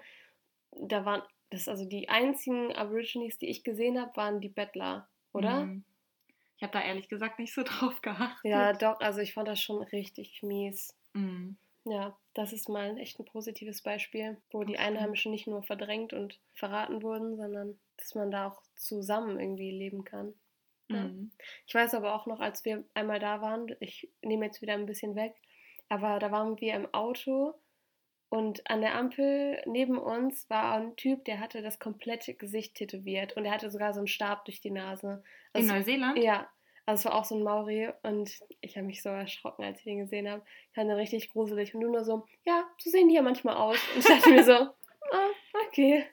da 0.80 1.06
waren 1.06 1.22
das 1.50 1.68
also 1.68 1.86
die 1.86 2.10
einzigen 2.10 2.74
Aborigines, 2.74 3.38
die 3.38 3.50
ich 3.50 3.64
gesehen 3.64 4.00
habe, 4.00 4.16
waren 4.18 4.42
die 4.42 4.50
Bettler, 4.50 5.08
oder? 5.32 5.66
Mhm. 5.66 5.84
Ich 6.58 6.64
habe 6.64 6.74
da 6.74 6.82
ehrlich 6.82 7.10
gesagt 7.10 7.40
nicht 7.40 7.54
so 7.54 7.64
drauf 7.66 8.02
geachtet. 8.02 8.52
Ja, 8.52 8.74
doch, 8.74 9.00
also 9.00 9.20
ich 9.22 9.34
fand 9.34 9.48
das 9.48 9.62
schon 9.62 9.82
richtig 9.82 10.42
mies. 10.44 10.96
Mhm. 11.14 11.58
Ja, 11.86 12.18
das 12.34 12.54
ist 12.54 12.70
mal 12.70 12.90
ein 12.90 12.98
echt 12.98 13.20
ein 13.20 13.26
positives 13.26 13.82
Beispiel, 13.82 14.38
wo 14.52 14.60
okay. 14.60 14.68
die 14.68 14.80
Einheimischen 14.80 15.32
nicht 15.32 15.48
nur 15.48 15.64
verdrängt 15.64 16.14
und 16.14 16.40
verraten 16.54 17.04
wurden, 17.04 17.36
sondern 17.36 17.78
dass 17.98 18.16
man 18.16 18.32
da 18.32 18.48
auch 18.48 18.62
zusammen 18.76 19.40
irgendwie 19.40 19.72
leben 19.72 20.06
kann. 20.06 20.34
Ja. 20.90 21.04
Mhm. 21.04 21.32
Ich 21.68 21.76
weiß 21.76 21.94
aber 21.94 22.16
auch 22.16 22.26
noch, 22.26 22.40
als 22.40 22.64
wir 22.66 22.84
einmal 22.94 23.20
da 23.20 23.42
waren, 23.42 23.76
ich 23.80 24.10
nehme 24.22 24.46
jetzt 24.46 24.62
wieder 24.62 24.74
ein 24.74 24.86
bisschen 24.86 25.16
weg, 25.16 25.36
aber 25.90 26.20
da 26.20 26.32
waren 26.32 26.60
wir 26.60 26.74
im 26.74 26.92
Auto 26.94 27.54
und 28.34 28.68
an 28.68 28.82
der 28.82 28.96
Ampel 28.96 29.62
neben 29.68 29.96
uns 29.96 30.50
war 30.50 30.74
ein 30.74 30.96
Typ, 30.96 31.24
der 31.26 31.40
hatte 31.40 31.62
das 31.62 31.78
komplette 31.78 32.34
Gesicht 32.34 32.74
tätowiert 32.74 33.38
und 33.38 33.46
er 33.46 33.52
hatte 33.52 33.70
sogar 33.70 33.94
so 33.94 34.00
einen 34.00 34.08
Stab 34.08 34.46
durch 34.46 34.60
die 34.60 34.72
Nase. 34.72 35.24
Also, 35.54 35.70
In 35.70 35.76
Neuseeland? 35.76 36.18
Ja. 36.18 36.50
Also 36.88 37.02
es 37.02 37.06
war 37.06 37.14
auch 37.14 37.26
so 37.26 37.36
ein 37.36 37.44
Maori 37.44 37.92
und 38.02 38.32
ich 38.60 38.76
habe 38.76 38.88
mich 38.88 39.04
so 39.04 39.10
erschrocken, 39.10 39.64
als 39.64 39.78
ich 39.78 39.84
den 39.84 40.00
gesehen 40.00 40.28
habe. 40.28 40.42
Ich 40.70 40.74
fand 40.74 40.90
den 40.90 40.98
richtig 40.98 41.30
gruselig 41.30 41.76
und 41.76 41.82
du 41.82 41.92
nur 41.92 42.04
so, 42.04 42.26
ja, 42.44 42.64
so 42.80 42.90
sehen 42.90 43.08
die 43.08 43.14
ja 43.14 43.22
manchmal 43.22 43.56
aus. 43.56 43.78
Und 43.94 44.00
ich 44.00 44.06
dachte 44.08 44.32
mir 44.32 44.44
so, 44.44 44.54
ah, 45.12 45.30
okay. 45.68 46.04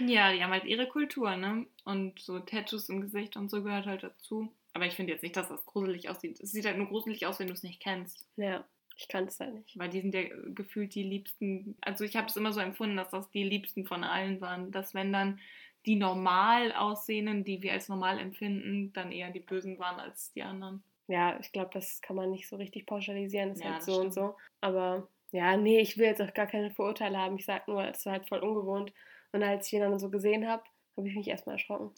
Ja, 0.00 0.32
die 0.32 0.42
haben 0.42 0.50
halt 0.50 0.64
ihre 0.64 0.88
Kultur, 0.88 1.36
ne? 1.36 1.64
Und 1.84 2.18
so 2.18 2.40
Tattoos 2.40 2.88
im 2.88 3.02
Gesicht 3.02 3.36
und 3.36 3.52
so 3.52 3.62
gehört 3.62 3.86
halt 3.86 4.02
dazu. 4.02 4.48
Aber 4.74 4.86
ich 4.86 4.94
finde 4.94 5.12
jetzt 5.12 5.22
nicht, 5.22 5.36
dass 5.36 5.48
das 5.48 5.64
gruselig 5.64 6.08
aussieht. 6.10 6.40
Es 6.40 6.50
sieht 6.50 6.66
halt 6.66 6.76
nur 6.76 6.88
gruselig 6.88 7.24
aus, 7.24 7.38
wenn 7.38 7.46
du 7.46 7.52
es 7.52 7.62
nicht 7.62 7.80
kennst. 7.80 8.26
Ja. 8.34 8.64
Ich 8.98 9.06
kann 9.06 9.24
es 9.24 9.38
halt 9.38 9.54
nicht. 9.54 9.78
Weil 9.78 9.90
die 9.90 10.00
sind 10.00 10.12
ja 10.12 10.22
gefühlt 10.46 10.94
die 10.94 11.04
liebsten. 11.04 11.76
Also 11.80 12.04
ich 12.04 12.16
habe 12.16 12.26
es 12.26 12.36
immer 12.36 12.52
so 12.52 12.58
empfunden, 12.58 12.96
dass 12.96 13.10
das 13.10 13.30
die 13.30 13.44
liebsten 13.44 13.86
von 13.86 14.02
allen 14.02 14.40
waren. 14.40 14.72
Dass 14.72 14.92
wenn 14.92 15.12
dann 15.12 15.38
die 15.86 15.94
normal 15.94 16.72
aussehenden, 16.72 17.44
die 17.44 17.62
wir 17.62 17.72
als 17.72 17.88
normal 17.88 18.18
empfinden, 18.18 18.92
dann 18.92 19.12
eher 19.12 19.30
die 19.30 19.40
Bösen 19.40 19.78
waren 19.78 20.00
als 20.00 20.32
die 20.32 20.42
anderen. 20.42 20.82
Ja, 21.06 21.38
ich 21.40 21.52
glaube, 21.52 21.70
das 21.72 22.02
kann 22.02 22.16
man 22.16 22.32
nicht 22.32 22.48
so 22.48 22.56
richtig 22.56 22.86
pauschalisieren. 22.86 23.50
Das 23.50 23.58
ist 23.58 23.64
ja, 23.64 23.72
halt 23.72 23.82
so 23.82 23.92
stimmt. 23.92 24.06
und 24.06 24.12
so. 24.12 24.36
Aber 24.60 25.08
ja, 25.30 25.56
nee, 25.56 25.80
ich 25.80 25.96
will 25.96 26.06
jetzt 26.06 26.20
auch 26.20 26.34
gar 26.34 26.46
keine 26.46 26.72
Vorurteile 26.72 27.18
haben. 27.18 27.38
Ich 27.38 27.44
sage 27.44 27.70
nur, 27.70 27.84
es 27.84 28.04
war 28.04 28.14
halt 28.14 28.28
voll 28.28 28.40
ungewohnt. 28.40 28.92
Und 29.30 29.42
als 29.44 29.68
ich 29.68 29.74
ihn 29.74 29.80
dann 29.80 29.98
so 29.98 30.10
gesehen 30.10 30.48
habe, 30.48 30.64
habe 30.96 31.08
ich 31.08 31.14
mich 31.14 31.28
erstmal 31.28 31.54
erschrocken. 31.54 31.94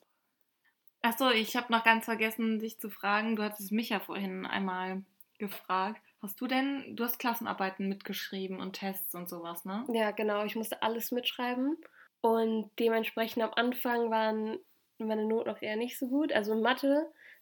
Achso, 1.02 1.30
ich 1.30 1.56
habe 1.56 1.72
noch 1.72 1.82
ganz 1.82 2.04
vergessen, 2.04 2.58
dich 2.58 2.78
zu 2.78 2.90
fragen. 2.90 3.36
Du 3.36 3.42
hattest 3.42 3.72
mich 3.72 3.88
ja 3.88 4.00
vorhin 4.00 4.44
einmal 4.44 5.02
gefragt. 5.38 6.02
Hast 6.22 6.40
du 6.40 6.46
denn, 6.46 6.96
du 6.96 7.04
hast 7.04 7.18
Klassenarbeiten 7.18 7.88
mitgeschrieben 7.88 8.60
und 8.60 8.74
Tests 8.74 9.14
und 9.14 9.28
sowas, 9.28 9.64
ne? 9.64 9.86
Ja, 9.88 10.10
genau. 10.10 10.44
Ich 10.44 10.54
musste 10.54 10.82
alles 10.82 11.12
mitschreiben. 11.12 11.78
Und 12.20 12.70
dementsprechend 12.78 13.42
am 13.42 13.52
Anfang 13.54 14.10
waren 14.10 14.58
meine 14.98 15.26
Noten 15.26 15.48
auch 15.48 15.62
eher 15.62 15.76
nicht 15.76 15.98
so 15.98 16.08
gut. 16.08 16.32
Also 16.32 16.52
in 16.52 16.60
Mathe 16.60 16.88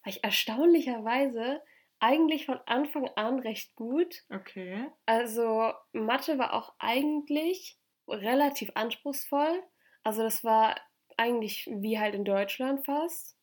war 0.03 0.09
ich 0.09 0.23
erstaunlicherweise 0.23 1.61
eigentlich 1.99 2.45
von 2.45 2.59
Anfang 2.65 3.09
an 3.15 3.39
recht 3.39 3.75
gut. 3.75 4.23
Okay. 4.29 4.87
Also 5.05 5.73
Mathe 5.91 6.37
war 6.37 6.53
auch 6.53 6.73
eigentlich 6.79 7.77
relativ 8.07 8.71
anspruchsvoll. 8.75 9.61
Also 10.03 10.23
das 10.23 10.43
war 10.45 10.79
eigentlich 11.17 11.69
wie 11.69 11.99
halt 11.99 12.15
in 12.15 12.23
Deutschland 12.23 12.85
fast 12.85 13.35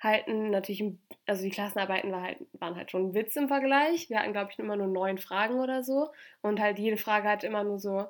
halten 0.00 0.50
natürlich, 0.50 0.84
also 1.26 1.42
die 1.42 1.50
Klassenarbeiten 1.50 2.12
war 2.12 2.22
halt, 2.22 2.38
waren 2.52 2.76
halt 2.76 2.90
schon 2.90 3.08
ein 3.08 3.14
Witz 3.14 3.36
im 3.36 3.48
Vergleich. 3.48 4.10
Wir 4.10 4.20
hatten, 4.20 4.32
glaube 4.32 4.50
ich, 4.52 4.58
immer 4.58 4.76
nur 4.76 4.88
neun 4.88 5.18
Fragen 5.18 5.58
oder 5.58 5.82
so. 5.82 6.10
Und 6.42 6.60
halt 6.60 6.78
jede 6.78 6.96
Frage 6.96 7.28
hatte 7.28 7.46
immer 7.46 7.64
nur 7.64 7.78
so 7.78 8.06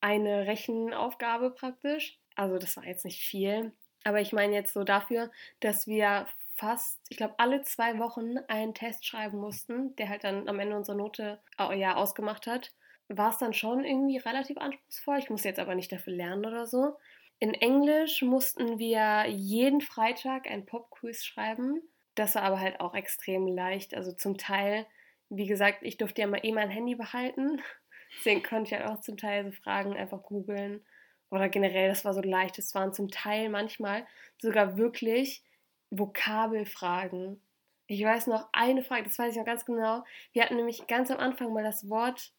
eine 0.00 0.46
Rechenaufgabe 0.46 1.50
praktisch. 1.50 2.18
Also 2.34 2.58
das 2.58 2.76
war 2.76 2.84
jetzt 2.84 3.04
nicht 3.04 3.22
viel. 3.22 3.72
Aber 4.04 4.20
ich 4.20 4.32
meine 4.32 4.54
jetzt 4.54 4.74
so 4.74 4.84
dafür, 4.84 5.30
dass 5.60 5.86
wir 5.86 6.26
fast, 6.56 7.00
ich 7.08 7.16
glaube, 7.16 7.34
alle 7.38 7.62
zwei 7.62 7.98
Wochen 7.98 8.38
einen 8.48 8.74
Test 8.74 9.06
schreiben 9.06 9.38
mussten, 9.38 9.96
der 9.96 10.08
halt 10.08 10.24
dann 10.24 10.48
am 10.48 10.58
Ende 10.60 10.76
unsere 10.76 10.96
Note 10.96 11.40
ja 11.58 11.96
ausgemacht 11.96 12.46
hat, 12.46 12.72
war 13.08 13.30
es 13.30 13.38
dann 13.38 13.52
schon 13.52 13.84
irgendwie 13.84 14.18
relativ 14.18 14.58
anspruchsvoll. 14.58 15.18
Ich 15.18 15.30
muss 15.30 15.44
jetzt 15.44 15.58
aber 15.58 15.74
nicht 15.74 15.92
dafür 15.92 16.12
lernen 16.12 16.46
oder 16.46 16.66
so. 16.66 16.96
In 17.44 17.52
Englisch 17.52 18.22
mussten 18.22 18.78
wir 18.78 19.26
jeden 19.28 19.82
Freitag 19.82 20.46
ein 20.46 20.64
Popquiz 20.64 21.26
schreiben. 21.26 21.82
Das 22.14 22.36
war 22.36 22.42
aber 22.42 22.58
halt 22.58 22.80
auch 22.80 22.94
extrem 22.94 23.46
leicht. 23.46 23.94
Also 23.94 24.12
zum 24.12 24.38
Teil, 24.38 24.86
wie 25.28 25.46
gesagt, 25.46 25.80
ich 25.82 25.98
durfte 25.98 26.22
ja 26.22 26.26
mal 26.26 26.40
eh 26.42 26.52
mein 26.52 26.70
Handy 26.70 26.94
behalten. 26.94 27.60
Deswegen 28.16 28.42
konnte 28.42 28.68
ich 28.74 28.80
halt 28.80 28.90
auch 28.90 29.02
zum 29.02 29.18
Teil 29.18 29.44
so 29.44 29.52
Fragen 29.52 29.94
einfach 29.94 30.22
googeln. 30.22 30.86
Oder 31.28 31.50
generell, 31.50 31.86
das 31.86 32.06
war 32.06 32.14
so 32.14 32.22
leicht. 32.22 32.58
Es 32.58 32.74
waren 32.74 32.94
zum 32.94 33.10
Teil 33.10 33.50
manchmal 33.50 34.06
sogar 34.40 34.78
wirklich 34.78 35.44
Vokabelfragen. 35.90 37.42
Ich 37.88 38.02
weiß 38.02 38.26
noch 38.28 38.48
eine 38.52 38.82
Frage, 38.82 39.02
das 39.02 39.18
weiß 39.18 39.32
ich 39.32 39.38
noch 39.38 39.44
ganz 39.44 39.66
genau. 39.66 40.02
Wir 40.32 40.44
hatten 40.44 40.56
nämlich 40.56 40.86
ganz 40.86 41.10
am 41.10 41.18
Anfang 41.18 41.52
mal 41.52 41.62
das 41.62 41.90
Wort 41.90 42.32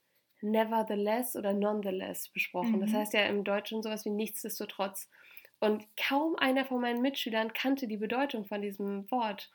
nevertheless 0.52 1.36
oder 1.36 1.54
nonetheless 1.54 2.30
besprochen. 2.30 2.78
Mhm. 2.78 2.82
Das 2.82 2.94
heißt 2.94 3.14
ja 3.14 3.26
im 3.26 3.44
Deutschen 3.44 3.82
sowas 3.82 4.06
wie 4.06 4.12
nichtsdestotrotz. 4.12 5.10
Und 5.60 5.86
kaum 5.98 6.36
einer 6.36 6.66
von 6.66 6.82
meinen 6.82 7.02
Mitschülern 7.02 7.54
kannte 7.54 7.88
die 7.88 7.98
Bedeutung 7.98 8.46
von 8.46 8.62
diesem 8.62 9.10
Wort. 9.10 9.52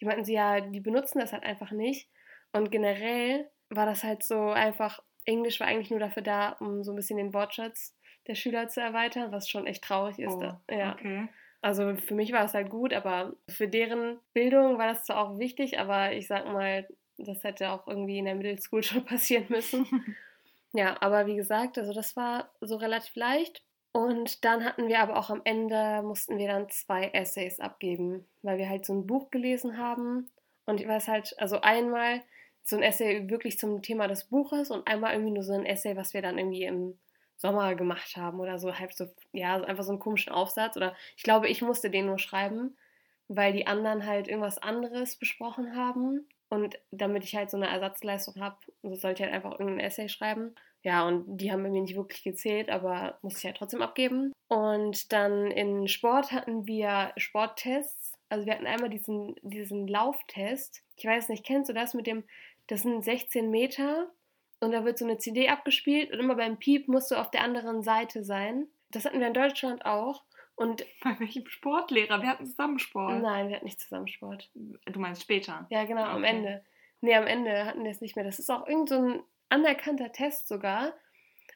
Die 0.00 0.04
meinten 0.04 0.24
sie 0.24 0.34
ja, 0.34 0.60
die 0.60 0.80
benutzen 0.80 1.20
das 1.20 1.32
halt 1.32 1.44
einfach 1.44 1.70
nicht. 1.70 2.08
Und 2.52 2.70
generell 2.70 3.50
war 3.68 3.86
das 3.86 4.02
halt 4.02 4.22
so 4.22 4.50
einfach, 4.50 5.02
Englisch 5.24 5.60
war 5.60 5.66
eigentlich 5.66 5.90
nur 5.90 6.00
dafür 6.00 6.22
da, 6.22 6.50
um 6.60 6.82
so 6.82 6.92
ein 6.92 6.96
bisschen 6.96 7.16
den 7.16 7.32
Wortschatz 7.32 7.96
der 8.26 8.34
Schüler 8.34 8.68
zu 8.68 8.80
erweitern, 8.80 9.32
was 9.32 9.48
schon 9.48 9.66
echt 9.66 9.84
traurig 9.84 10.18
ist. 10.18 10.34
Oh, 10.34 10.52
ja. 10.70 10.94
Okay. 10.94 11.28
Also 11.62 11.94
für 11.96 12.14
mich 12.14 12.32
war 12.32 12.44
es 12.44 12.54
halt 12.54 12.70
gut, 12.70 12.92
aber 12.94 13.34
für 13.48 13.68
deren 13.68 14.18
Bildung 14.32 14.78
war 14.78 14.86
das 14.86 15.04
zwar 15.04 15.18
auch 15.18 15.38
wichtig, 15.38 15.78
aber 15.78 16.12
ich 16.12 16.26
sag 16.26 16.46
mal, 16.46 16.88
das 17.24 17.44
hätte 17.44 17.70
auch 17.70 17.86
irgendwie 17.86 18.18
in 18.18 18.24
der 18.24 18.34
Middle 18.34 18.60
School 18.60 18.82
schon 18.84 19.04
passieren 19.04 19.46
müssen. 19.48 19.86
ja, 20.72 20.96
aber 21.00 21.26
wie 21.26 21.36
gesagt, 21.36 21.78
also 21.78 21.92
das 21.92 22.16
war 22.16 22.50
so 22.60 22.76
relativ 22.76 23.14
leicht. 23.14 23.62
Und 23.92 24.44
dann 24.44 24.64
hatten 24.64 24.86
wir 24.86 25.00
aber 25.00 25.16
auch 25.16 25.30
am 25.30 25.40
Ende, 25.44 26.02
mussten 26.02 26.38
wir 26.38 26.46
dann 26.46 26.68
zwei 26.70 27.08
Essays 27.08 27.58
abgeben, 27.58 28.24
weil 28.42 28.58
wir 28.58 28.68
halt 28.68 28.86
so 28.86 28.92
ein 28.92 29.06
Buch 29.06 29.30
gelesen 29.30 29.78
haben. 29.78 30.30
Und 30.64 30.80
ich 30.80 30.86
weiß 30.86 31.08
halt, 31.08 31.34
also 31.38 31.60
einmal 31.60 32.22
so 32.62 32.76
ein 32.76 32.82
Essay 32.82 33.28
wirklich 33.28 33.58
zum 33.58 33.82
Thema 33.82 34.06
des 34.06 34.24
Buches 34.24 34.70
und 34.70 34.86
einmal 34.86 35.12
irgendwie 35.14 35.32
nur 35.32 35.42
so 35.42 35.52
ein 35.52 35.66
Essay, 35.66 35.96
was 35.96 36.14
wir 36.14 36.22
dann 36.22 36.38
irgendwie 36.38 36.64
im 36.64 36.98
Sommer 37.36 37.74
gemacht 37.74 38.16
haben 38.16 38.38
oder 38.38 38.58
so, 38.58 38.78
halb 38.78 38.92
so, 38.92 39.06
ja, 39.32 39.60
einfach 39.62 39.82
so 39.82 39.90
einen 39.90 39.98
komischen 39.98 40.32
Aufsatz. 40.32 40.76
Oder 40.76 40.94
ich 41.16 41.22
glaube, 41.22 41.48
ich 41.48 41.62
musste 41.62 41.90
den 41.90 42.06
nur 42.06 42.18
schreiben, 42.18 42.76
weil 43.28 43.52
die 43.52 43.66
anderen 43.66 44.06
halt 44.06 44.28
irgendwas 44.28 44.58
anderes 44.58 45.16
besprochen 45.16 45.74
haben. 45.74 46.28
Und 46.50 46.78
damit 46.90 47.24
ich 47.24 47.36
halt 47.36 47.48
so 47.48 47.56
eine 47.56 47.68
Ersatzleistung 47.68 48.40
habe, 48.40 48.58
sollte 48.82 49.22
ich 49.22 49.26
halt 49.28 49.34
einfach 49.34 49.52
irgendein 49.52 49.86
Essay 49.86 50.08
schreiben. 50.08 50.54
Ja, 50.82 51.06
und 51.06 51.24
die 51.36 51.52
haben 51.52 51.62
bei 51.62 51.70
mir 51.70 51.82
nicht 51.82 51.96
wirklich 51.96 52.24
gezählt, 52.24 52.70
aber 52.70 53.18
musste 53.22 53.38
ich 53.38 53.44
halt 53.44 53.56
trotzdem 53.56 53.82
abgeben. 53.82 54.32
Und 54.48 55.12
dann 55.12 55.50
in 55.50 55.86
Sport 55.88 56.32
hatten 56.32 56.66
wir 56.66 57.12
Sporttests. 57.16 58.14
Also 58.28 58.46
wir 58.46 58.54
hatten 58.54 58.66
einmal 58.66 58.90
diesen, 58.90 59.36
diesen 59.42 59.86
Lauftest. 59.86 60.82
Ich 60.96 61.04
weiß 61.04 61.28
nicht, 61.28 61.46
kennst 61.46 61.68
du 61.68 61.74
das 61.74 61.94
mit 61.94 62.06
dem, 62.06 62.24
das 62.66 62.82
sind 62.82 63.04
16 63.04 63.50
Meter 63.50 64.10
und 64.60 64.72
da 64.72 64.84
wird 64.84 64.98
so 64.98 65.04
eine 65.04 65.18
CD 65.18 65.48
abgespielt 65.48 66.12
und 66.12 66.18
immer 66.18 66.34
beim 66.34 66.58
Piep 66.58 66.88
musst 66.88 67.10
du 67.10 67.16
auf 67.16 67.30
der 67.30 67.42
anderen 67.42 67.82
Seite 67.82 68.24
sein. 68.24 68.66
Das 68.90 69.04
hatten 69.04 69.20
wir 69.20 69.26
in 69.26 69.34
Deutschland 69.34 69.84
auch. 69.84 70.24
Und 70.60 70.84
Bei 71.02 71.18
welchem 71.18 71.46
Sportlehrer? 71.46 72.20
Wir 72.20 72.28
hatten 72.28 72.44
zusammen 72.44 72.78
Sport. 72.78 73.22
nein, 73.22 73.48
wir 73.48 73.56
hatten 73.56 73.64
nicht 73.64 73.80
zusammen 73.80 74.08
Sport. 74.08 74.50
Du 74.54 75.00
meinst 75.00 75.22
später? 75.22 75.66
Ja, 75.70 75.84
genau, 75.84 76.02
am 76.04 76.18
Okay. 76.22 76.36
Ende. 76.36 76.64
Nee, 77.00 77.14
am 77.14 77.26
Ende 77.26 77.64
hatten 77.64 77.82
wir 77.82 77.90
es 77.90 78.02
nicht 78.02 78.14
mehr. 78.14 78.26
Das 78.26 78.38
ist 78.38 78.50
auch 78.50 78.66
irgend 78.68 78.90
so 78.90 78.96
ein 78.96 79.22
anerkannter 79.48 80.12
Test 80.12 80.48
sogar. 80.48 80.92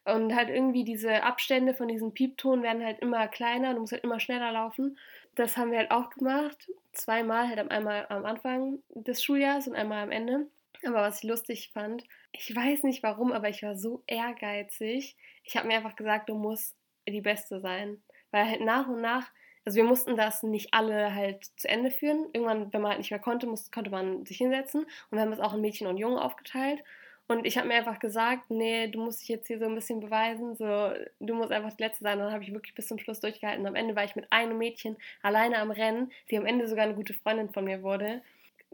Und 0.06 0.34
halt 0.34 0.48
irgendwie 0.48 0.84
diese 0.84 1.22
Abstände 1.22 1.74
von 1.74 1.88
diesen 1.88 2.14
Pieptonen 2.14 2.62
werden 2.62 2.82
halt 2.82 3.00
immer 3.00 3.28
kleiner, 3.28 3.74
du 3.74 3.80
musst 3.80 3.92
halt 3.92 4.04
immer 4.04 4.20
schneller 4.20 4.52
laufen. 4.52 4.98
Das 5.34 5.56
haben 5.58 5.70
wir 5.70 5.78
halt 5.78 5.90
auch 5.90 6.08
gemacht. 6.10 6.70
Zweimal, 6.92 7.48
halt 7.48 7.70
einmal 7.70 8.06
am 8.08 8.24
Anfang 8.24 8.78
des 8.94 9.22
Schuljahres 9.22 9.68
und 9.68 9.74
einmal 9.74 10.02
am 10.02 10.10
Ende. 10.12 10.46
Aber 10.86 11.02
was 11.02 11.22
ich 11.22 11.28
lustig 11.28 11.70
fand, 11.74 12.04
ich 12.32 12.54
weiß 12.54 12.84
nicht 12.84 13.02
warum, 13.02 13.32
aber 13.32 13.50
ich 13.50 13.62
war 13.62 13.76
so 13.76 14.02
ehrgeizig. 14.06 15.16
Ich 15.42 15.56
habe 15.58 15.68
mir 15.68 15.76
einfach 15.76 15.96
gesagt, 15.96 16.30
du 16.30 16.34
musst 16.36 16.74
die 17.06 17.20
Beste 17.20 17.60
sein. 17.60 18.02
Weil 18.34 18.50
halt 18.50 18.62
nach 18.62 18.88
und 18.88 19.00
nach, 19.00 19.30
also 19.64 19.76
wir 19.76 19.84
mussten 19.84 20.16
das 20.16 20.42
nicht 20.42 20.74
alle 20.74 21.14
halt 21.14 21.44
zu 21.56 21.68
Ende 21.68 21.92
führen. 21.92 22.26
Irgendwann, 22.32 22.72
wenn 22.72 22.80
man 22.80 22.90
halt 22.90 22.98
nicht 22.98 23.12
mehr 23.12 23.20
konnte, 23.20 23.46
musste, 23.46 23.70
konnte 23.70 23.90
man 23.90 24.26
sich 24.26 24.38
hinsetzen. 24.38 24.80
Und 24.80 25.12
wir 25.12 25.20
haben 25.20 25.30
das 25.30 25.38
auch 25.38 25.54
in 25.54 25.60
Mädchen 25.60 25.86
und 25.86 25.98
Jungen 25.98 26.18
aufgeteilt. 26.18 26.82
Und 27.28 27.46
ich 27.46 27.56
habe 27.56 27.68
mir 27.68 27.74
einfach 27.74 28.00
gesagt, 28.00 28.50
nee, 28.50 28.88
du 28.88 29.00
musst 29.04 29.20
dich 29.20 29.28
jetzt 29.28 29.46
hier 29.46 29.60
so 29.60 29.66
ein 29.66 29.74
bisschen 29.76 30.00
beweisen, 30.00 30.56
so, 30.56 30.90
du 31.20 31.34
musst 31.34 31.52
einfach 31.52 31.72
die 31.74 31.84
Letzte 31.84 32.02
sein. 32.02 32.18
Und 32.18 32.24
dann 32.24 32.32
habe 32.32 32.42
ich 32.42 32.52
wirklich 32.52 32.74
bis 32.74 32.88
zum 32.88 32.98
Schluss 32.98 33.20
durchgehalten. 33.20 33.64
Am 33.68 33.76
Ende 33.76 33.94
war 33.94 34.02
ich 34.02 34.16
mit 34.16 34.32
einem 34.32 34.58
Mädchen 34.58 34.96
alleine 35.22 35.58
am 35.58 35.70
Rennen, 35.70 36.10
die 36.28 36.36
am 36.36 36.44
Ende 36.44 36.66
sogar 36.66 36.86
eine 36.86 36.94
gute 36.94 37.14
Freundin 37.14 37.50
von 37.50 37.64
mir 37.64 37.84
wurde. 37.84 38.20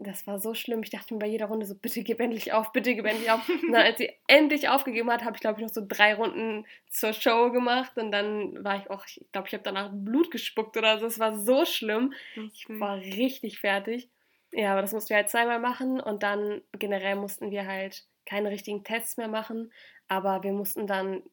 Das 0.03 0.25
war 0.25 0.39
so 0.39 0.55
schlimm. 0.55 0.81
Ich 0.83 0.89
dachte 0.89 1.13
mir 1.13 1.19
bei 1.19 1.27
jeder 1.27 1.45
Runde 1.45 1.65
so, 1.65 1.75
bitte 1.75 2.01
gib 2.01 2.19
endlich 2.19 2.53
auf, 2.53 2.71
bitte 2.71 2.95
gib 2.95 3.05
endlich 3.05 3.29
auf. 3.29 3.47
Und 3.47 3.71
dann, 3.71 3.81
als 3.81 3.99
sie 3.99 4.11
endlich 4.25 4.67
aufgegeben 4.67 5.11
hat, 5.11 5.23
habe 5.23 5.35
ich, 5.35 5.41
glaube 5.41 5.59
ich, 5.59 5.67
noch 5.67 5.73
so 5.73 5.83
drei 5.87 6.15
Runden 6.15 6.65
zur 6.89 7.13
Show 7.13 7.51
gemacht. 7.51 7.97
Und 7.97 8.11
dann 8.11 8.63
war 8.63 8.77
ich 8.77 8.89
auch, 8.89 9.05
ich 9.05 9.23
glaube, 9.31 9.47
ich 9.47 9.53
habe 9.53 9.63
danach 9.63 9.91
Blut 9.93 10.31
gespuckt 10.31 10.75
oder 10.75 10.97
so. 10.99 11.05
Es 11.05 11.19
war 11.19 11.35
so 11.35 11.65
schlimm. 11.65 12.13
Ich 12.35 12.67
war 12.67 12.97
richtig 12.97 13.59
fertig. 13.59 14.09
Ja, 14.53 14.73
aber 14.73 14.81
das 14.81 14.91
mussten 14.91 15.09
wir 15.09 15.17
halt 15.17 15.29
zweimal 15.29 15.59
machen 15.59 15.99
und 16.01 16.23
dann 16.23 16.61
generell 16.73 17.15
mussten 17.15 17.51
wir 17.51 17.65
halt 17.65 18.05
keine 18.25 18.49
richtigen 18.51 18.83
Tests 18.83 19.17
mehr 19.17 19.29
machen, 19.29 19.71
aber 20.07 20.43
wir 20.43 20.51
mussten 20.51 20.87
dann 20.87 21.23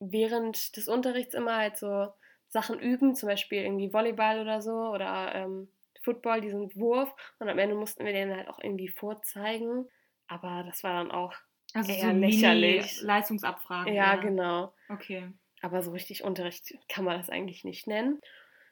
während 0.00 0.76
des 0.76 0.86
Unterrichts 0.86 1.34
immer 1.34 1.56
halt 1.56 1.78
so 1.78 2.08
Sachen 2.48 2.78
üben, 2.78 3.14
zum 3.14 3.28
Beispiel 3.28 3.62
irgendwie 3.62 3.92
Volleyball 3.92 4.40
oder 4.40 4.60
so 4.60 4.72
oder 4.72 5.34
ähm, 5.34 5.68
Football, 6.02 6.40
diesen 6.40 6.74
Wurf 6.76 7.14
und 7.38 7.48
am 7.48 7.58
Ende 7.58 7.74
mussten 7.74 8.04
wir 8.04 8.12
den 8.12 8.34
halt 8.34 8.48
auch 8.48 8.58
irgendwie 8.58 8.88
vorzeigen, 8.88 9.88
aber 10.26 10.62
das 10.66 10.82
war 10.84 10.92
dann 10.94 11.10
auch, 11.10 11.34
Also 11.74 11.92
eher 11.92 12.12
so 12.12 12.18
lächerlich. 12.18 13.00
Leistungsabfragen. 13.02 13.92
ja, 13.94 14.16
genau. 14.16 14.74
Okay. 14.88 15.30
Aber 15.60 15.82
so 15.82 15.90
richtig 15.90 16.22
Unterricht 16.24 16.74
kann 16.88 17.04
man 17.04 17.16
das 17.18 17.30
eigentlich 17.30 17.64
nicht 17.64 17.86
nennen. 17.86 18.20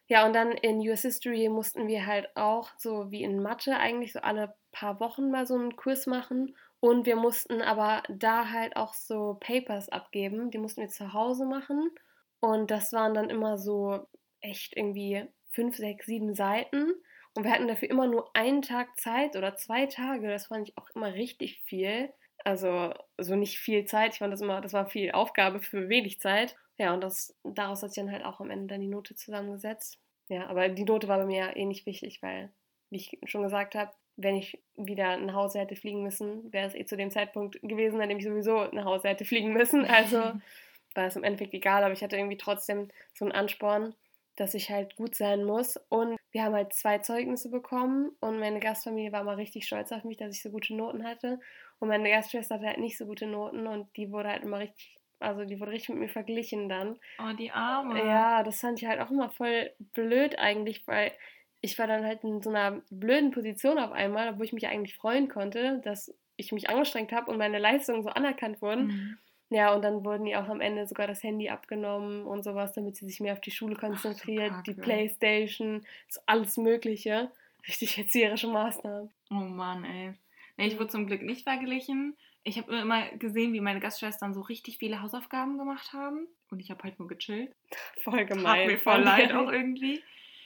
Ja, 0.09 0.25
und 0.25 0.35
dann 0.35 0.53
in 0.53 0.79
US 0.89 1.03
History 1.03 1.49
mussten 1.49 1.89
wir 1.89 2.07
halt 2.07 2.29
auch, 2.37 2.71
so 2.79 3.11
wie 3.11 3.25
in 3.25 3.43
Mathe, 3.43 3.77
eigentlich 3.77 4.13
so 4.13 4.21
alle 4.21 4.55
paar 4.71 5.01
Wochen 5.01 5.31
mal 5.33 5.47
so 5.47 5.55
einen 5.55 5.75
Kurs 5.75 6.07
machen. 6.07 6.57
Und 6.79 7.07
wir 7.07 7.17
mussten 7.17 7.61
aber 7.61 8.05
da 8.09 8.51
halt 8.51 8.77
auch 8.77 8.95
so 8.95 9.37
Papers 9.41 9.89
abgeben. 9.89 10.53
Die 10.53 10.59
mussten 10.59 10.83
wir 10.83 10.89
zu 10.89 11.13
Hause 11.13 11.45
machen. 11.47 11.91
Und 12.39 12.71
das 12.71 12.93
waren 12.93 13.15
dann 13.15 13.31
immer 13.31 13.59
so 13.59 14.07
echt 14.41 14.77
irgendwie 14.77 15.25
fünf, 15.51 15.77
sechs, 15.77 16.07
sieben 16.07 16.35
Seiten. 16.35 16.93
Und 17.37 17.45
wir 17.45 17.53
hatten 17.53 17.69
dafür 17.69 17.91
immer 17.91 18.07
nur 18.07 18.35
einen 18.35 18.63
Tag 18.63 18.99
Zeit 18.99 19.37
oder 19.37 19.57
zwei 19.57 19.87
Tage. 19.87 20.29
Das 20.29 20.47
fand 20.47 20.69
ich 20.69 20.79
auch 20.79 20.89
immer 20.95 21.13
richtig 21.13 21.61
viel. 21.65 22.13
Also 22.45 22.95
so 23.19 23.37
nicht 23.37 23.59
viel 23.59 23.85
Zeit. 23.85 24.15
Ich 24.15 24.19
fand 24.21 24.33
das 24.33 24.41
immer, 24.41 24.61
das 24.61 24.73
war 24.73 24.87
viel 24.87 25.13
Aufgabe 25.13 25.61
für 25.61 25.89
wenig 25.89 26.19
Zeit. 26.19 26.57
Ja, 26.79 26.95
und 26.95 27.03
das, 27.03 27.37
daraus 27.45 27.83
hat 27.83 27.93
sich 27.93 28.03
dann 28.03 28.13
halt 28.13 28.25
auch 28.25 28.41
am 28.41 28.51
Ende 28.51 28.67
dann 28.69 28.81
die 28.81 28.87
Note 28.87 29.15
zusammengesetzt. 29.15 29.99
Ja, 30.29 30.47
aber 30.47 30.69
die 30.69 30.85
Note 30.85 31.09
war 31.09 31.19
bei 31.19 31.27
mir 31.27 31.39
ja 31.39 31.57
eh 31.57 31.67
nicht 31.67 31.87
wichtig, 31.87 32.23
weil, 32.23 32.51
wie 32.91 32.97
ich 32.97 33.19
schon 33.25 33.43
gesagt 33.43 33.75
habe, 33.75 33.93
wenn 34.17 34.37
ich 34.37 34.63
wieder 34.77 35.19
nach 35.19 35.35
Hause 35.35 35.59
hätte 35.59 35.77
fliegen 35.77 36.03
müssen, 36.03 36.53
wäre 36.53 36.67
es 36.67 36.75
eh 36.75 36.87
zu 36.87 36.97
dem 36.97 37.11
Zeitpunkt 37.11 37.61
gewesen, 37.63 38.01
an 38.01 38.09
dem 38.09 38.19
ich 38.19 38.25
sowieso 38.25 38.65
nach 38.73 38.87
Hause 38.87 39.09
hätte 39.09 39.27
fliegen 39.27 39.53
müssen. 39.53 39.85
Also 39.85 40.19
war 40.95 41.07
es 41.07 41.17
im 41.17 41.25
Endeffekt 41.25 41.53
egal, 41.53 41.85
aber 41.85 41.93
ich 41.93 42.03
hatte 42.03 42.17
irgendwie 42.17 42.39
trotzdem 42.39 42.89
so 43.13 43.25
einen 43.25 43.33
Ansporn, 43.33 43.95
dass 44.37 44.55
ich 44.55 44.71
halt 44.71 44.97
gut 44.97 45.15
sein 45.15 45.45
muss. 45.45 45.77
Und 45.89 46.17
wir 46.31 46.45
haben 46.45 46.55
halt 46.55 46.73
zwei 46.75 46.99
Zeugnisse 46.99 47.51
bekommen 47.51 48.11
und 48.21 48.39
meine 48.39 48.61
Gastfamilie 48.61 49.13
war 49.13 49.25
mal 49.25 49.37
richtig 49.37 49.67
stolz 49.67 49.93
auf 49.93 50.05
mich, 50.05 50.17
dass 50.19 50.35
ich 50.35 50.43
so 50.43 50.51
gute 50.51 50.75
Noten 50.75 51.05
hatte. 51.05 51.41
Und 51.79 51.89
meine 51.89 52.11
Gastschwester 52.11 52.57
hatte 52.57 52.67
halt 52.67 52.79
nicht 52.79 52.99
so 52.99 53.07
gute 53.07 53.27
Noten 53.27 53.67
und 53.67 53.95
die 53.97 54.11
wurde 54.13 54.31
halt 54.31 54.43
immer 54.45 54.59
richtig, 54.61 54.99
also 55.19 55.45
die 55.45 55.61
wurde 55.61 55.73
richtig 55.73 55.91
mit 55.91 55.99
mir 55.99 56.09
verglichen 56.09 56.69
dann. 56.69 56.99
Oh, 57.19 57.33
die 57.35 57.51
Arme. 57.53 58.03
Ja, 58.05 58.43
das 58.43 58.61
fand 58.61 58.81
ich 58.83 58.89
halt 58.89 59.01
auch 59.01 59.11
immer 59.11 59.31
voll 59.31 59.73
blöd 59.79 60.39
eigentlich, 60.39 60.87
weil 60.87 61.13
ich 61.61 61.79
war 61.79 61.87
dann 61.87 62.05
halt 62.05 62.25
in 62.25 62.43
so 62.43 62.51
einer 62.51 62.83
blöden 62.91 63.31
Position 63.31 63.79
auf 63.79 63.93
einmal, 63.93 64.39
wo 64.39 64.43
ich 64.43 64.53
mich 64.53 64.67
eigentlich 64.67 64.97
freuen 64.97 65.29
konnte, 65.29 65.81
dass 65.85 66.15
ich 66.37 66.53
mich 66.53 66.69
angestrengt 66.69 67.13
habe 67.13 67.31
und 67.31 67.39
meine 67.39 67.59
Leistungen 67.59 68.03
so 68.03 68.09
anerkannt 68.11 68.61
wurden. 68.61 68.89
Mhm. 68.89 69.19
Ja, 69.49 69.73
und 69.75 69.83
dann 69.83 70.05
wurden 70.05 70.27
ihr 70.27 70.41
auch 70.43 70.49
am 70.49 70.61
Ende 70.61 70.87
sogar 70.87 71.07
das 71.07 71.23
Handy 71.23 71.49
abgenommen 71.49 72.25
und 72.25 72.43
sowas, 72.43 72.73
damit 72.73 72.97
sie 72.97 73.07
sich 73.07 73.21
mehr 73.21 73.33
auf 73.33 73.41
die 73.41 73.53
Schule 73.53 73.77
Ach, 73.77 73.83
so 73.83 73.87
konzentriert, 73.87 74.53
die. 74.67 74.75
Playstation, 74.75 75.87
alles 76.27 76.57
Mögliche. 76.57 77.31
Richtig 77.67 77.99
erzieherische 77.99 78.49
Maßnahmen. 78.49 79.11
Oh 79.31 79.35
Mann, 79.35 79.85
ey. 79.85 80.15
Nee, 80.57 80.69
ich 80.69 80.79
wurde 80.79 80.89
zum 80.89 81.07
Glück 81.07 81.23
nicht 81.23 81.43
verglichen. 81.43 82.17
Ich 82.43 82.59
habe 82.59 82.77
immer 82.77 83.09
gesehen, 83.17 83.53
wie 83.53 83.61
meine 83.61 83.81
Gastschwestern 83.81 84.35
so 84.35 84.41
richtig 84.41 84.79
viele 84.79 85.03
Hausaufgaben 85.03 85.59
gemacht 85.59 85.93
haben. 85.93 86.29
Und 86.51 86.61
ich 86.61 86.71
habe 86.71 86.83
halt 86.85 86.99
nur 86.99 87.09
gechillt. 87.09 87.55
Voll 88.03 88.25
gemein. 88.25 88.69
mir 88.69 88.79
voll 88.79 89.01
leid 89.01 89.33
auch 89.33 89.51
irgendwie. 89.51 90.03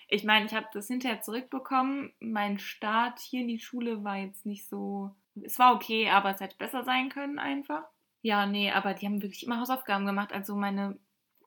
Ich 0.08 0.24
meine, 0.24 0.46
ich 0.46 0.54
habe 0.54 0.66
das 0.72 0.88
hinterher 0.88 1.20
zurückbekommen. 1.20 2.12
Mein 2.18 2.58
Start 2.58 3.20
hier 3.20 3.42
in 3.42 3.48
die 3.48 3.60
Schule 3.60 4.02
war 4.02 4.16
jetzt 4.16 4.44
nicht 4.44 4.66
so. 4.68 5.10
Es 5.42 5.58
war 5.58 5.74
okay, 5.74 6.08
aber 6.08 6.30
es 6.30 6.40
hätte 6.40 6.56
besser 6.56 6.84
sein 6.84 7.10
können 7.10 7.38
einfach. 7.38 7.84
Ja, 8.22 8.46
nee, 8.46 8.70
aber 8.70 8.94
die 8.94 9.06
haben 9.06 9.22
wirklich 9.22 9.46
immer 9.46 9.60
Hausaufgaben 9.60 10.06
gemacht. 10.06 10.32
Also 10.32 10.54
meine 10.54 10.98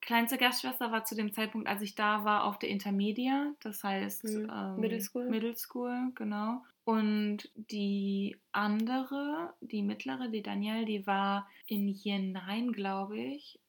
kleinste 0.02 0.38
Gastschwester 0.38 0.92
war 0.92 1.06
zu 1.06 1.16
dem 1.16 1.34
Zeitpunkt, 1.34 1.68
als 1.68 1.82
ich 1.82 1.96
da 1.96 2.26
war, 2.26 2.44
auf 2.44 2.60
der 2.60 2.70
Intermedia. 2.70 3.54
Das 3.62 3.84
heißt 3.84 4.24
Mhm. 4.26 4.52
ähm, 4.54 4.76
Middle 4.80 5.02
School. 5.02 5.30
Middle 5.30 5.56
School, 5.56 6.12
genau. 6.16 6.64
Und 6.84 7.50
die 7.56 8.36
andere, 8.52 9.54
die 9.62 9.82
mittlere, 9.84 10.28
die 10.28 10.44
Danielle, 10.44 10.86
die 10.86 11.08
war 11.08 11.48
in 11.68 11.86
9, 11.86 12.74
glaube 12.74 13.18
ich. 13.18 13.60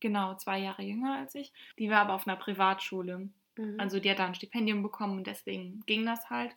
Genau, 0.00 0.34
zwei 0.36 0.58
Jahre 0.58 0.82
jünger 0.82 1.16
als 1.16 1.34
ich. 1.34 1.52
Die 1.78 1.90
war 1.90 2.00
aber 2.00 2.14
auf 2.14 2.26
einer 2.26 2.36
Privatschule. 2.36 3.28
Mhm. 3.56 3.74
Also 3.78 4.00
die 4.00 4.10
hat 4.10 4.18
da 4.18 4.26
ein 4.26 4.34
Stipendium 4.34 4.82
bekommen 4.82 5.18
und 5.18 5.26
deswegen 5.26 5.82
ging 5.86 6.06
das 6.06 6.30
halt. 6.30 6.52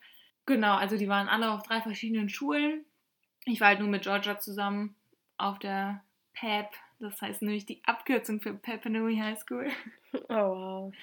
Genau, 0.45 0.75
also 0.75 0.97
die 0.97 1.09
waren 1.09 1.27
alle 1.27 1.51
auf 1.51 1.63
drei 1.63 1.81
verschiedenen 1.81 2.29
Schulen. 2.29 2.85
Ich 3.45 3.59
war 3.59 3.67
halt 3.69 3.79
nur 3.79 3.89
mit 3.89 4.03
Georgia 4.03 4.39
zusammen 4.39 4.95
auf 5.37 5.59
der 5.59 6.03
PEP. 6.33 6.67
Das 6.99 7.21
heißt 7.21 7.41
nämlich 7.41 7.65
die 7.65 7.81
Abkürzung 7.85 8.39
für 8.41 8.53
Papanui 8.53 9.17
High 9.17 9.39
School. 9.39 9.69
oh 10.29 10.35
wow. 10.35 10.93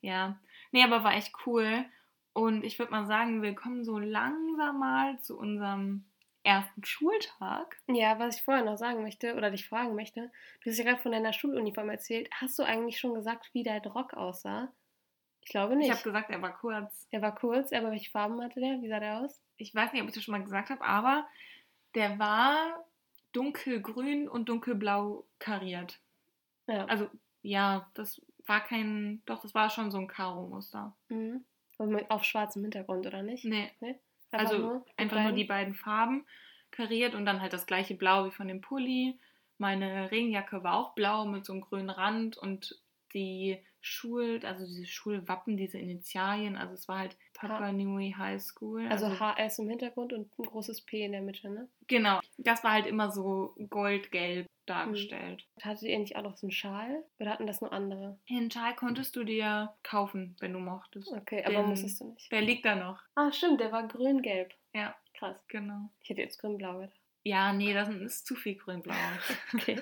Ja, 0.00 0.38
nee, 0.72 0.82
aber 0.84 1.04
war 1.04 1.14
echt 1.14 1.32
cool. 1.46 1.84
Und 2.32 2.64
ich 2.64 2.78
würde 2.78 2.92
mal 2.92 3.06
sagen, 3.06 3.42
wir 3.42 3.54
kommen 3.54 3.84
so 3.84 3.98
langsam 3.98 4.78
mal 4.78 5.18
zu 5.20 5.36
unserem 5.38 6.04
ersten 6.44 6.84
Schultag. 6.84 7.76
Ja, 7.88 8.18
was 8.18 8.36
ich 8.36 8.42
vorher 8.42 8.64
noch 8.64 8.76
sagen 8.76 9.02
möchte 9.02 9.34
oder 9.34 9.50
dich 9.50 9.68
fragen 9.68 9.94
möchte, 9.96 10.30
du 10.62 10.70
hast 10.70 10.78
ja 10.78 10.84
gerade 10.84 11.02
von 11.02 11.12
deiner 11.12 11.32
Schuluniform 11.32 11.90
erzählt. 11.90 12.28
Hast 12.32 12.58
du 12.58 12.62
eigentlich 12.62 12.98
schon 13.00 13.14
gesagt, 13.14 13.50
wie 13.54 13.64
dein 13.64 13.82
Rock 13.82 14.14
aussah? 14.14 14.72
Ich 15.42 15.50
glaube 15.50 15.72
Ich 15.74 15.78
nicht. 15.80 15.90
habe 15.90 16.02
gesagt, 16.02 16.30
er 16.30 16.40
war 16.42 16.56
kurz. 16.56 17.06
er 17.10 17.22
war 17.22 17.34
kurz, 17.34 17.72
aber 17.72 17.90
welche 17.90 18.10
Farben 18.10 18.40
hatte 18.42 18.60
der? 18.60 18.80
Wie 18.82 18.88
sah 18.88 19.00
der 19.00 19.20
aus? 19.20 19.42
Ich 19.56 19.74
weiß 19.74 19.92
nicht, 19.92 20.02
ob 20.02 20.08
ich 20.08 20.14
das 20.14 20.22
schon 20.22 20.32
mal 20.32 20.44
gesagt 20.44 20.70
habe, 20.70 20.84
aber 20.84 21.26
der 21.94 22.18
war 22.18 22.84
dunkelgrün 23.38 24.28
und 24.28 24.48
dunkelblau 24.48 25.24
kariert. 25.38 26.00
Ja. 26.66 26.84
Also, 26.86 27.08
ja, 27.42 27.88
das 27.94 28.20
war 28.46 28.60
kein. 28.60 29.22
Doch, 29.26 29.40
das 29.40 29.54
war 29.54 29.70
schon 29.70 29.90
so 29.92 29.98
ein 29.98 30.08
Karo-Muster. 30.08 30.96
Mhm. 31.08 31.44
Mit, 31.78 32.10
auf 32.10 32.24
schwarzem 32.24 32.62
Hintergrund, 32.62 33.06
oder 33.06 33.22
nicht? 33.22 33.44
Nee, 33.44 33.70
Einfach 34.32 34.50
also 34.50 34.58
nur 34.58 34.86
einfach 34.96 35.22
nur 35.22 35.32
die 35.32 35.44
beiden? 35.44 35.72
beiden 35.72 35.74
Farben 35.74 36.26
kariert 36.72 37.14
und 37.14 37.24
dann 37.24 37.40
halt 37.40 37.52
das 37.52 37.66
gleiche 37.66 37.94
Blau 37.94 38.26
wie 38.26 38.32
von 38.32 38.48
dem 38.48 38.60
Pulli. 38.60 39.16
Meine 39.58 40.10
Regenjacke 40.10 40.64
war 40.64 40.74
auch 40.74 40.94
blau 40.94 41.24
mit 41.24 41.46
so 41.46 41.52
einem 41.52 41.62
grünen 41.62 41.90
Rand 41.90 42.36
und 42.36 42.82
die 43.14 43.58
Schul, 43.80 44.40
also 44.44 44.66
diese 44.66 44.86
Schulwappen, 44.86 45.56
diese 45.56 45.78
Initialien, 45.78 46.56
also 46.56 46.74
es 46.74 46.88
war 46.88 46.98
halt 46.98 47.16
Papa 47.40 47.72
Nui 47.72 48.12
High 48.16 48.40
School. 48.40 48.86
Also 48.88 49.18
HS 49.20 49.58
im 49.60 49.68
Hintergrund 49.68 50.12
und 50.12 50.36
ein 50.38 50.44
großes 50.44 50.82
P 50.82 51.04
in 51.04 51.12
der 51.12 51.22
Mitte, 51.22 51.48
ne? 51.50 51.68
genau, 51.86 52.20
das 52.36 52.62
war 52.64 52.72
halt 52.72 52.86
immer 52.86 53.10
so 53.10 53.54
goldgelb 53.70 54.46
dargestellt. 54.66 55.46
Hattet 55.62 55.84
ihr 55.84 55.98
nicht 55.98 56.16
auch 56.16 56.22
noch 56.22 56.36
so 56.36 56.46
einen 56.46 56.52
Schal? 56.52 57.02
Oder 57.18 57.30
hatten 57.30 57.46
das 57.46 57.60
nur 57.60 57.72
andere? 57.72 58.18
Den 58.28 58.50
Schal 58.50 58.74
konntest 58.76 59.16
du 59.16 59.24
dir 59.24 59.72
kaufen, 59.82 60.36
wenn 60.40 60.52
du 60.52 60.58
mochtest. 60.58 61.10
Okay, 61.12 61.42
aber 61.44 61.54
Den- 61.62 61.68
musstest 61.70 62.00
du 62.00 62.10
nicht. 62.12 62.30
Der 62.30 62.42
liegt 62.42 62.64
da 62.66 62.74
noch. 62.74 63.00
Ah, 63.14 63.32
stimmt, 63.32 63.60
der 63.60 63.72
war 63.72 63.86
grün-gelb. 63.88 64.52
Ja, 64.74 64.94
Krass. 65.14 65.42
genau. 65.48 65.90
Ich 66.02 66.10
hätte 66.10 66.20
jetzt 66.20 66.38
grün-blau 66.40 66.80
gedacht. 66.80 66.98
Ja, 67.24 67.52
nee, 67.52 67.72
das 67.72 67.88
ist 67.88 68.26
zu 68.26 68.34
viel 68.34 68.56
grün-blau. 68.56 68.94
Okay. 69.54 69.80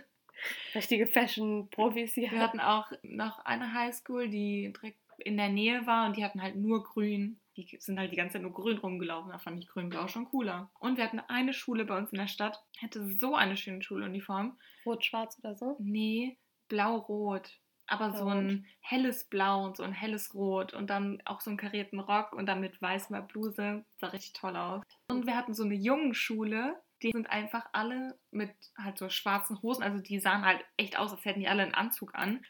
Richtige 0.75 1.07
Fashion-Profis 1.07 2.15
hier. 2.15 2.31
Wir 2.31 2.41
hatten 2.41 2.61
auch 2.61 2.93
noch 3.03 3.39
eine 3.45 3.73
Highschool, 3.73 4.29
die 4.29 4.73
direkt 4.73 4.99
in 5.19 5.37
der 5.39 5.49
Nähe 5.49 5.87
war 5.87 6.07
und 6.07 6.17
die 6.17 6.25
hatten 6.25 6.43
halt 6.43 6.57
nur 6.57 6.85
grün. 6.85 7.41
Die 7.57 7.77
sind 7.81 7.99
halt 7.99 8.13
die 8.13 8.17
ganze 8.17 8.35
Zeit 8.35 8.43
nur 8.43 8.53
grün 8.53 8.79
rumgelaufen. 8.79 9.31
Da 9.31 9.39
fand 9.39 9.63
ich 9.63 9.69
grün-blau 9.69 10.09
schon 10.09 10.27
cooler. 10.27 10.71
Und 10.79 10.97
wir 10.97 11.05
hatten 11.05 11.21
eine 11.21 11.53
Schule 11.53 11.85
bei 11.85 11.97
uns 11.97 12.13
in 12.13 12.19
der 12.19 12.29
Stadt, 12.29 12.63
hatte 12.83 13.07
so 13.07 13.35
eine 13.35 13.57
schöne 13.57 13.83
Schuluniform. 13.83 14.59
Rot-schwarz 14.85 15.39
oder 15.39 15.57
so? 15.57 15.77
Nee, 15.81 16.39
blau-rot. 16.69 17.59
Aber 17.89 18.17
so 18.17 18.27
ein 18.27 18.67
helles 18.81 19.25
Blau 19.25 19.65
und 19.65 19.77
so 19.77 19.85
ein 19.85 19.93
helles 19.93 20.35
Rot 20.35 20.75
und 20.75 20.91
dann 20.91 21.23
auch 21.25 21.41
so 21.41 21.51
einen 21.51 21.57
karierten 21.57 22.01
Rock 22.01 22.33
und 22.33 22.47
dann 22.47 22.61
mit 22.61 22.83
weißer 22.83 23.23
Bluse. 23.23 23.85
Sah 24.01 24.09
richtig 24.09 24.33
toll 24.33 24.57
aus. 24.57 24.83
Und 25.09 25.27
wir 25.27 25.37
hatten 25.37 25.55
so 25.55 25.63
eine 25.63 25.77
Jungenschule, 25.77 26.83
die 27.03 27.13
sind 27.13 27.31
einfach 27.31 27.67
alle 27.73 28.19
mit 28.31 28.51
halt 28.77 28.99
so 28.99 29.09
schwarzen 29.09 29.61
Hosen, 29.63 29.85
also 29.85 30.03
die 30.03 30.19
sahen 30.19 30.45
halt 30.45 30.65
echt 30.77 30.99
aus, 30.99 31.13
als 31.13 31.25
hätten 31.25 31.41
die 31.41 31.49
alle 31.49 31.63
einen 31.63 31.75
Anzug 31.75 32.15
an. 32.15 32.45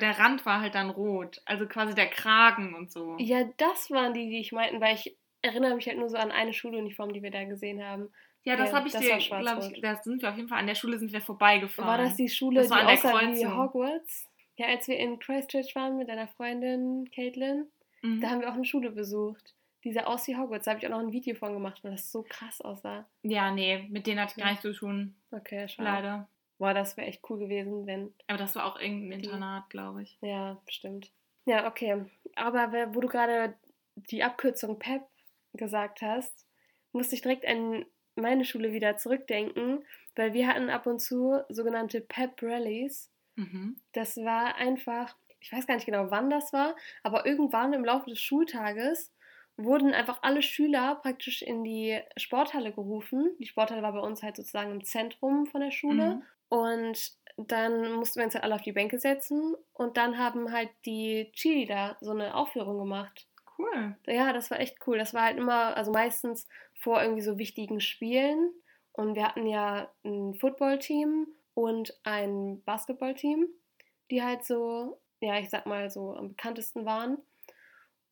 Der 0.00 0.18
Rand 0.18 0.44
war 0.46 0.60
halt 0.60 0.74
dann 0.74 0.90
rot, 0.90 1.40
also 1.44 1.66
quasi 1.66 1.94
der 1.94 2.08
Kragen 2.08 2.74
und 2.74 2.90
so. 2.90 3.16
Ja, 3.18 3.44
das 3.56 3.90
waren 3.90 4.14
die, 4.14 4.28
die 4.28 4.40
ich 4.40 4.52
meinten, 4.52 4.80
weil 4.80 4.94
ich 4.94 5.16
erinnere 5.42 5.74
mich 5.74 5.86
halt 5.88 5.98
nur 5.98 6.08
so 6.08 6.16
an 6.16 6.30
eine 6.30 6.52
Schuluniform, 6.52 7.12
die 7.12 7.22
wir 7.22 7.30
da 7.30 7.44
gesehen 7.44 7.82
haben. 7.84 8.08
Ja, 8.44 8.56
das 8.56 8.70
Ja, 8.70 8.76
habe 8.76 8.86
ich 8.88 8.92
das 8.92 9.02
dir, 9.02 9.18
glaube 9.18 9.70
ich, 9.72 9.80
da 9.80 9.96
sind 10.02 10.22
wir 10.22 10.30
auf 10.30 10.36
jeden 10.36 10.48
Fall, 10.48 10.58
an 10.58 10.66
der 10.66 10.74
Schule 10.74 10.98
sind 10.98 11.12
wir 11.12 11.20
vorbeigefahren. 11.20 11.88
War 11.88 11.98
das 11.98 12.16
die 12.16 12.28
Schule, 12.28 12.60
Das 12.60 12.68
die 12.68 12.74
an 12.74 12.86
der 12.86 12.94
aussah 12.94 13.20
wie. 13.32 13.46
Hogwarts? 13.46 14.28
Ja, 14.56 14.66
als 14.66 14.86
wir 14.88 14.98
in 14.98 15.18
Christchurch 15.18 15.74
waren 15.74 15.96
mit 15.96 16.08
deiner 16.08 16.28
Freundin 16.28 17.08
Caitlin, 17.14 17.66
Mhm. 18.02 18.20
da 18.20 18.30
haben 18.30 18.40
wir 18.40 18.48
auch 18.50 18.54
eine 18.54 18.64
Schule 18.64 18.90
besucht. 18.90 19.54
Die 19.84 19.92
sah 19.92 20.02
aus 20.04 20.26
wie 20.28 20.36
Hogwarts. 20.36 20.64
Da 20.64 20.72
habe 20.72 20.80
ich 20.80 20.86
auch 20.86 20.90
noch 20.90 20.98
ein 21.00 21.12
Video 21.12 21.34
von 21.36 21.52
gemacht, 21.52 21.82
weil 21.82 21.92
das 21.92 22.10
so 22.10 22.24
krass 22.28 22.60
aussah. 22.60 23.08
Ja, 23.22 23.50
nee, 23.52 23.86
mit 23.90 24.06
denen 24.06 24.20
hatte 24.20 24.32
ich 24.32 24.38
Ja. 24.38 24.44
gar 24.44 24.50
nichts 24.50 24.62
zu 24.62 24.72
tun, 24.72 25.14
Okay, 25.30 25.68
schade. 25.68 25.88
leider. 25.88 26.28
Boah, 26.62 26.74
das 26.74 26.96
wäre 26.96 27.08
echt 27.08 27.28
cool 27.28 27.40
gewesen, 27.40 27.88
wenn. 27.88 28.14
Aber 28.28 28.38
das 28.38 28.54
war 28.54 28.66
auch 28.66 28.78
irgendein 28.78 29.18
Internat, 29.18 29.68
glaube 29.68 30.04
ich. 30.04 30.16
Ja, 30.20 30.62
bestimmt. 30.64 31.10
Ja, 31.44 31.66
okay. 31.66 32.04
Aber 32.36 32.94
wo 32.94 33.00
du 33.00 33.08
gerade 33.08 33.54
die 33.96 34.22
Abkürzung 34.22 34.78
PEP 34.78 35.02
gesagt 35.54 36.02
hast, 36.02 36.46
musste 36.92 37.16
ich 37.16 37.22
direkt 37.22 37.44
an 37.46 37.84
meine 38.14 38.44
Schule 38.44 38.72
wieder 38.72 38.96
zurückdenken, 38.96 39.84
weil 40.14 40.34
wir 40.34 40.46
hatten 40.46 40.70
ab 40.70 40.86
und 40.86 41.00
zu 41.00 41.40
sogenannte 41.48 42.00
Pep-Rallies. 42.00 43.10
Mhm. 43.34 43.80
Das 43.90 44.16
war 44.18 44.54
einfach, 44.54 45.16
ich 45.40 45.52
weiß 45.52 45.66
gar 45.66 45.74
nicht 45.74 45.86
genau, 45.86 46.12
wann 46.12 46.30
das 46.30 46.52
war, 46.52 46.76
aber 47.02 47.26
irgendwann 47.26 47.72
im 47.72 47.84
Laufe 47.84 48.08
des 48.08 48.20
Schultages 48.20 49.12
wurden 49.56 49.94
einfach 49.94 50.20
alle 50.22 50.42
Schüler 50.42 50.94
praktisch 50.94 51.42
in 51.42 51.64
die 51.64 52.00
Sporthalle 52.16 52.70
gerufen. 52.70 53.34
Die 53.40 53.46
Sporthalle 53.46 53.82
war 53.82 53.94
bei 53.94 53.98
uns 53.98 54.22
halt 54.22 54.36
sozusagen 54.36 54.70
im 54.70 54.84
Zentrum 54.84 55.46
von 55.46 55.60
der 55.60 55.72
Schule. 55.72 56.14
Mhm. 56.14 56.22
Und 56.52 57.12
dann 57.38 57.94
mussten 57.94 58.18
wir 58.20 58.26
uns 58.26 58.34
halt 58.34 58.44
alle 58.44 58.56
auf 58.56 58.60
die 58.60 58.72
Bänke 58.72 58.98
setzen 58.98 59.56
und 59.72 59.96
dann 59.96 60.18
haben 60.18 60.52
halt 60.52 60.68
die 60.84 61.32
Cheerleader 61.32 61.96
so 62.02 62.10
eine 62.10 62.34
Aufführung 62.34 62.78
gemacht. 62.78 63.26
Cool. 63.56 63.96
Ja, 64.06 64.34
das 64.34 64.50
war 64.50 64.60
echt 64.60 64.76
cool. 64.86 64.98
Das 64.98 65.14
war 65.14 65.22
halt 65.22 65.38
immer, 65.38 65.74
also 65.78 65.92
meistens 65.92 66.46
vor 66.74 67.00
irgendwie 67.00 67.22
so 67.22 67.38
wichtigen 67.38 67.80
Spielen. 67.80 68.52
Und 68.92 69.14
wir 69.14 69.26
hatten 69.26 69.46
ja 69.46 69.90
ein 70.04 70.34
Footballteam 70.34 71.26
und 71.54 71.98
ein 72.02 72.62
Basketballteam, 72.66 73.46
die 74.10 74.22
halt 74.22 74.44
so, 74.44 74.98
ja, 75.20 75.38
ich 75.38 75.48
sag 75.48 75.64
mal, 75.64 75.88
so 75.88 76.14
am 76.14 76.28
bekanntesten 76.28 76.84
waren. 76.84 77.16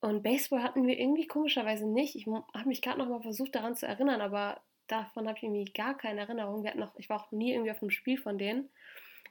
Und 0.01 0.23
Baseball 0.23 0.63
hatten 0.63 0.87
wir 0.87 0.99
irgendwie 0.99 1.27
komischerweise 1.27 1.87
nicht. 1.87 2.17
Ich 2.17 2.27
habe 2.27 2.69
mich 2.69 2.81
gerade 2.81 3.01
noch 3.01 3.09
mal 3.09 3.21
versucht 3.21 3.55
daran 3.55 3.77
zu 3.77 3.87
erinnern, 3.87 4.23
aber 4.23 4.63
davon 4.91 5.27
habe 5.29 5.37
ich 5.37 5.43
irgendwie 5.45 5.73
gar 5.73 5.97
keine 5.97 6.21
Erinnerung. 6.21 6.63
Wir 6.63 6.71
hatten 6.71 6.81
noch, 6.81 6.97
ich 6.97 7.09
war 7.09 7.21
auch 7.21 7.33
nie 7.33 7.53
irgendwie 7.53 7.71
auf 7.71 7.83
einem 7.83 7.91
Spiel 7.91 8.19
von 8.19 8.39
denen. 8.39 8.69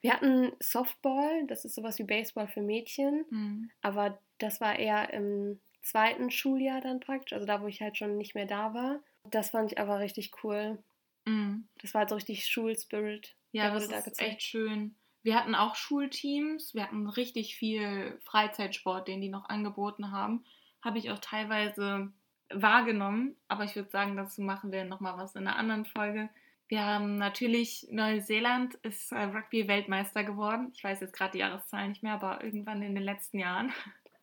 Wir 0.02 0.14
hatten 0.14 0.54
Softball, 0.60 1.46
das 1.48 1.66
ist 1.66 1.76
sowas 1.76 2.00
wie 2.00 2.04
Baseball 2.04 2.48
für 2.48 2.62
Mädchen. 2.62 3.26
Mhm. 3.30 3.72
Aber 3.82 4.20
das 4.38 4.62
war 4.62 4.78
eher 4.78 5.14
im 5.14 5.60
zweiten 5.82 6.32
Schuljahr 6.32 6.82
dann 6.82 7.00
praktisch, 7.00 7.34
also 7.34 7.46
da, 7.46 7.62
wo 7.62 7.68
ich 7.68 7.82
halt 7.82 7.98
schon 7.98 8.18
nicht 8.18 8.36
mehr 8.36 8.46
da 8.46 8.74
war. 8.74 9.00
Das 9.24 9.50
fand 9.50 9.72
ich 9.72 9.80
aber 9.80 10.00
richtig 10.00 10.32
cool. 10.44 10.82
Mhm. 11.26 11.68
Das 11.82 11.94
war 11.94 12.00
halt 12.00 12.10
so 12.10 12.16
richtig 12.16 12.46
Schulspirit. 12.46 13.36
Ja, 13.52 13.74
das 13.74 13.88
da 13.88 13.98
ist 13.98 14.06
gezeigt. 14.06 14.32
echt 14.32 14.42
schön. 14.44 14.96
Wir 15.22 15.36
hatten 15.36 15.56
auch 15.56 15.76
Schulteams, 15.76 16.74
wir 16.74 16.84
hatten 16.84 17.08
richtig 17.08 17.56
viel 17.56 18.18
Freizeitsport, 18.24 19.08
den 19.08 19.20
die 19.22 19.30
noch 19.30 19.50
angeboten 19.50 20.12
haben. 20.12 20.46
Habe 20.82 20.98
ich 20.98 21.12
auch 21.12 21.20
teilweise 21.20 22.14
wahrgenommen, 22.52 23.36
aber 23.48 23.64
ich 23.64 23.76
würde 23.76 23.90
sagen, 23.90 24.18
dazu 24.18 24.42
machen 24.42 24.72
wir 24.72 24.84
nochmal 24.86 25.18
was 25.18 25.36
in 25.36 25.48
einer 25.48 25.58
anderen 25.58 25.86
Folge. 25.86 26.30
Wir 26.68 26.86
haben 26.86 27.18
natürlich, 27.18 27.88
Neuseeland 27.90 28.76
ist 28.76 29.12
äh, 29.12 29.24
Rugby-Weltmeister 29.24 30.24
geworden. 30.24 30.72
Ich 30.76 30.84
weiß 30.84 31.02
jetzt 31.02 31.14
gerade 31.14 31.32
die 31.32 31.40
Jahreszahl 31.40 31.90
nicht 31.90 32.04
mehr, 32.04 32.14
aber 32.14 32.44
irgendwann 32.44 32.84
in 32.84 32.94
den 32.94 33.04
letzten 33.04 33.40
Jahren. 33.40 33.74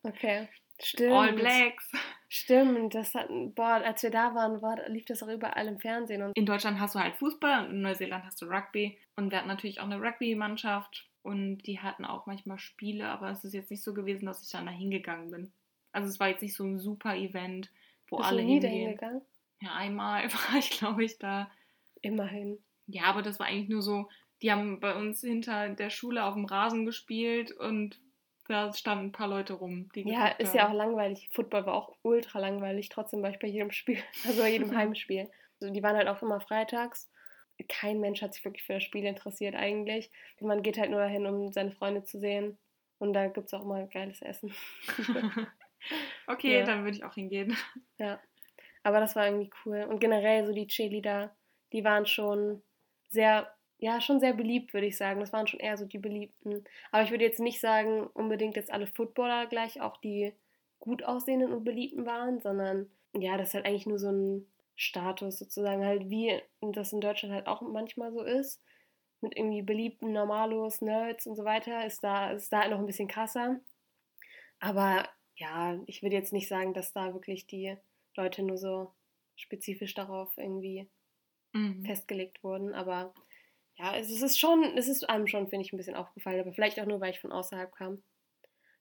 Okay. 0.03 0.47
Stimmt. 0.79 1.11
All 1.11 1.33
Blacks. 1.33 1.91
Stimmt. 2.29 2.93
Das 2.93 3.13
hat, 3.15 3.27
boah, 3.55 3.81
als 3.83 4.03
wir 4.03 4.11
da 4.11 4.35
waren, 4.35 4.61
war, 4.61 4.87
lief 4.89 5.05
das 5.05 5.23
auch 5.23 5.27
überall 5.27 5.67
im 5.67 5.79
Fernsehen. 5.79 6.21
Und 6.21 6.37
In 6.37 6.45
Deutschland 6.45 6.79
hast 6.79 6.95
du 6.95 6.99
halt 6.99 7.15
Fußball 7.15 7.65
und 7.65 7.71
in 7.71 7.81
Neuseeland 7.81 8.23
hast 8.25 8.41
du 8.41 8.45
Rugby. 8.45 8.97
Und 9.15 9.31
wir 9.31 9.39
hatten 9.39 9.47
natürlich 9.47 9.79
auch 9.81 9.85
eine 9.85 9.99
Rugby-Mannschaft 9.99 11.09
und 11.23 11.63
die 11.63 11.79
hatten 11.79 12.05
auch 12.05 12.25
manchmal 12.25 12.59
Spiele, 12.59 13.07
aber 13.07 13.31
es 13.31 13.43
ist 13.43 13.53
jetzt 13.53 13.71
nicht 13.71 13.83
so 13.83 13.93
gewesen, 13.93 14.25
dass 14.25 14.43
ich 14.43 14.51
dann 14.51 14.65
da 14.65 14.71
hingegangen 14.71 15.31
bin. 15.31 15.51
Also 15.91 16.07
es 16.09 16.19
war 16.19 16.29
jetzt 16.29 16.41
nicht 16.41 16.55
so 16.55 16.63
ein 16.63 16.79
super 16.79 17.15
Event, 17.15 17.71
wo 18.09 18.17
bist 18.17 18.29
alle 18.29 18.43
nie 18.43 18.59
dahin 18.59 18.89
hingehen. 18.89 18.91
gegangen? 18.97 19.21
Ja, 19.61 19.73
einmal 19.75 20.23
war 20.33 20.57
ich, 20.59 20.69
glaube 20.71 21.03
ich, 21.03 21.17
da. 21.19 21.49
Immerhin. 22.01 22.59
Ja, 22.85 23.03
aber 23.05 23.21
das 23.21 23.39
war 23.39 23.47
eigentlich 23.47 23.69
nur 23.69 23.81
so, 23.81 24.07
die 24.41 24.51
haben 24.51 24.79
bei 24.79 24.95
uns 24.95 25.21
hinter 25.21 25.69
der 25.69 25.89
Schule 25.89 26.23
auf 26.23 26.35
dem 26.35 26.45
Rasen 26.45 26.85
gespielt 26.85 27.51
und 27.51 27.99
da 28.47 28.71
standen 28.71 29.07
ein 29.07 29.11
paar 29.11 29.27
Leute 29.27 29.53
rum. 29.53 29.89
Die 29.93 30.07
Ja, 30.07 30.27
ist 30.27 30.53
ja 30.53 30.69
auch 30.69 30.73
langweilig. 30.73 31.27
Football 31.33 31.65
war 31.65 31.73
auch 31.73 31.97
ultra 32.01 32.39
langweilig. 32.39 32.87
Trotzdem 32.89 33.21
war 33.21 33.29
ich 33.29 33.39
bei 33.39 33.47
jedem 33.47 33.71
Spiel, 33.71 33.99
also 34.25 34.41
bei 34.41 34.49
jedem 34.49 34.71
Heimspiel. 34.77 35.29
Also 35.59 35.73
die 35.73 35.83
waren 35.83 35.97
halt 35.97 36.07
auch 36.07 36.21
immer 36.21 36.39
freitags. 36.39 37.09
Kein 37.67 37.99
Mensch 37.99 38.21
hat 38.21 38.35
sich 38.35 38.45
wirklich 38.45 38.63
für 38.63 38.73
das 38.73 38.83
Spiel 38.83 39.03
interessiert 39.05 39.55
eigentlich. 39.55 40.11
Man 40.39 40.61
geht 40.61 40.77
halt 40.77 40.91
nur 40.91 40.99
dahin, 40.99 41.25
um 41.25 41.51
seine 41.51 41.71
Freunde 41.71 42.03
zu 42.03 42.19
sehen. 42.19 42.57
Und 42.99 43.13
da 43.13 43.27
gibt 43.27 43.47
es 43.47 43.53
auch 43.53 43.63
immer 43.63 43.85
geiles 43.87 44.21
Essen. 44.21 44.53
Okay, 46.27 46.59
Ja. 46.59 46.65
dann 46.65 46.83
würde 46.83 46.97
ich 46.97 47.03
auch 47.03 47.13
hingehen. 47.13 47.55
Ja. 47.97 48.19
Aber 48.83 48.99
das 48.99 49.15
war 49.15 49.25
irgendwie 49.27 49.49
cool. 49.65 49.83
Und 49.89 49.99
generell 49.99 50.45
so 50.45 50.53
die 50.53 50.67
Cheerleader, 50.67 51.35
die 51.73 51.83
waren 51.83 52.05
schon 52.05 52.61
sehr, 53.09 53.53
ja, 53.79 53.99
schon 54.01 54.19
sehr 54.19 54.33
beliebt, 54.33 54.73
würde 54.73 54.87
ich 54.87 54.97
sagen. 54.97 55.19
Das 55.19 55.33
waren 55.33 55.47
schon 55.47 55.59
eher 55.59 55.77
so 55.77 55.85
die 55.85 55.97
beliebten. 55.97 56.63
Aber 56.91 57.03
ich 57.03 57.11
würde 57.11 57.25
jetzt 57.25 57.39
nicht 57.39 57.59
sagen, 57.59 58.07
unbedingt 58.07 58.55
jetzt 58.55 58.71
alle 58.71 58.87
Footballer 58.87 59.47
gleich 59.47 59.81
auch 59.81 59.97
die 59.97 60.33
gut 60.79 61.03
aussehenden 61.03 61.51
und 61.53 61.63
beliebten 61.63 62.05
waren, 62.05 62.39
sondern 62.39 62.89
ja, 63.13 63.35
das 63.37 63.49
ist 63.49 63.53
halt 63.55 63.65
eigentlich 63.65 63.87
nur 63.87 63.99
so 63.99 64.09
ein 64.11 64.47
Status 64.75 65.39
sozusagen, 65.39 65.83
halt 65.85 66.09
wie 66.09 66.39
das 66.61 66.93
in 66.93 67.01
Deutschland 67.01 67.33
halt 67.33 67.47
auch 67.47 67.61
manchmal 67.61 68.11
so 68.13 68.21
ist. 68.21 68.61
Mit 69.21 69.35
irgendwie 69.35 69.63
beliebten 69.63 70.13
Normalos, 70.13 70.81
Nerds 70.81 71.25
und 71.25 71.35
so 71.35 71.43
weiter, 71.43 71.85
ist 71.85 72.03
da, 72.03 72.31
ist 72.31 72.53
da 72.53 72.61
halt 72.61 72.71
noch 72.71 72.79
ein 72.79 72.85
bisschen 72.85 73.07
krasser. 73.07 73.59
Aber 74.59 75.07
ja, 75.37 75.79
ich 75.85 76.01
würde 76.03 76.15
jetzt 76.15 76.33
nicht 76.33 76.47
sagen, 76.49 76.73
dass 76.73 76.93
da 76.93 77.13
wirklich 77.13 77.47
die 77.47 77.77
Leute 78.15 78.43
nur 78.43 78.57
so 78.57 78.93
spezifisch 79.35 79.93
darauf 79.93 80.37
irgendwie 80.37 80.89
Mhm. 81.53 81.85
festgelegt 81.85 82.43
wurden. 82.43 82.73
Aber 82.73 83.13
ja, 83.77 83.95
es 83.95 84.09
ist 84.11 84.39
schon, 84.39 84.63
es 84.77 84.87
ist 84.87 85.09
einem 85.09 85.27
schon, 85.27 85.47
finde 85.49 85.65
ich, 85.65 85.73
ein 85.73 85.77
bisschen 85.77 85.95
aufgefallen. 85.95 86.39
Aber 86.39 86.53
vielleicht 86.53 86.79
auch 86.79 86.85
nur, 86.85 86.99
weil 86.99 87.11
ich 87.11 87.19
von 87.21 87.31
außerhalb 87.31 87.73
kam. 87.73 88.03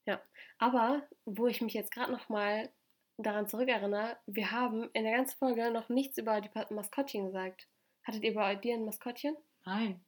Ja. 0.07 0.21
Aber 0.59 1.07
wo 1.25 1.47
ich 1.47 1.61
mich 1.61 1.75
jetzt 1.75 1.93
gerade 1.93 2.13
nochmal 2.13 2.73
daran 3.19 3.49
zurückerinnere, 3.49 4.19
wir 4.27 4.51
haben 4.51 4.91
in 4.93 5.05
der 5.05 5.17
ganzen 5.17 5.39
Folge 5.39 5.71
noch 5.71 5.89
nichts 5.89 6.19
über 6.19 6.41
die 6.41 6.51
Maskottchen 6.75 7.27
gesagt. 7.27 7.69
Hattet 8.05 8.25
ihr 8.25 8.35
bei 8.35 8.55
dir 8.57 8.75
ein 8.75 8.85
Maskottchen? 8.85 9.37
Nein. 9.65 10.05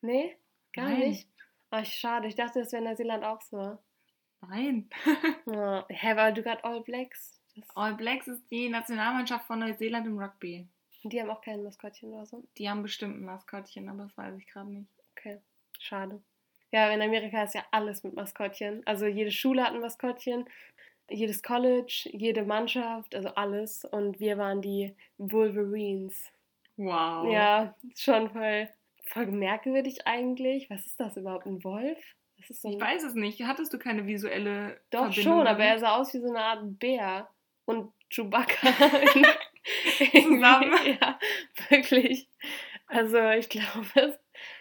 Nee? 0.00 0.36
Gar 0.72 0.90
Nein. 0.90 1.08
nicht? 1.10 1.28
Ach, 1.70 1.84
schade. 1.84 2.28
Ich 2.28 2.34
dachte, 2.34 2.60
das 2.60 2.72
wäre 2.72 2.82
in 2.82 2.88
Neuseeland 2.88 3.24
auch 3.24 3.40
so. 3.42 3.78
Nein. 4.48 4.88
Hä, 5.88 6.16
weil 6.16 6.34
du 6.34 6.42
gerade 6.42 6.64
All 6.64 6.80
Blacks. 6.82 7.40
All 7.74 7.94
Blacks 7.94 8.28
ist 8.28 8.42
die 8.50 8.68
Nationalmannschaft 8.68 9.46
von 9.46 9.60
Neuseeland 9.60 10.06
im 10.06 10.18
Rugby. 10.18 10.66
die 11.04 11.20
haben 11.20 11.30
auch 11.30 11.40
kein 11.40 11.62
Maskottchen 11.62 12.12
oder 12.12 12.26
so. 12.26 12.42
Die 12.58 12.68
haben 12.68 12.82
bestimmt 12.82 13.16
ein 13.16 13.24
Maskottchen, 13.24 13.88
aber 13.88 14.04
das 14.04 14.16
weiß 14.16 14.36
ich 14.38 14.46
gerade 14.46 14.70
nicht. 14.70 14.90
Okay, 15.12 15.40
schade. 15.78 16.20
Ja, 16.72 16.90
in 16.90 17.00
Amerika 17.00 17.44
ist 17.44 17.54
ja 17.54 17.64
alles 17.70 18.02
mit 18.02 18.14
Maskottchen. 18.14 18.82
Also 18.86 19.06
jede 19.06 19.30
Schule 19.30 19.62
hat 19.64 19.72
ein 19.72 19.80
Maskottchen, 19.80 20.46
jedes 21.08 21.42
College, 21.42 22.10
jede 22.12 22.44
Mannschaft, 22.44 23.14
also 23.14 23.28
alles. 23.30 23.84
Und 23.84 24.20
wir 24.20 24.36
waren 24.36 24.60
die 24.60 24.94
Wolverines. 25.16 26.32
Wow. 26.76 27.32
Ja, 27.32 27.74
schon 27.94 28.28
voll, 28.30 28.68
voll 29.06 29.26
merkwürdig 29.28 30.06
eigentlich. 30.06 30.68
Was 30.68 30.84
ist 30.86 31.00
das 31.00 31.16
überhaupt? 31.16 31.46
Ein 31.46 31.64
Wolf? 31.64 31.98
So 32.48 32.68
Ich 32.68 32.80
weiß 32.80 33.04
es 33.04 33.14
nicht. 33.14 33.42
Hattest 33.42 33.72
du 33.72 33.78
keine 33.78 34.06
visuelle 34.06 34.80
Doch 34.90 35.12
Verbindung 35.12 35.38
schon, 35.38 35.46
aber 35.46 35.64
er 35.64 35.78
sah 35.78 35.96
aus 35.96 36.12
wie 36.14 36.20
so 36.20 36.28
eine 36.28 36.40
Art 36.40 36.78
Bär. 36.78 37.28
Und 37.64 37.92
Chewbacca. 38.10 38.68
Zusammen. 40.22 40.78
ja, 41.00 41.18
wirklich. 41.68 42.28
Also 42.86 43.18
ich 43.30 43.48
glaube, 43.48 44.18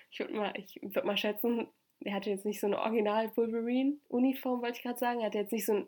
ich 0.09 0.19
würde 0.19 0.33
mal, 0.33 0.53
ich 0.55 0.79
würd 0.81 1.05
mal 1.05 1.17
schätzen, 1.17 1.67
er 1.99 2.13
hatte 2.13 2.29
jetzt 2.29 2.45
nicht 2.45 2.59
so 2.59 2.67
eine 2.67 2.79
Original 2.79 3.35
Wolverine-Uniform, 3.35 4.61
wollte 4.61 4.77
ich 4.77 4.83
gerade 4.83 4.99
sagen. 4.99 5.19
Er 5.19 5.27
hatte 5.27 5.37
jetzt 5.37 5.51
nicht 5.51 5.65
so 5.65 5.73
ein 5.73 5.87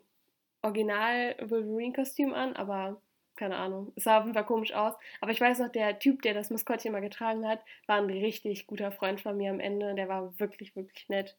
Original 0.62 1.36
Wolverine-Kostüm 1.40 2.32
an, 2.32 2.54
aber 2.54 3.00
keine 3.36 3.56
Ahnung. 3.56 3.92
Es 3.94 4.04
sah 4.04 4.18
auf 4.18 4.24
jeden 4.24 4.34
Fall 4.34 4.46
komisch 4.46 4.72
aus. 4.72 4.94
Aber 5.20 5.30
ich 5.30 5.40
weiß 5.40 5.60
noch, 5.60 5.68
der 5.68 5.98
Typ, 5.98 6.22
der 6.22 6.34
das 6.34 6.50
Maskottchen 6.50 6.92
mal 6.92 7.00
getragen 7.00 7.46
hat, 7.46 7.60
war 7.86 7.96
ein 7.96 8.10
richtig 8.10 8.66
guter 8.66 8.90
Freund 8.90 9.20
von 9.20 9.36
mir 9.36 9.50
am 9.50 9.60
Ende. 9.60 9.94
Der 9.94 10.08
war 10.08 10.38
wirklich, 10.40 10.74
wirklich 10.74 11.08
nett. 11.08 11.36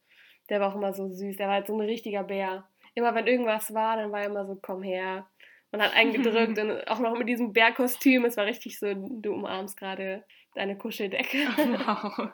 Der 0.49 0.59
war 0.59 0.69
auch 0.69 0.75
immer 0.75 0.93
so 0.93 1.09
süß. 1.09 1.37
Der 1.37 1.47
war 1.47 1.55
halt 1.55 1.67
so 1.67 1.75
ein 1.75 1.85
richtiger 1.85 2.23
Bär. 2.23 2.67
Immer 2.95 3.13
wenn 3.15 3.27
irgendwas 3.27 3.73
war, 3.73 3.97
dann 3.97 4.11
war 4.11 4.21
er 4.21 4.27
immer 4.27 4.45
so, 4.45 4.57
komm 4.61 4.83
her. 4.83 5.27
Und 5.71 5.81
hat 5.81 5.93
eingedrückt 5.93 6.57
und 6.59 6.87
auch 6.87 6.99
noch 6.99 7.17
mit 7.17 7.29
diesem 7.29 7.53
Bärkostüm. 7.53 8.25
Es 8.25 8.37
war 8.37 8.45
richtig 8.45 8.79
so, 8.79 8.93
du 8.93 9.33
umarmst 9.33 9.77
gerade 9.77 10.23
deine 10.55 10.77
Kuscheldecke. 10.77 11.47
Wow. 11.57 12.31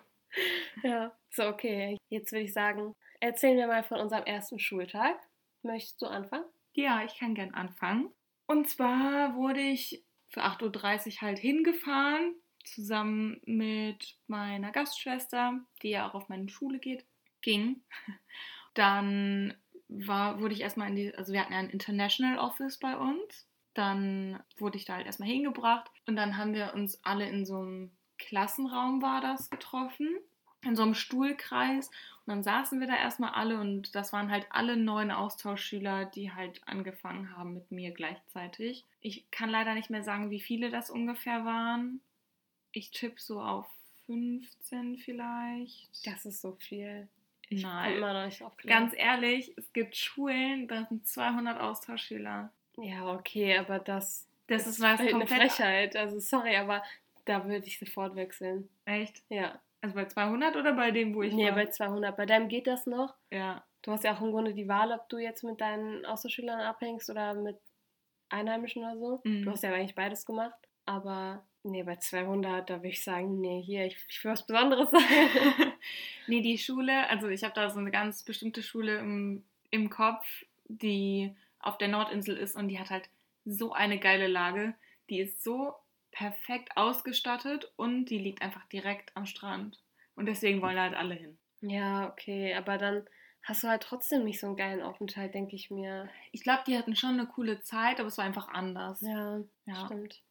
ja, 0.84 1.13
so 1.30 1.43
okay. 1.47 1.97
Jetzt 2.09 2.34
würde 2.34 2.43
ich 2.43 2.51
sagen, 2.51 2.93
erzählen 3.22 3.57
wir 3.57 3.68
mal 3.68 3.84
von 3.84 4.01
unserem 4.01 4.26
ersten 4.26 4.59
Schultag. 4.59 5.18
Möchtest 5.63 6.01
du 6.01 6.07
anfangen? 6.07 6.43
Ja, 6.74 7.03
ich 7.05 7.18
kann 7.18 7.36
gern 7.36 7.53
anfangen. 7.53 8.11
Und 8.47 8.70
zwar 8.70 9.36
wurde 9.36 9.61
ich 9.61 10.03
für 10.28 10.41
8.30 10.41 11.16
Uhr 11.16 11.22
halt 11.22 11.39
hingefahren, 11.39 12.36
zusammen 12.66 13.39
mit 13.45 14.18
meiner 14.28 14.72
Gastschwester, 14.72 15.59
die 15.82 15.91
ja 15.91 16.09
auch 16.09 16.13
auf 16.13 16.30
meine 16.30 16.49
Schule 16.49 16.80
geht, 16.80 17.05
ging. 17.46 17.82
Dann 18.74 19.54
war, 19.88 20.41
wurde 20.41 20.54
ich 20.54 20.62
erstmal 20.62 20.89
in 20.89 20.96
die, 20.96 21.16
also 21.16 21.32
wir 21.32 21.39
hatten 21.39 21.54
ja 21.54 21.60
ein 21.60 21.70
International 21.70 22.38
Office 22.39 22.78
bei 22.78 22.98
uns. 22.98 23.48
Dann 23.74 24.41
wurde 24.58 24.78
ich 24.78 24.86
da 24.86 24.96
halt 24.96 25.06
erstmal 25.06 25.30
hingebracht 25.30 25.89
und 26.08 26.16
dann 26.16 26.38
haben 26.38 26.54
wir 26.54 26.74
uns 26.74 27.04
alle 27.04 27.30
in 27.30 27.46
so 27.46 27.60
einem 27.60 27.91
Klassenraum 28.18 29.02
war 29.02 29.22
das 29.22 29.50
getroffen, 29.50 30.08
in 30.62 30.76
so 30.76 30.84
einem 30.84 30.93
Stuhlkreis 30.93 31.88
und 31.88 32.28
dann 32.28 32.43
saßen 32.43 32.80
wir 32.80 32.88
da 32.88 32.96
erstmal 32.96 33.32
alle 33.32 33.60
und 33.60 33.93
das 33.93 34.14
waren 34.14 34.32
halt 34.32 34.48
alle 34.50 34.78
neuen 34.78 35.12
Austauschschüler, 35.12 36.06
die 36.06 36.32
halt 36.32 36.66
angefangen 36.68 37.36
haben 37.36 37.54
mit 37.54 37.72
mir 37.72 37.91
gleichzeitig. 37.91 38.86
Ich 39.02 39.30
kann 39.32 39.50
leider 39.50 39.74
nicht 39.76 39.89
mehr 39.89 40.04
sagen, 40.04 40.32
wie 40.32 40.39
viele 40.39 40.70
das 40.70 40.89
ungefähr 40.89 41.43
waren. 41.43 42.00
Ich 42.72 42.91
tippe 42.91 43.22
so 43.22 43.41
auf 43.41 43.68
15 44.06 44.98
vielleicht. 44.98 46.08
Das 46.08 46.26
ist 46.26 46.41
so 46.41 46.54
viel. 46.54 47.08
Nein. 47.50 48.32
Ganz 48.66 48.93
ehrlich, 48.96 49.54
es 49.58 49.72
gibt 49.74 49.96
Schulen, 49.96 50.68
da 50.68 50.86
sind 50.86 51.08
200 51.08 51.60
Austauschschüler. 51.60 52.52
Ja, 52.78 53.14
okay, 53.14 53.58
aber 53.58 53.80
das, 53.80 54.28
das, 54.48 54.64
das 54.64 54.74
ist 54.74 54.82
was 54.82 55.00
halt 55.00 55.12
komplett 55.12 55.39
eine 55.39 55.50
Frechheit. 55.50 55.96
Also 55.96 56.20
sorry, 56.20 56.56
aber 56.56 56.84
da 57.26 57.46
würde 57.46 57.66
ich 57.66 57.80
sofort 57.80 58.16
wechseln. 58.16 58.70
Echt? 58.86 59.24
Ja. 59.30 59.60
Also 59.82 59.96
bei 59.96 60.06
200 60.06 60.56
oder 60.56 60.74
bei 60.74 60.91
dem, 60.91 61.14
wo 61.14 61.22
ich 61.22 61.34
nee, 61.34 61.46
war? 61.46 61.56
Nee, 61.56 61.66
bei 61.66 61.70
200. 61.70 62.18
Bei 62.18 62.26
deinem 62.26 62.48
geht 62.48 62.68
das 62.68 62.86
noch. 62.88 63.14
Ja. 63.32 63.64
Du 63.82 63.91
hast 63.91 64.04
ja 64.04 64.16
auch 64.16 64.22
im 64.22 64.32
Grunde 64.32 64.54
die 64.54 64.68
Wahl, 64.68 64.91
ob 64.91 65.08
du 65.10 65.18
jetzt 65.18 65.43
mit 65.43 65.62
deinen 65.62 66.06
Austauschschülern 66.06 66.60
abhängst 66.60 67.10
oder 67.10 67.36
mit 67.36 67.58
Einheimischen 68.30 68.84
oder 68.84 68.98
so. 68.98 69.22
Mhm. 69.24 69.43
Du 69.43 69.52
hast 69.52 69.64
ja 69.64 69.72
eigentlich 69.72 69.96
beides 69.96 70.26
gemacht. 70.26 70.58
Aber 70.86 71.46
nee, 71.66 71.84
bei 71.84 71.97
200, 71.97 72.70
da 72.70 72.76
würde 72.76 72.89
ich 72.89 73.03
sagen, 73.03 73.41
nee, 73.41 73.61
hier, 73.61 73.86
ich, 73.86 73.97
ich 74.09 74.24
will 74.24 74.32
was 74.32 74.45
Besonderes 74.45 74.91
sein. 74.91 75.01
nee, 76.28 76.41
die 76.41 76.57
Schule, 76.57 77.09
also 77.09 77.28
ich 77.28 77.43
habe 77.43 77.53
da 77.53 77.70
so 77.70 77.80
eine 77.80 77.91
ganz 77.91 78.24
bestimmte 78.24 78.63
Schule 78.63 78.97
im, 78.99 79.43
im 79.72 79.89
Kopf, 79.89 80.26
die 80.68 81.36
auf 81.59 81.78
der 81.78 81.88
Nordinsel 81.88 82.38
ist 82.38 82.55
und 82.55 82.68
die 82.70 82.80
hat 82.80 82.89
halt 82.89 83.09
so 83.45 83.74
eine 83.74 83.99
geile 83.99 84.28
Lage. 84.28 84.76
Die 85.09 85.20
ist 85.20 85.43
so 85.43 85.74
perfekt 86.11 86.78
ausgestattet 86.78 87.72
und 87.76 88.05
die 88.05 88.20
liegt 88.20 88.41
einfach 88.41 88.66
direkt 88.70 89.16
am 89.16 89.26
Strand. 89.26 89.80
Und 90.16 90.28
deswegen 90.28 90.61
wollen 90.61 90.80
halt 90.80 90.95
alle 90.95 91.16
hin. 91.16 91.38
Ja, 91.61 92.07
okay, 92.09 92.53
aber 92.53 92.78
dann 92.78 93.05
hast 93.43 93.63
du 93.63 93.68
halt 93.68 93.84
trotzdem 93.84 94.24
nicht 94.24 94.39
so 94.39 94.47
einen 94.47 94.55
geilen 94.55 94.82
Aufenthalt, 94.82 95.34
denke 95.34 95.55
ich 95.55 95.70
mir. 95.72 96.09
Ich 96.32 96.41
glaube, 96.41 96.63
die 96.68 96.78
hatten 96.78 96.95
schon 96.95 97.20
eine 97.20 97.28
coole 97.28 97.61
Zeit, 97.61 97.99
aber 97.99 98.07
es 98.07 98.18
war 98.18 98.26
einfach 98.26 98.47
anders. 98.49 99.01
Ja, 99.01 99.41
ja. 99.66 99.86
stimmt. 99.86 100.22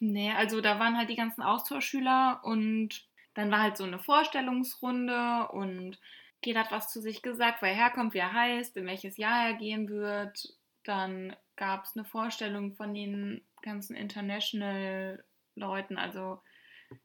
Nee, 0.00 0.32
also 0.32 0.60
da 0.60 0.78
waren 0.78 0.96
halt 0.96 1.08
die 1.08 1.16
ganzen 1.16 1.42
Austauschschüler 1.42 2.40
und 2.42 3.06
dann 3.34 3.50
war 3.50 3.62
halt 3.62 3.76
so 3.76 3.84
eine 3.84 3.98
Vorstellungsrunde 3.98 5.48
und 5.48 5.98
jeder 6.44 6.60
hat 6.60 6.72
was 6.72 6.92
zu 6.92 7.00
sich 7.00 7.22
gesagt, 7.22 7.62
wo 7.62 7.66
er 7.66 7.74
herkommt, 7.74 8.14
wie 8.14 8.18
er 8.18 8.32
heißt, 8.32 8.76
in 8.76 8.86
welches 8.86 9.16
Jahr 9.16 9.48
er 9.48 9.54
gehen 9.54 9.88
wird. 9.88 10.54
Dann 10.84 11.34
gab 11.56 11.84
es 11.84 11.96
eine 11.96 12.04
Vorstellung 12.04 12.74
von 12.74 12.94
den 12.94 13.42
ganzen 13.62 13.96
International-Leuten, 13.96 15.96
also 15.96 16.40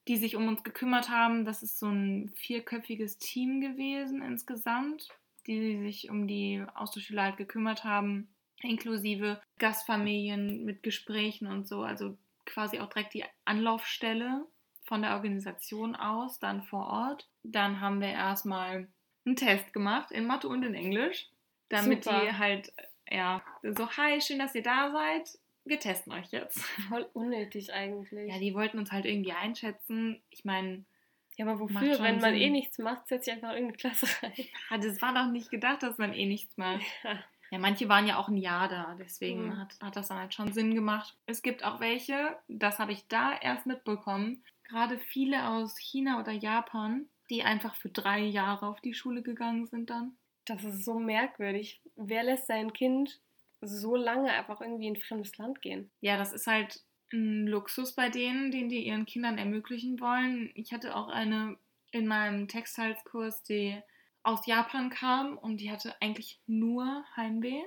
die 0.07 0.17
sich 0.17 0.35
um 0.35 0.47
uns 0.47 0.63
gekümmert 0.63 1.09
haben. 1.09 1.45
Das 1.45 1.63
ist 1.63 1.79
so 1.79 1.87
ein 1.87 2.31
vierköpfiges 2.35 3.17
Team 3.17 3.61
gewesen 3.61 4.21
insgesamt, 4.21 5.07
die 5.47 5.79
sich 5.79 6.09
um 6.09 6.27
die 6.27 6.63
Austauschschüler 6.75 7.23
halt 7.23 7.37
gekümmert 7.37 7.85
haben, 7.85 8.27
inklusive 8.61 9.41
Gastfamilien 9.57 10.65
mit 10.65 10.83
Gesprächen 10.83 11.47
und 11.47 11.67
so. 11.67 11.83
Also 11.83 12.17
quasi 12.49 12.79
auch 12.79 12.89
direkt 12.89 13.13
die 13.13 13.25
Anlaufstelle 13.45 14.45
von 14.83 15.01
der 15.01 15.13
Organisation 15.13 15.95
aus, 15.95 16.39
dann 16.39 16.63
vor 16.63 16.87
Ort. 16.87 17.29
Dann 17.43 17.79
haben 17.79 18.01
wir 18.01 18.09
erstmal 18.09 18.87
einen 19.25 19.35
Test 19.35 19.73
gemacht 19.73 20.11
in 20.11 20.25
Mathe 20.25 20.47
und 20.47 20.63
in 20.63 20.75
Englisch, 20.75 21.29
damit 21.69 22.03
Super. 22.03 22.21
die 22.21 22.37
halt, 22.37 22.73
ja, 23.09 23.41
so, 23.63 23.89
hi, 23.91 24.19
schön, 24.21 24.39
dass 24.39 24.55
ihr 24.55 24.63
da 24.63 24.91
seid 24.91 25.39
wir 25.69 25.79
testen 25.79 26.11
euch 26.13 26.31
jetzt. 26.31 26.59
Voll 26.89 27.07
unnötig 27.13 27.71
eigentlich. 27.73 28.29
Ja, 28.29 28.39
die 28.39 28.53
wollten 28.53 28.79
uns 28.79 28.91
halt 28.91 29.05
irgendwie 29.05 29.31
einschätzen. 29.31 30.21
Ich 30.29 30.43
meine. 30.43 30.83
Ja, 31.37 31.45
aber 31.45 31.59
wofür? 31.59 31.99
Wenn 31.99 32.19
man 32.19 32.33
Sinn. 32.33 32.41
eh 32.41 32.49
nichts 32.49 32.79
macht, 32.79 33.07
setzt 33.07 33.25
sich 33.25 33.33
einfach 33.33 33.53
irgendeine 33.53 33.77
Klasse 33.77 34.07
rein. 34.21 34.33
Ja, 34.69 34.77
das 34.77 35.01
war 35.01 35.13
doch 35.13 35.31
nicht 35.31 35.49
gedacht, 35.49 35.83
dass 35.83 35.97
man 35.97 36.13
eh 36.13 36.25
nichts 36.25 36.57
macht. 36.57 36.83
Ja. 37.03 37.23
Ja, 37.51 37.59
manche 37.59 37.89
waren 37.89 38.07
ja 38.07 38.17
auch 38.17 38.27
ein 38.27 38.37
Jahr 38.37 38.67
da, 38.67 38.95
deswegen 38.99 39.47
mhm. 39.47 39.57
hat, 39.57 39.75
hat 39.81 39.95
das 39.95 40.09
dann 40.09 40.19
halt 40.19 40.33
schon 40.33 40.53
Sinn 40.53 40.75
gemacht. 40.75 41.17
Es 41.25 41.41
gibt 41.41 41.63
auch 41.63 41.79
welche, 41.79 42.37
das 42.47 42.79
habe 42.79 42.91
ich 42.91 43.07
da 43.07 43.37
erst 43.37 43.65
mitbekommen, 43.65 44.43
gerade 44.63 44.99
viele 44.99 45.49
aus 45.49 45.77
China 45.77 46.19
oder 46.19 46.31
Japan, 46.31 47.07
die 47.29 47.43
einfach 47.43 47.75
für 47.75 47.89
drei 47.89 48.19
Jahre 48.19 48.67
auf 48.67 48.81
die 48.81 48.93
Schule 48.93 49.21
gegangen 49.21 49.65
sind 49.65 49.89
dann. 49.89 50.17
Das 50.45 50.63
ist 50.63 50.85
so 50.85 50.99
merkwürdig. 50.99 51.81
Wer 51.95 52.23
lässt 52.23 52.47
sein 52.47 52.73
Kind 52.73 53.19
so 53.61 53.95
lange 53.95 54.31
einfach 54.31 54.61
irgendwie 54.61 54.87
in 54.87 54.93
ein 54.93 55.01
fremdes 55.01 55.37
Land 55.37 55.61
gehen. 55.61 55.91
Ja, 56.01 56.17
das 56.17 56.31
ist 56.31 56.47
halt 56.47 56.81
ein 57.11 57.47
Luxus 57.47 57.93
bei 57.93 58.09
denen, 58.09 58.51
den 58.51 58.69
die 58.69 58.85
ihren 58.85 59.05
Kindern 59.05 59.37
ermöglichen 59.37 59.99
wollen. 59.99 60.51
Ich 60.55 60.71
hatte 60.71 60.95
auch 60.95 61.09
eine 61.09 61.57
in 61.91 62.07
meinem 62.07 62.47
Textilskurs, 62.47 63.43
die 63.43 63.81
aus 64.29 64.45
Japan 64.45 64.89
kam 64.89 65.37
und 65.37 65.57
die 65.57 65.71
hatte 65.71 65.95
eigentlich 66.01 66.39
nur 66.45 67.03
Heimweh. 67.15 67.63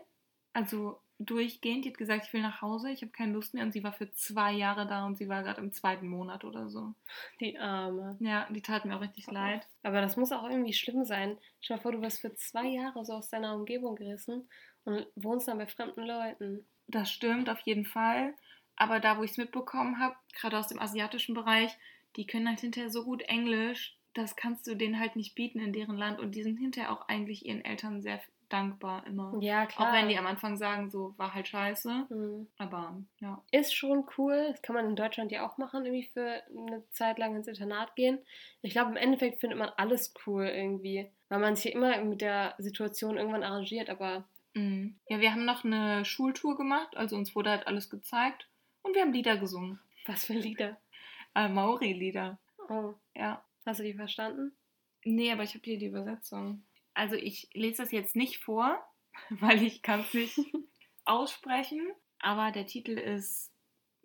Also 0.53 1.01
durchgehend. 1.19 1.85
Die 1.85 1.91
hat 1.91 1.99
gesagt, 1.99 2.27
ich 2.27 2.33
will 2.33 2.43
nach 2.43 2.63
Hause, 2.63 2.91
ich 2.91 3.03
habe 3.03 3.13
keine 3.13 3.33
Lust 3.33 3.55
mehr. 3.55 3.65
Und 3.65 3.73
sie 3.73 3.85
war 3.85 3.93
für 3.93 4.11
zwei 4.13 4.53
Jahre 4.53 4.87
da 4.87 5.07
und 5.07 5.17
sie 5.17 5.29
war 5.29 5.43
gerade 5.43 5.61
im 5.61 5.73
zweiten 5.73 6.09
Monat 6.09 6.45
oder 6.45 6.69
so. 6.69 6.95
Die 7.41 7.59
Arme. 7.59 8.17
Ja, 8.21 8.47
die 8.51 8.63
tat 8.63 8.85
mir 8.85 8.97
auch 8.97 9.01
richtig 9.01 9.27
oh. 9.29 9.33
leid. 9.33 9.67
Aber 9.83 10.01
das 10.01 10.17
muss 10.17 10.33
auch 10.33 10.49
irgendwie 10.49 10.73
schlimm 10.73 11.05
sein. 11.05 11.39
Stell 11.61 11.77
dir 11.77 11.83
vor, 11.83 11.93
du 11.93 12.03
wirst 12.03 12.21
für 12.21 12.35
zwei 12.35 12.67
Jahre 12.67 13.05
so 13.05 13.15
aus 13.15 13.29
deiner 13.29 13.55
Umgebung 13.55 13.97
gerissen 13.97 14.49
und 14.85 15.07
wohnst 15.15 15.49
dann 15.49 15.59
bei 15.59 15.67
fremden 15.67 16.03
Leuten. 16.03 16.67
Das 16.89 17.11
stimmt, 17.11 17.49
auf 17.49 17.61
jeden 17.61 17.85
Fall. 17.85 18.35
Aber 18.77 19.01
da, 19.01 19.19
wo 19.19 19.23
ich 19.23 19.33
es 19.33 19.39
mitbekommen 19.39 20.01
habe, 20.01 20.17
gerade 20.35 20.59
aus 20.59 20.69
dem 20.69 20.81
asiatischen 20.81 21.35
Bereich, 21.35 21.77
die 22.17 22.27
können 22.27 22.49
halt 22.49 22.61
hinterher 22.61 22.91
so 22.91 23.05
gut 23.05 23.23
Englisch, 23.23 23.97
das 24.15 24.37
kannst 24.37 24.67
du 24.67 24.75
denen 24.75 24.99
halt 24.99 25.17
nicht 25.17 25.35
bieten 25.35 25.61
in 25.61 25.73
deren 25.73 25.97
Land. 25.97 26.21
Und 26.21 26.35
die 26.35 26.43
sind 26.43 26.59
hinterher 26.59 26.93
auch 26.93 27.09
eigentlich 27.09 27.47
ihren 27.47 27.65
Eltern 27.65 28.03
sehr 28.03 28.21
dankbar 28.49 29.07
immer. 29.07 29.35
Ja, 29.41 29.65
klar. 29.65 29.89
Auch 29.89 29.93
wenn 29.95 30.09
die 30.09 30.19
am 30.19 30.27
Anfang 30.27 30.57
sagen, 30.57 30.91
so 30.91 31.15
war 31.17 31.33
halt 31.33 31.49
scheiße. 31.49 32.07
Mhm. 32.11 32.47
Aber 32.59 33.01
ja. 33.21 33.43
Ist 33.51 33.75
schon 33.75 34.05
cool. 34.19 34.49
Das 34.51 34.61
kann 34.61 34.75
man 34.75 34.87
in 34.87 34.97
Deutschland 34.97 35.33
ja 35.33 35.47
auch 35.49 35.57
machen, 35.57 35.87
irgendwie 35.87 36.11
für 36.13 36.43
eine 36.51 36.83
Zeit 36.91 37.19
lang 37.19 37.35
ins 37.35 37.49
Internat 37.49 37.97
gehen. 37.97 38.19
Ich 38.61 38.73
glaube, 38.73 38.91
im 38.91 38.97
Endeffekt 38.97 39.41
findet 39.41 39.59
man 39.59 39.71
alles 39.77 40.13
cool 40.27 40.45
irgendwie. 40.45 41.09
Weil 41.31 41.39
man 41.39 41.57
sich 41.57 41.73
immer 41.73 42.03
mit 42.05 42.21
der 42.21 42.55
Situation 42.59 43.17
irgendwann 43.17 43.43
arrangiert, 43.43 43.89
aber 43.89 44.25
Mhm. 44.55 44.97
Ja, 45.09 45.21
wir 45.21 45.33
haben 45.33 45.45
noch 45.45 45.65
eine 45.65 46.05
Schultour 46.05 46.57
gemacht, 46.57 46.97
also 46.97 47.17
uns 47.17 47.35
wurde 47.35 47.51
halt 47.51 47.67
alles 47.67 47.91
gezeigt 47.91 48.49
und 48.83 48.95
wir 48.95 49.03
haben 49.03 49.13
Lieder 49.13 49.37
gesungen. 49.37 49.81
Was 50.07 50.25
für 50.27 50.35
Lieder? 50.35 50.77
Äh, 51.35 51.49
Maori-Lieder. 51.49 52.39
Oh. 52.69 52.95
Ja. 53.15 53.43
Hast 53.65 53.81
du 53.81 53.85
die 53.85 53.95
verstanden? 53.95 54.53
Nee, 55.05 55.33
aber 55.33 55.43
ich 55.43 55.55
habe 55.55 55.65
hier 55.65 55.79
die 55.79 55.87
Übersetzung. 55.87 56.65
Also 56.95 57.17
ich 57.17 57.49
lese 57.55 57.83
das 57.83 57.93
jetzt 57.93 58.17
nicht 58.17 58.39
vor, 58.39 58.79
weil 59.31 59.63
ich 59.63 59.83
kann 59.83 60.01
es 60.01 60.15
nicht 60.15 60.39
aussprechen, 61.05 61.87
aber 62.19 62.51
der 62.51 62.67
Titel 62.67 62.93
ist 62.93 63.53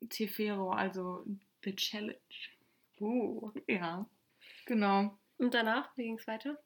Tefero, 0.10 0.72
also 0.72 1.26
The 1.64 1.76
Challenge. 1.76 2.18
Uh. 3.00 3.52
Ja, 3.68 4.06
genau. 4.66 5.18
Und 5.38 5.54
danach, 5.54 5.96
wie 5.98 6.04
ging 6.04 6.18
es 6.18 6.28
weiter? 6.28 6.58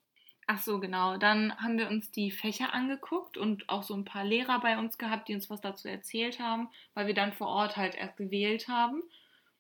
Ach 0.48 0.60
so, 0.60 0.80
genau. 0.80 1.18
Dann 1.18 1.56
haben 1.58 1.78
wir 1.78 1.88
uns 1.90 2.12
die 2.12 2.32
Fächer 2.32 2.74
angeguckt 2.74 3.38
und 3.38 3.70
auch 3.70 3.84
so 3.84 3.94
ein 3.94 4.06
paar 4.06 4.24
Lehrer 4.24 4.60
bei 4.60 4.78
uns 4.78 4.98
gehabt, 4.98 5.28
die 5.28 5.36
uns 5.36 5.50
was 5.50 5.62
dazu 5.62 5.88
erzählt 5.88 6.40
haben, 6.40 6.70
weil 6.94 7.08
wir 7.08 7.14
dann 7.14 7.34
vor 7.34 7.48
Ort 7.48 7.78
halt 7.78 7.96
erst 7.96 8.18
gewählt 8.18 8.68
haben. 8.68 9.02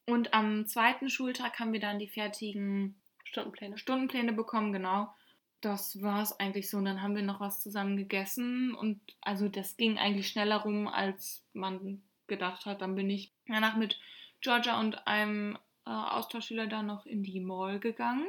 Und 0.05 0.33
am 0.33 0.65
zweiten 0.65 1.09
Schultag 1.09 1.59
haben 1.59 1.73
wir 1.73 1.79
dann 1.79 1.99
die 1.99 2.07
fertigen 2.07 3.00
Stundenpläne, 3.31 3.77
Stundenpläne 3.77 4.33
bekommen, 4.33 4.73
genau. 4.73 5.13
das 5.61 6.01
war 6.01 6.21
es 6.21 6.37
eigentlich 6.39 6.69
so. 6.69 6.77
Und 6.77 6.85
dann 6.85 7.01
haben 7.01 7.15
wir 7.15 7.23
noch 7.23 7.39
was 7.39 7.61
zusammen 7.61 7.95
gegessen 7.95 8.75
und 8.75 8.99
also 9.21 9.47
das 9.47 9.77
ging 9.77 9.97
eigentlich 9.97 10.27
schneller 10.27 10.57
rum, 10.57 10.87
als 10.87 11.45
man 11.53 12.01
gedacht 12.27 12.65
hat. 12.65 12.81
Dann 12.81 12.95
bin 12.95 13.09
ich 13.09 13.31
danach 13.47 13.77
mit 13.77 13.99
Georgia 14.41 14.79
und 14.79 15.07
einem 15.07 15.57
äh, 15.85 15.91
Austauschschüler 15.91 16.67
da 16.67 16.83
noch 16.83 17.05
in 17.05 17.23
die 17.23 17.39
Mall 17.39 17.79
gegangen. 17.79 18.27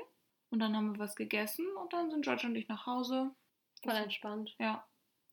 Und 0.51 0.61
dann 0.61 0.77
haben 0.77 0.93
wir 0.93 0.99
was 0.99 1.17
gegessen 1.17 1.67
und 1.81 1.93
dann 1.95 2.11
sind 2.11 2.23
Georgia 2.23 2.49
und 2.49 2.57
ich 2.57 2.69
nach 2.69 2.87
Hause. 2.87 3.31
Voll 3.83 3.95
entspannt. 3.95 4.55
Ja. 4.59 4.87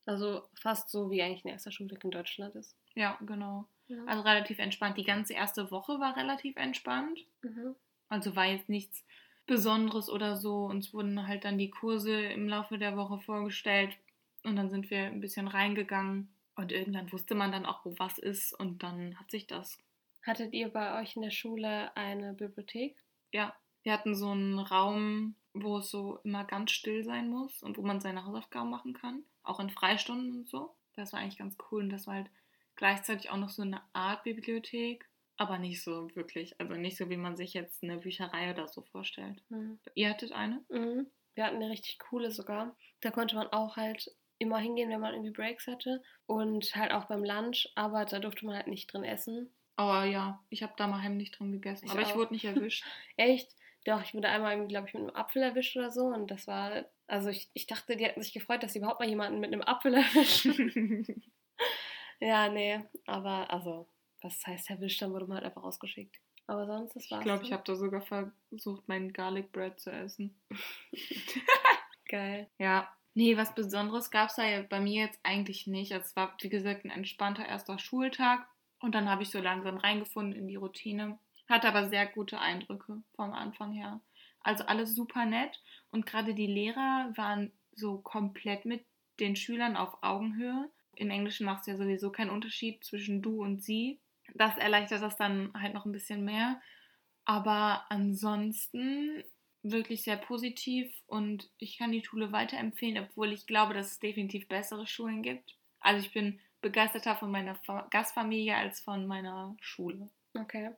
Also 0.06 0.42
fast 0.54 0.90
so, 0.90 1.10
wie 1.10 1.22
eigentlich 1.22 1.44
ein 1.44 1.50
erster 1.50 1.70
Schultag 1.70 2.02
in 2.02 2.10
Deutschland 2.10 2.54
ist. 2.54 2.74
Ja, 2.94 3.18
genau. 3.20 3.66
Ja. 3.88 4.02
Also 4.06 4.22
relativ 4.22 4.58
entspannt. 4.58 4.96
Die 4.96 5.04
ganze 5.04 5.34
erste 5.34 5.70
Woche 5.70 6.00
war 6.00 6.16
relativ 6.16 6.56
entspannt. 6.56 7.20
Mhm. 7.42 7.76
Also 8.08 8.34
war 8.34 8.46
jetzt 8.46 8.70
nichts 8.70 9.04
Besonderes 9.46 10.08
oder 10.08 10.36
so. 10.36 10.64
Uns 10.66 10.92
wurden 10.94 11.26
halt 11.26 11.44
dann 11.44 11.58
die 11.58 11.70
Kurse 11.70 12.14
im 12.14 12.48
Laufe 12.48 12.78
der 12.78 12.96
Woche 12.96 13.18
vorgestellt 13.20 13.96
und 14.44 14.56
dann 14.56 14.70
sind 14.70 14.90
wir 14.90 15.06
ein 15.06 15.20
bisschen 15.20 15.48
reingegangen 15.48 16.28
und 16.56 16.72
irgendwann 16.72 17.10
wusste 17.12 17.34
man 17.34 17.52
dann 17.52 17.66
auch, 17.66 17.84
wo 17.84 17.98
was 17.98 18.18
ist 18.18 18.52
und 18.52 18.82
dann 18.82 19.18
hat 19.18 19.30
sich 19.30 19.46
das. 19.46 19.78
Hattet 20.22 20.52
ihr 20.52 20.68
bei 20.68 21.00
euch 21.00 21.16
in 21.16 21.22
der 21.22 21.30
Schule 21.30 21.94
eine 21.96 22.34
Bibliothek? 22.34 22.96
Ja, 23.32 23.54
wir 23.82 23.92
hatten 23.92 24.14
so 24.14 24.30
einen 24.30 24.58
Raum, 24.58 25.34
wo 25.54 25.78
es 25.78 25.90
so 25.90 26.18
immer 26.24 26.44
ganz 26.44 26.70
still 26.72 27.02
sein 27.04 27.28
muss 27.28 27.62
und 27.62 27.78
wo 27.78 27.82
man 27.82 28.00
seine 28.00 28.24
Hausaufgaben 28.24 28.70
machen 28.70 28.92
kann, 28.92 29.24
auch 29.42 29.60
in 29.60 29.70
Freistunden 29.70 30.36
und 30.36 30.48
so. 30.48 30.74
Das 30.94 31.12
war 31.12 31.20
eigentlich 31.20 31.38
ganz 31.38 31.56
cool 31.70 31.82
und 31.84 31.90
das 31.90 32.06
war 32.06 32.14
halt 32.14 32.30
gleichzeitig 32.76 33.30
auch 33.30 33.36
noch 33.36 33.48
so 33.48 33.62
eine 33.62 33.80
Art 33.92 34.22
Bibliothek, 34.24 35.08
aber 35.40 35.58
nicht 35.58 35.82
so 35.82 36.14
wirklich, 36.14 36.60
also 36.60 36.74
nicht 36.74 36.98
so, 36.98 37.08
wie 37.08 37.16
man 37.16 37.34
sich 37.34 37.54
jetzt 37.54 37.82
eine 37.82 37.96
Bücherei 37.96 38.50
oder 38.50 38.68
so 38.68 38.82
vorstellt. 38.82 39.42
Mhm. 39.48 39.80
Ihr 39.94 40.10
hattet 40.10 40.32
eine? 40.32 40.62
Mhm. 40.68 41.10
Wir 41.34 41.46
hatten 41.46 41.56
eine 41.56 41.70
richtig 41.70 41.98
coole 41.98 42.30
sogar. 42.30 42.76
Da 43.00 43.10
konnte 43.10 43.36
man 43.36 43.46
auch 43.46 43.76
halt 43.78 44.14
immer 44.38 44.58
hingehen, 44.58 44.90
wenn 44.90 45.00
man 45.00 45.14
irgendwie 45.14 45.30
Breaks 45.32 45.66
hatte 45.66 46.02
und 46.26 46.76
halt 46.76 46.92
auch 46.92 47.06
beim 47.06 47.24
Lunch, 47.24 47.70
aber 47.74 48.04
da 48.04 48.18
durfte 48.18 48.44
man 48.44 48.54
halt 48.54 48.66
nicht 48.66 48.92
drin 48.92 49.02
essen. 49.02 49.50
Oh 49.78 50.02
ja, 50.02 50.44
ich 50.50 50.62
habe 50.62 50.74
da 50.76 50.86
mal 50.86 51.00
heimlich 51.02 51.30
drin 51.30 51.52
gegessen, 51.52 51.86
Ich 51.86 51.92
aber 51.92 52.02
ich 52.02 52.08
auch. 52.08 52.16
wurde 52.16 52.34
nicht 52.34 52.44
erwischt. 52.44 52.84
Echt? 53.16 53.56
Doch, 53.86 54.02
ich 54.02 54.12
wurde 54.12 54.28
einmal 54.28 54.66
glaube 54.68 54.88
ich, 54.88 54.94
mit 54.94 55.04
einem 55.04 55.16
Apfel 55.16 55.42
erwischt 55.42 55.74
oder 55.74 55.90
so 55.90 56.02
und 56.04 56.30
das 56.30 56.46
war, 56.46 56.84
also 57.06 57.30
ich, 57.30 57.48
ich 57.54 57.66
dachte, 57.66 57.96
die 57.96 58.04
hätten 58.04 58.20
sich 58.20 58.34
gefreut, 58.34 58.62
dass 58.62 58.74
sie 58.74 58.80
überhaupt 58.80 59.00
mal 59.00 59.08
jemanden 59.08 59.40
mit 59.40 59.54
einem 59.54 59.62
Apfel 59.62 59.94
erwischen. 59.94 61.32
ja, 62.20 62.50
nee, 62.50 62.84
aber 63.06 63.50
also, 63.50 63.88
was 64.22 64.46
heißt 64.46 64.70
erwischt, 64.70 65.02
dann 65.02 65.12
wurde 65.12 65.26
man 65.26 65.36
halt 65.36 65.46
einfach 65.46 65.62
rausgeschickt. 65.62 66.16
Aber 66.46 66.66
sonst, 66.66 66.96
das 66.96 67.04
ich 67.04 67.10
war's. 67.10 67.22
glaube, 67.22 67.44
ich 67.44 67.52
habe 67.52 67.62
da 67.64 67.76
sogar 67.76 68.02
versucht, 68.02 68.88
meinen 68.88 69.12
Garlic 69.12 69.52
Bread 69.52 69.78
zu 69.78 69.90
essen. 69.92 70.34
Geil. 72.08 72.48
Ja. 72.58 72.88
Nee, 73.14 73.36
was 73.36 73.54
Besonderes 73.54 74.10
gab 74.10 74.30
es 74.30 74.36
da 74.36 74.44
ja 74.44 74.62
bei 74.62 74.80
mir 74.80 75.04
jetzt 75.04 75.20
eigentlich 75.22 75.66
nicht. 75.66 75.92
Also 75.92 76.06
es 76.06 76.16
war, 76.16 76.34
wie 76.40 76.48
gesagt, 76.48 76.84
ein 76.84 76.90
entspannter 76.90 77.46
erster 77.46 77.78
Schultag. 77.78 78.46
Und 78.80 78.94
dann 78.94 79.08
habe 79.08 79.22
ich 79.22 79.30
so 79.30 79.40
langsam 79.40 79.76
reingefunden 79.76 80.38
in 80.38 80.48
die 80.48 80.56
Routine. 80.56 81.18
Hatte 81.48 81.68
aber 81.68 81.88
sehr 81.88 82.06
gute 82.06 82.40
Eindrücke 82.40 83.02
vom 83.14 83.32
Anfang 83.32 83.72
her. 83.72 84.00
Also 84.42 84.64
alles 84.64 84.94
super 84.94 85.26
nett. 85.26 85.60
Und 85.90 86.06
gerade 86.06 86.34
die 86.34 86.46
Lehrer 86.46 87.12
waren 87.16 87.52
so 87.74 87.98
komplett 87.98 88.64
mit 88.64 88.84
den 89.20 89.36
Schülern 89.36 89.76
auf 89.76 90.02
Augenhöhe. 90.02 90.68
In 90.94 91.10
Englischen 91.10 91.46
macht 91.46 91.60
es 91.60 91.66
ja 91.66 91.76
sowieso 91.76 92.10
keinen 92.10 92.30
Unterschied 92.30 92.82
zwischen 92.84 93.22
du 93.22 93.42
und 93.42 93.62
sie. 93.62 94.00
Das 94.34 94.56
erleichtert 94.58 95.02
das 95.02 95.16
dann 95.16 95.52
halt 95.54 95.74
noch 95.74 95.86
ein 95.86 95.92
bisschen 95.92 96.24
mehr. 96.24 96.60
Aber 97.24 97.86
ansonsten 97.90 99.24
wirklich 99.62 100.02
sehr 100.02 100.16
positiv 100.16 100.92
und 101.06 101.50
ich 101.58 101.78
kann 101.78 101.92
die 101.92 102.04
Schule 102.04 102.32
weiterempfehlen, 102.32 103.04
obwohl 103.04 103.32
ich 103.32 103.46
glaube, 103.46 103.74
dass 103.74 103.92
es 103.92 103.98
definitiv 103.98 104.48
bessere 104.48 104.86
Schulen 104.86 105.22
gibt. 105.22 105.56
Also 105.80 106.04
ich 106.06 106.12
bin 106.12 106.40
begeisterter 106.62 107.16
von 107.16 107.30
meiner 107.30 107.56
Fa 107.56 107.86
Gastfamilie 107.90 108.56
als 108.56 108.80
von 108.80 109.06
meiner 109.06 109.56
Schule. 109.60 110.10
Okay. 110.36 110.70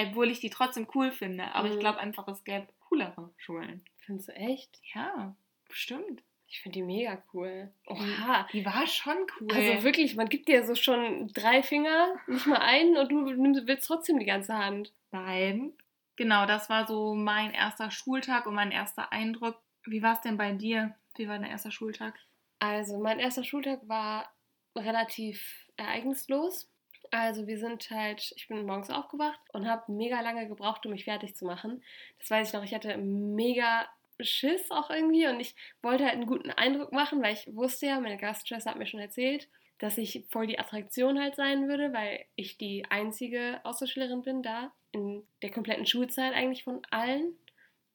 Obwohl 0.00 0.30
ich 0.32 0.40
die 0.40 0.50
trotzdem 0.50 0.88
cool 0.96 1.12
finde, 1.12 1.54
aber 1.54 1.68
ich 1.68 1.74
Mhm. 1.74 1.78
glaube 1.78 2.00
einfach, 2.00 2.26
es 2.26 2.42
gäbe 2.42 2.66
coolere 2.80 3.32
Schulen. 3.36 3.84
Findest 3.98 4.28
du 4.28 4.32
echt? 4.32 4.80
Ja, 4.94 5.36
bestimmt. 5.68 6.24
Ich 6.50 6.62
finde 6.62 6.80
die 6.80 6.82
mega 6.82 7.22
cool. 7.32 7.72
Oha. 7.86 8.48
Die 8.52 8.66
war 8.66 8.84
schon 8.88 9.16
cool. 9.40 9.52
Also 9.54 9.84
wirklich, 9.84 10.16
man 10.16 10.28
gibt 10.28 10.48
dir 10.48 10.66
so 10.66 10.74
schon 10.74 11.28
drei 11.32 11.62
Finger, 11.62 12.16
nicht 12.26 12.46
mal 12.48 12.58
einen 12.58 12.96
und 12.96 13.08
du 13.08 13.20
nimmst, 13.34 13.68
willst 13.68 13.86
trotzdem 13.86 14.18
die 14.18 14.26
ganze 14.26 14.58
Hand. 14.58 14.92
Nein. 15.12 15.72
Genau, 16.16 16.46
das 16.46 16.68
war 16.68 16.88
so 16.88 17.14
mein 17.14 17.54
erster 17.54 17.92
Schultag 17.92 18.46
und 18.46 18.54
mein 18.56 18.72
erster 18.72 19.12
Eindruck. 19.12 19.62
Wie 19.84 20.02
war 20.02 20.14
es 20.14 20.22
denn 20.22 20.36
bei 20.36 20.50
dir? 20.50 20.96
Wie 21.14 21.28
war 21.28 21.38
dein 21.38 21.48
erster 21.48 21.70
Schultag? 21.70 22.14
Also 22.58 22.98
mein 22.98 23.20
erster 23.20 23.44
Schultag 23.44 23.80
war 23.88 24.28
relativ 24.76 25.68
ereignislos. 25.76 26.68
Also 27.12 27.46
wir 27.46 27.58
sind 27.58 27.88
halt, 27.90 28.32
ich 28.34 28.48
bin 28.48 28.66
morgens 28.66 28.90
aufgewacht 28.90 29.40
und 29.52 29.68
habe 29.68 29.92
mega 29.92 30.20
lange 30.20 30.48
gebraucht, 30.48 30.84
um 30.84 30.90
mich 30.92 31.04
fertig 31.04 31.36
zu 31.36 31.44
machen. 31.44 31.82
Das 32.18 32.28
weiß 32.28 32.48
ich 32.48 32.54
noch, 32.54 32.64
ich 32.64 32.74
hatte 32.74 32.96
mega 32.98 33.86
Schiss 34.24 34.70
auch 34.70 34.90
irgendwie 34.90 35.26
und 35.26 35.40
ich 35.40 35.54
wollte 35.82 36.04
halt 36.04 36.14
einen 36.14 36.26
guten 36.26 36.50
Eindruck 36.50 36.92
machen, 36.92 37.22
weil 37.22 37.34
ich 37.34 37.54
wusste 37.54 37.86
ja, 37.86 38.00
meine 38.00 38.18
Gastschwester 38.18 38.70
hat 38.70 38.78
mir 38.78 38.86
schon 38.86 39.00
erzählt, 39.00 39.48
dass 39.78 39.98
ich 39.98 40.24
voll 40.30 40.46
die 40.46 40.58
Attraktion 40.58 41.18
halt 41.18 41.36
sein 41.36 41.68
würde, 41.68 41.92
weil 41.92 42.24
ich 42.36 42.58
die 42.58 42.84
einzige 42.90 43.60
Austauschschülerin 43.64 44.22
bin 44.22 44.42
da 44.42 44.72
in 44.92 45.26
der 45.42 45.50
kompletten 45.50 45.86
Schulzeit 45.86 46.34
eigentlich 46.34 46.64
von 46.64 46.82
allen, 46.90 47.34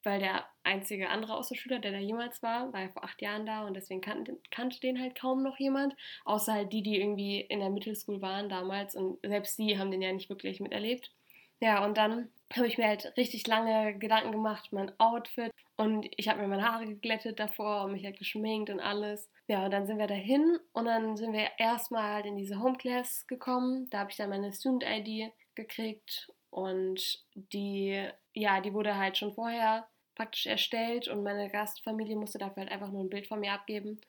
weil 0.03 0.19
der 0.19 0.45
einzige 0.63 1.09
andere 1.09 1.36
Austauschschüler, 1.36 1.80
der 1.80 1.91
da 1.91 1.97
jemals 1.99 2.41
war, 2.41 2.71
war 2.73 2.82
ja 2.82 2.89
vor 2.89 3.03
acht 3.03 3.21
Jahren 3.21 3.45
da 3.45 3.65
und 3.67 3.76
deswegen 3.76 4.01
kannte, 4.01 4.38
kannte 4.51 4.80
den 4.80 4.99
halt 4.99 5.19
kaum 5.19 5.43
noch 5.43 5.59
jemand, 5.59 5.95
außer 6.26 6.53
halt 6.53 6.73
die, 6.73 6.84
die 6.84 6.99
irgendwie 6.99 7.41
in 7.41 7.59
der 7.59 7.69
Mittelschool 7.69 8.21
waren 8.21 8.49
damals 8.49 8.95
und 8.95 9.19
selbst 9.23 9.57
die 9.59 9.78
haben 9.78 9.91
den 9.91 10.01
ja 10.01 10.11
nicht 10.11 10.30
wirklich 10.30 10.59
miterlebt. 10.59 11.11
Ja, 11.59 11.86
und 11.86 11.97
dann 11.97 12.30
habe 12.55 12.67
ich 12.67 12.78
mir 12.78 12.88
halt 12.88 13.13
richtig 13.17 13.47
lange 13.47 13.97
Gedanken 13.97 14.32
gemacht, 14.32 14.71
mein 14.71 14.91
Outfit 14.99 15.51
und 15.78 16.07
ich 16.15 16.30
habe 16.30 16.41
mir 16.41 16.47
meine 16.47 16.63
Haare 16.63 16.86
geglättet 16.86 17.39
davor 17.39 17.84
und 17.84 17.91
mich 17.91 18.05
halt 18.05 18.17
geschminkt 18.17 18.69
und 18.69 18.80
alles. 18.80 19.30
Ja, 19.47 19.65
und 19.65 19.71
dann 19.71 19.86
sind 19.86 19.97
wir 19.97 20.07
dahin 20.07 20.57
und 20.73 20.86
dann 20.86 21.17
sind 21.17 21.34
wir 21.34 21.49
erstmal 21.57 22.26
in 22.26 22.38
diese 22.38 22.59
Home 22.59 22.78
Class 22.78 23.28
gekommen. 23.28 23.89
Da 23.89 23.99
habe 23.99 24.11
ich 24.11 24.17
dann 24.17 24.30
meine 24.30 24.51
Student 24.53 24.86
ID 24.88 25.34
gekriegt 25.53 26.32
und 26.49 27.23
die, 27.34 28.07
ja, 28.34 28.61
die 28.61 28.73
wurde 28.73 28.95
halt 28.95 29.17
schon 29.17 29.34
vorher 29.34 29.88
praktisch 30.15 30.45
erstellt 30.45 31.09
und 31.09 31.23
meine 31.23 31.49
Gastfamilie 31.49 32.15
musste 32.15 32.38
dafür 32.38 32.63
halt 32.63 32.71
einfach 32.71 32.91
nur 32.91 33.03
ein 33.03 33.09
Bild 33.09 33.28
von 33.28 33.41
mir 33.41 33.51
abgeben 33.51 33.99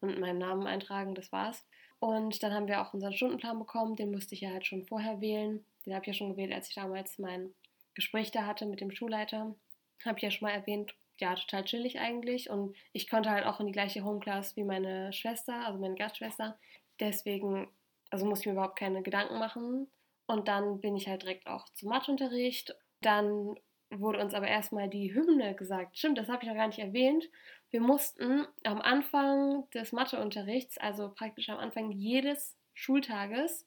und 0.00 0.20
meinen 0.20 0.38
Namen 0.38 0.66
eintragen, 0.66 1.14
das 1.14 1.32
war's. 1.32 1.66
Und 1.98 2.42
dann 2.42 2.52
haben 2.52 2.68
wir 2.68 2.82
auch 2.82 2.92
unseren 2.92 3.14
Stundenplan 3.14 3.58
bekommen, 3.58 3.96
den 3.96 4.10
musste 4.10 4.34
ich 4.34 4.42
ja 4.42 4.50
halt 4.50 4.66
schon 4.66 4.84
vorher 4.84 5.22
wählen. 5.22 5.64
Den 5.86 5.94
habe 5.94 6.02
ich 6.02 6.08
ja 6.08 6.12
schon 6.12 6.32
gewählt, 6.32 6.52
als 6.52 6.68
ich 6.68 6.74
damals 6.74 7.18
mein 7.18 7.54
Gespräch 7.94 8.30
da 8.30 8.44
hatte 8.44 8.66
mit 8.66 8.82
dem 8.82 8.90
Schulleiter. 8.90 9.54
Habe 10.04 10.18
ich 10.18 10.22
ja 10.22 10.30
schon 10.30 10.46
mal 10.46 10.54
erwähnt. 10.54 10.94
Ja, 11.20 11.34
total 11.34 11.64
chillig 11.64 12.00
eigentlich. 12.00 12.50
Und 12.50 12.74
ich 12.92 13.08
konnte 13.08 13.30
halt 13.30 13.46
auch 13.46 13.60
in 13.60 13.66
die 13.66 13.72
gleiche 13.72 14.04
Homeclass 14.04 14.56
wie 14.56 14.64
meine 14.64 15.12
Schwester, 15.12 15.66
also 15.66 15.78
meine 15.78 15.94
Gastschwester. 15.94 16.58
Deswegen, 17.00 17.68
also 18.10 18.26
musste 18.26 18.42
ich 18.42 18.46
mir 18.46 18.52
überhaupt 18.52 18.78
keine 18.78 19.02
Gedanken 19.02 19.38
machen. 19.38 19.88
Und 20.26 20.48
dann 20.48 20.80
bin 20.80 20.96
ich 20.96 21.08
halt 21.08 21.22
direkt 21.22 21.46
auch 21.46 21.68
zum 21.70 21.90
Matheunterricht. 21.90 22.74
Dann 23.00 23.56
wurde 23.90 24.20
uns 24.20 24.34
aber 24.34 24.48
erstmal 24.48 24.88
die 24.88 25.14
Hymne 25.14 25.54
gesagt. 25.54 25.96
Stimmt, 25.96 26.18
das 26.18 26.28
habe 26.28 26.42
ich 26.42 26.48
noch 26.48 26.56
gar 26.56 26.66
nicht 26.66 26.78
erwähnt. 26.78 27.28
Wir 27.70 27.80
mussten 27.80 28.46
am 28.64 28.80
Anfang 28.80 29.68
des 29.70 29.92
Matheunterrichts, 29.92 30.78
also 30.78 31.10
praktisch 31.10 31.48
am 31.48 31.58
Anfang 31.58 31.90
jedes 31.92 32.56
Schultages, 32.72 33.66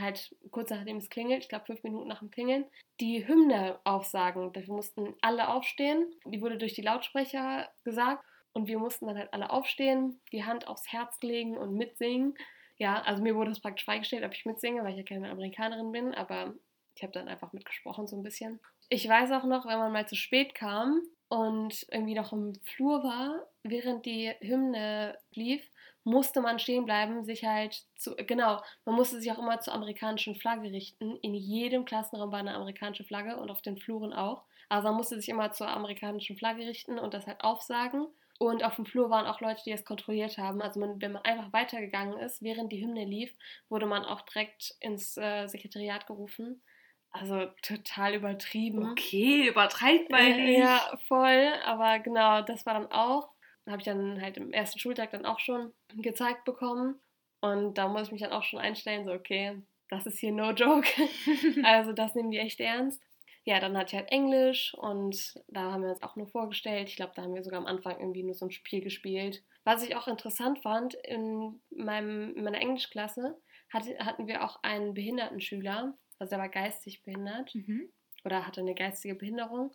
halt 0.00 0.34
kurz 0.50 0.70
nachdem 0.70 0.98
es 0.98 1.10
klingelt, 1.10 1.42
ich 1.42 1.48
glaube 1.48 1.66
fünf 1.66 1.82
Minuten 1.82 2.08
nach 2.08 2.20
dem 2.20 2.30
Klingeln, 2.30 2.64
die 3.00 3.26
Hymne 3.26 3.78
aufsagen. 3.84 4.52
Dafür 4.52 4.74
mussten 4.74 5.14
alle 5.20 5.48
aufstehen. 5.48 6.10
Die 6.26 6.40
wurde 6.40 6.58
durch 6.58 6.74
die 6.74 6.82
Lautsprecher 6.82 7.68
gesagt 7.84 8.24
und 8.52 8.66
wir 8.66 8.78
mussten 8.78 9.06
dann 9.06 9.18
halt 9.18 9.32
alle 9.32 9.50
aufstehen, 9.50 10.20
die 10.32 10.44
Hand 10.44 10.66
aufs 10.66 10.90
Herz 10.92 11.20
legen 11.22 11.56
und 11.56 11.74
mitsingen. 11.74 12.34
Ja, 12.76 13.02
also 13.02 13.22
mir 13.22 13.34
wurde 13.34 13.50
es 13.50 13.60
praktisch 13.60 13.84
freigestellt, 13.84 14.24
ob 14.24 14.32
ich 14.34 14.46
mitsinge, 14.46 14.82
weil 14.82 14.92
ich 14.92 14.98
ja 14.98 15.04
keine 15.04 15.30
Amerikanerin 15.30 15.92
bin, 15.92 16.14
aber 16.14 16.54
ich 16.94 17.02
habe 17.02 17.12
dann 17.12 17.28
einfach 17.28 17.52
mitgesprochen 17.52 18.06
so 18.06 18.16
ein 18.16 18.22
bisschen. 18.22 18.60
Ich 18.88 19.08
weiß 19.08 19.32
auch 19.32 19.44
noch, 19.44 19.66
wenn 19.66 19.78
man 19.78 19.92
mal 19.92 20.08
zu 20.08 20.16
spät 20.16 20.54
kam 20.54 21.02
und 21.28 21.86
irgendwie 21.90 22.14
noch 22.14 22.32
im 22.32 22.54
Flur 22.64 23.02
war, 23.02 23.46
während 23.62 24.06
die 24.06 24.32
Hymne 24.40 25.18
lief, 25.32 25.68
musste 26.08 26.40
man 26.40 26.58
stehen 26.58 26.84
bleiben, 26.84 27.24
sich 27.24 27.44
halt 27.44 27.84
zu, 27.96 28.16
genau, 28.16 28.60
man 28.84 28.94
musste 28.94 29.20
sich 29.20 29.30
auch 29.32 29.38
immer 29.38 29.60
zur 29.60 29.74
amerikanischen 29.74 30.34
Flagge 30.36 30.70
richten. 30.72 31.16
In 31.22 31.34
jedem 31.34 31.84
Klassenraum 31.84 32.32
war 32.32 32.38
eine 32.40 32.54
amerikanische 32.54 33.04
Flagge 33.04 33.36
und 33.36 33.50
auf 33.50 33.62
den 33.62 33.78
Fluren 33.78 34.12
auch. 34.12 34.44
Also 34.68 34.88
man 34.88 34.96
musste 34.96 35.16
sich 35.20 35.28
immer 35.28 35.52
zur 35.52 35.68
amerikanischen 35.68 36.36
Flagge 36.36 36.66
richten 36.66 36.98
und 36.98 37.14
das 37.14 37.26
halt 37.26 37.40
aufsagen. 37.42 38.06
Und 38.40 38.62
auf 38.64 38.76
dem 38.76 38.86
Flur 38.86 39.10
waren 39.10 39.26
auch 39.26 39.40
Leute, 39.40 39.62
die 39.64 39.72
das 39.72 39.84
kontrolliert 39.84 40.38
haben. 40.38 40.62
Also 40.62 40.78
man, 40.78 41.00
wenn 41.02 41.12
man 41.12 41.24
einfach 41.24 41.52
weitergegangen 41.52 42.18
ist, 42.18 42.40
während 42.42 42.72
die 42.72 42.80
Hymne 42.80 43.04
lief, 43.04 43.34
wurde 43.68 43.86
man 43.86 44.04
auch 44.04 44.20
direkt 44.22 44.74
ins 44.80 45.16
äh, 45.16 45.48
Sekretariat 45.48 46.06
gerufen. 46.06 46.62
Also 47.10 47.46
total 47.62 48.14
übertrieben. 48.14 48.92
Okay, 48.92 49.48
übertreibt 49.48 50.10
mal 50.10 50.20
Äh, 50.22 50.44
nicht. 50.44 50.58
Ja, 50.60 50.98
voll. 51.08 51.52
Aber 51.64 51.98
genau, 51.98 52.42
das 52.42 52.64
war 52.66 52.74
dann 52.74 52.92
auch. 52.92 53.30
Habe 53.70 53.78
ich 53.78 53.84
dann 53.84 54.20
halt 54.20 54.36
im 54.36 54.52
ersten 54.52 54.78
Schultag 54.78 55.10
dann 55.10 55.26
auch 55.26 55.38
schon 55.38 55.72
gezeigt 55.96 56.44
bekommen. 56.44 56.98
Und 57.40 57.78
da 57.78 57.88
muss 57.88 58.08
ich 58.08 58.12
mich 58.12 58.22
dann 58.22 58.32
auch 58.32 58.42
schon 58.42 58.58
einstellen, 58.58 59.04
so, 59.04 59.12
okay, 59.12 59.62
das 59.88 60.06
ist 60.06 60.18
hier 60.18 60.32
no 60.32 60.50
joke. 60.52 60.88
also 61.64 61.92
das 61.92 62.14
nehmen 62.14 62.30
die 62.30 62.38
echt 62.38 62.60
ernst. 62.60 63.02
Ja, 63.44 63.60
dann 63.60 63.78
hatte 63.78 63.94
ich 63.94 64.00
halt 64.00 64.12
Englisch 64.12 64.74
und 64.74 65.42
da 65.48 65.72
haben 65.72 65.82
wir 65.82 65.88
uns 65.90 66.02
auch 66.02 66.16
nur 66.16 66.26
vorgestellt. 66.26 66.88
Ich 66.88 66.96
glaube, 66.96 67.12
da 67.16 67.22
haben 67.22 67.34
wir 67.34 67.42
sogar 67.42 67.60
am 67.60 67.66
Anfang 67.66 67.98
irgendwie 67.98 68.22
nur 68.22 68.34
so 68.34 68.44
ein 68.44 68.50
Spiel 68.50 68.82
gespielt. 68.82 69.42
Was 69.64 69.82
ich 69.82 69.96
auch 69.96 70.06
interessant 70.06 70.58
fand, 70.58 70.94
in, 70.94 71.60
meinem, 71.70 72.34
in 72.36 72.44
meiner 72.44 72.60
Englischklasse 72.60 73.38
hatte, 73.72 73.98
hatten 74.00 74.26
wir 74.26 74.44
auch 74.44 74.62
einen 74.62 74.92
Behindertenschüler, 74.92 75.96
also 76.18 76.30
der 76.30 76.38
war 76.38 76.48
geistig 76.48 77.02
behindert 77.04 77.54
mhm. 77.54 77.90
oder 78.24 78.46
hatte 78.46 78.60
eine 78.60 78.74
geistige 78.74 79.14
Behinderung. 79.14 79.72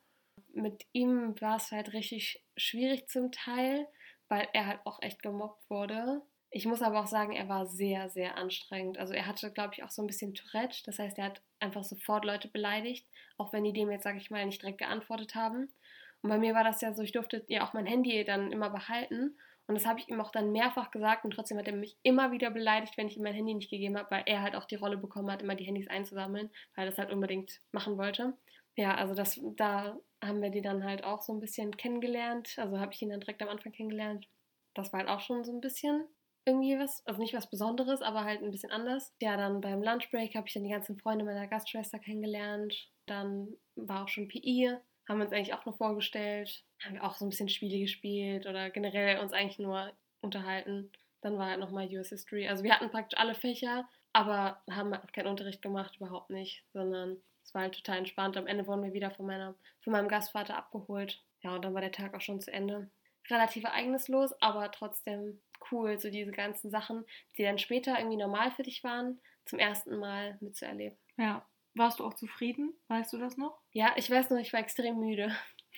Mit 0.53 0.85
ihm 0.93 1.39
war 1.41 1.57
es 1.57 1.71
halt 1.71 1.93
richtig 1.93 2.43
schwierig 2.55 3.09
zum 3.09 3.31
Teil, 3.31 3.87
weil 4.27 4.47
er 4.53 4.67
halt 4.67 4.79
auch 4.85 5.01
echt 5.01 5.21
gemobbt 5.21 5.69
wurde. 5.69 6.21
Ich 6.55 6.67
muss 6.67 6.83
aber 6.83 6.99
auch 7.01 7.07
sagen, 7.07 7.33
er 7.33 7.49
war 7.49 7.65
sehr, 7.65 8.09
sehr 8.09 8.37
anstrengend. 8.37 8.99
Also 8.99 9.13
er 9.13 9.25
hatte, 9.25 9.51
glaube 9.51 9.73
ich, 9.73 9.83
auch 9.83 9.89
so 9.89 10.03
ein 10.03 10.07
bisschen 10.07 10.35
Tourette. 10.35 10.83
Das 10.85 10.99
heißt, 10.99 11.17
er 11.17 11.25
hat 11.25 11.41
einfach 11.59 11.83
sofort 11.83 12.25
Leute 12.25 12.47
beleidigt, 12.47 13.07
auch 13.37 13.51
wenn 13.53 13.63
die 13.63 13.73
dem 13.73 13.91
jetzt, 13.91 14.03
sage 14.03 14.19
ich 14.19 14.29
mal, 14.29 14.45
nicht 14.45 14.61
direkt 14.61 14.77
geantwortet 14.77 15.33
haben. 15.33 15.73
Und 16.21 16.29
bei 16.29 16.37
mir 16.37 16.53
war 16.53 16.63
das 16.63 16.81
ja 16.81 16.93
so, 16.93 17.01
ich 17.01 17.11
durfte 17.11 17.43
ja 17.47 17.67
auch 17.67 17.73
mein 17.73 17.87
Handy 17.87 18.23
dann 18.23 18.51
immer 18.51 18.69
behalten. 18.69 19.35
Und 19.65 19.75
das 19.75 19.85
habe 19.87 19.99
ich 19.99 20.09
ihm 20.09 20.21
auch 20.21 20.31
dann 20.31 20.51
mehrfach 20.51 20.91
gesagt 20.91 21.25
und 21.25 21.31
trotzdem 21.31 21.57
hat 21.57 21.67
er 21.67 21.73
mich 21.73 21.97
immer 22.03 22.31
wieder 22.31 22.51
beleidigt, 22.51 22.97
wenn 22.97 23.07
ich 23.07 23.17
ihm 23.17 23.23
mein 23.23 23.33
Handy 23.33 23.53
nicht 23.53 23.69
gegeben 23.71 23.97
habe, 23.97 24.11
weil 24.11 24.23
er 24.25 24.41
halt 24.41 24.55
auch 24.55 24.65
die 24.65 24.75
Rolle 24.75 24.97
bekommen 24.97 25.31
hat, 25.31 25.41
immer 25.41 25.55
die 25.55 25.63
Handys 25.63 25.87
einzusammeln, 25.87 26.49
weil 26.75 26.85
er 26.85 26.89
das 26.91 26.99
halt 26.99 27.11
unbedingt 27.11 27.61
machen 27.71 27.97
wollte. 27.97 28.33
Ja, 28.75 28.95
also 28.95 29.15
das, 29.15 29.39
da 29.55 29.97
haben 30.25 30.41
wir 30.41 30.49
die 30.49 30.61
dann 30.61 30.83
halt 30.83 31.03
auch 31.03 31.21
so 31.21 31.33
ein 31.33 31.39
bisschen 31.39 31.75
kennengelernt. 31.77 32.55
Also 32.57 32.79
habe 32.79 32.93
ich 32.93 33.01
ihn 33.01 33.09
dann 33.09 33.19
direkt 33.19 33.41
am 33.41 33.49
Anfang 33.49 33.71
kennengelernt. 33.71 34.27
Das 34.73 34.91
war 34.91 35.01
halt 35.01 35.09
auch 35.09 35.19
schon 35.19 35.43
so 35.43 35.51
ein 35.51 35.61
bisschen 35.61 36.05
irgendwie 36.45 36.77
was, 36.77 37.05
also 37.05 37.21
nicht 37.21 37.33
was 37.33 37.49
Besonderes, 37.49 38.01
aber 38.01 38.23
halt 38.23 38.41
ein 38.41 38.51
bisschen 38.51 38.71
anders. 38.71 39.13
Ja, 39.21 39.37
dann 39.37 39.61
beim 39.61 39.81
Lunchbreak 39.81 40.35
habe 40.35 40.47
ich 40.47 40.53
dann 40.53 40.63
die 40.63 40.69
ganzen 40.69 40.97
Freunde 40.97 41.23
meiner 41.25 41.47
Gastschwester 41.47 41.99
kennengelernt. 41.99 42.89
Dann 43.05 43.55
war 43.75 44.03
auch 44.03 44.09
schon 44.09 44.27
PI, 44.27 44.75
haben 45.07 45.17
wir 45.17 45.25
uns 45.25 45.33
eigentlich 45.33 45.53
auch 45.53 45.65
noch 45.65 45.77
vorgestellt, 45.77 46.63
haben 46.83 46.95
wir 46.95 47.03
auch 47.03 47.15
so 47.15 47.25
ein 47.25 47.29
bisschen 47.29 47.49
Spiele 47.49 47.79
gespielt 47.79 48.45
oder 48.45 48.69
generell 48.69 49.19
uns 49.19 49.33
eigentlich 49.33 49.59
nur 49.59 49.91
unterhalten. 50.21 50.91
Dann 51.21 51.37
war 51.37 51.49
halt 51.49 51.59
nochmal 51.59 51.87
US 51.87 52.09
History. 52.09 52.47
Also 52.47 52.63
wir 52.63 52.73
hatten 52.73 52.89
praktisch 52.89 53.19
alle 53.19 53.35
Fächer, 53.35 53.87
aber 54.13 54.61
haben 54.69 54.93
halt 54.93 55.11
keinen 55.13 55.27
Unterricht 55.27 55.61
gemacht, 55.61 55.97
überhaupt 55.97 56.29
nicht, 56.29 56.63
sondern 56.71 57.21
es 57.43 57.53
war 57.53 57.63
halt 57.63 57.75
total 57.75 57.97
entspannt. 57.97 58.37
Am 58.37 58.47
Ende 58.47 58.65
wurden 58.67 58.83
wir 58.83 58.93
wieder 58.93 59.11
von, 59.11 59.25
meiner, 59.25 59.55
von 59.81 59.91
meinem 59.91 60.07
Gastvater 60.07 60.55
abgeholt. 60.55 61.21
Ja, 61.41 61.55
und 61.55 61.65
dann 61.65 61.73
war 61.73 61.81
der 61.81 61.91
Tag 61.91 62.13
auch 62.13 62.21
schon 62.21 62.39
zu 62.39 62.53
Ende. 62.53 62.89
Relativ 63.29 63.63
ereignislos, 63.63 64.33
aber 64.41 64.71
trotzdem 64.71 65.41
cool, 65.71 65.99
so 65.99 66.09
diese 66.09 66.31
ganzen 66.31 66.69
Sachen, 66.69 67.05
die 67.37 67.43
dann 67.43 67.57
später 67.57 67.97
irgendwie 67.97 68.17
normal 68.17 68.51
für 68.51 68.63
dich 68.63 68.83
waren, 68.83 69.19
zum 69.45 69.59
ersten 69.59 69.97
Mal 69.97 70.37
mitzuerleben. 70.41 70.97
Ja. 71.17 71.45
Warst 71.75 71.99
du 71.99 72.05
auch 72.05 72.13
zufrieden? 72.13 72.73
Weißt 72.87 73.11
du 73.13 73.17
das 73.17 73.35
noch? 73.37 73.59
Ja, 73.71 73.93
ich 73.95 74.09
weiß 74.09 74.29
noch, 74.29 74.37
ich 74.37 74.53
war 74.53 74.59
extrem 74.59 74.99
müde. 74.99 75.35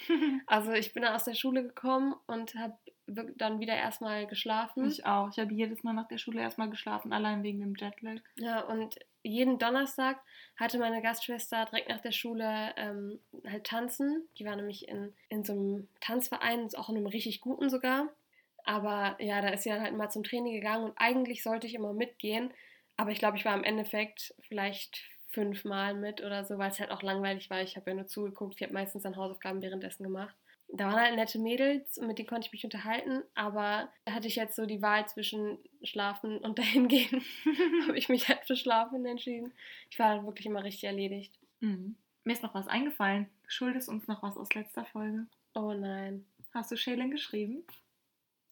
also 0.47 0.73
ich 0.73 0.93
bin 0.93 1.03
dann 1.03 1.15
aus 1.15 1.23
der 1.23 1.35
Schule 1.35 1.63
gekommen 1.63 2.15
und 2.27 2.55
habe 2.55 2.77
dann 3.07 3.59
wieder 3.59 3.75
erstmal 3.75 4.25
geschlafen. 4.27 4.87
Ich 4.87 5.05
auch. 5.05 5.29
Ich 5.29 5.39
habe 5.39 5.53
jedes 5.53 5.83
Mal 5.83 5.93
nach 5.93 6.07
der 6.07 6.17
Schule 6.17 6.41
erstmal 6.41 6.69
geschlafen, 6.69 7.13
allein 7.13 7.43
wegen 7.43 7.59
dem 7.59 7.75
Jetlag. 7.75 8.21
Ja, 8.35 8.61
und 8.61 8.97
jeden 9.23 9.57
Donnerstag 9.57 10.19
hatte 10.55 10.77
meine 10.77 11.01
Gastschwester 11.01 11.65
direkt 11.65 11.89
nach 11.89 12.01
der 12.01 12.11
Schule 12.11 12.73
ähm, 12.77 13.19
halt 13.47 13.65
tanzen. 13.65 14.27
Die 14.37 14.45
war 14.45 14.55
nämlich 14.55 14.87
in, 14.87 15.13
in 15.29 15.43
so 15.43 15.53
einem 15.53 15.87
Tanzverein, 15.99 16.67
auch 16.75 16.89
in 16.89 16.97
einem 16.97 17.07
richtig 17.07 17.41
guten 17.41 17.69
sogar. 17.69 18.09
Aber 18.63 19.15
ja, 19.19 19.41
da 19.41 19.49
ist 19.49 19.63
sie 19.63 19.69
dann 19.69 19.81
halt 19.81 19.95
mal 19.95 20.09
zum 20.09 20.23
Training 20.23 20.53
gegangen 20.53 20.85
und 20.85 20.93
eigentlich 20.97 21.43
sollte 21.43 21.67
ich 21.67 21.75
immer 21.75 21.93
mitgehen. 21.93 22.51
Aber 22.97 23.11
ich 23.11 23.19
glaube, 23.19 23.37
ich 23.37 23.45
war 23.45 23.55
im 23.55 23.63
Endeffekt 23.63 24.33
vielleicht 24.41 25.03
fünfmal 25.29 25.93
mit 25.93 26.23
oder 26.23 26.45
so, 26.45 26.57
weil 26.57 26.71
es 26.71 26.79
halt 26.79 26.91
auch 26.91 27.03
langweilig 27.03 27.49
war. 27.49 27.61
Ich 27.61 27.75
habe 27.75 27.91
ja 27.91 27.95
nur 27.95 28.07
zugeguckt. 28.07 28.55
Ich 28.55 28.63
habe 28.63 28.73
meistens 28.73 29.03
dann 29.03 29.17
Hausaufgaben 29.17 29.61
währenddessen 29.61 30.03
gemacht. 30.03 30.35
Da 30.77 30.87
waren 30.87 30.99
halt 30.99 31.15
nette 31.15 31.39
Mädels 31.39 31.97
und 31.97 32.07
mit 32.07 32.17
denen 32.17 32.27
konnte 32.27 32.47
ich 32.47 32.51
mich 32.51 32.63
unterhalten, 32.63 33.23
aber 33.33 33.89
da 34.03 34.13
hatte 34.13 34.27
ich 34.27 34.35
jetzt 34.35 34.55
so 34.55 34.65
die 34.65 34.81
Wahl 34.81 35.07
zwischen 35.07 35.57
Schlafen 35.83 36.37
und 36.39 36.59
dahin 36.59 36.87
gehen. 36.87 37.23
habe 37.87 37.97
ich 37.97 38.09
mich 38.09 38.27
halt 38.27 38.45
für 38.45 38.55
Schlafen 38.55 39.05
entschieden. 39.05 39.53
Ich 39.89 39.99
war 39.99 40.09
halt 40.09 40.25
wirklich 40.25 40.45
immer 40.45 40.63
richtig 40.63 40.83
erledigt. 40.85 41.33
Mhm. 41.61 41.95
Mir 42.23 42.33
ist 42.33 42.43
noch 42.43 42.53
was 42.55 42.67
eingefallen. 42.67 43.29
Du 43.43 43.49
schuldest 43.49 43.87
uns 43.87 44.07
noch 44.07 44.23
was 44.23 44.35
aus 44.35 44.53
letzter 44.53 44.85
Folge. 44.85 45.27
Oh 45.53 45.73
nein. 45.73 46.25
Hast 46.53 46.71
du 46.71 46.77
Shaylin 46.77 47.11
geschrieben? 47.11 47.63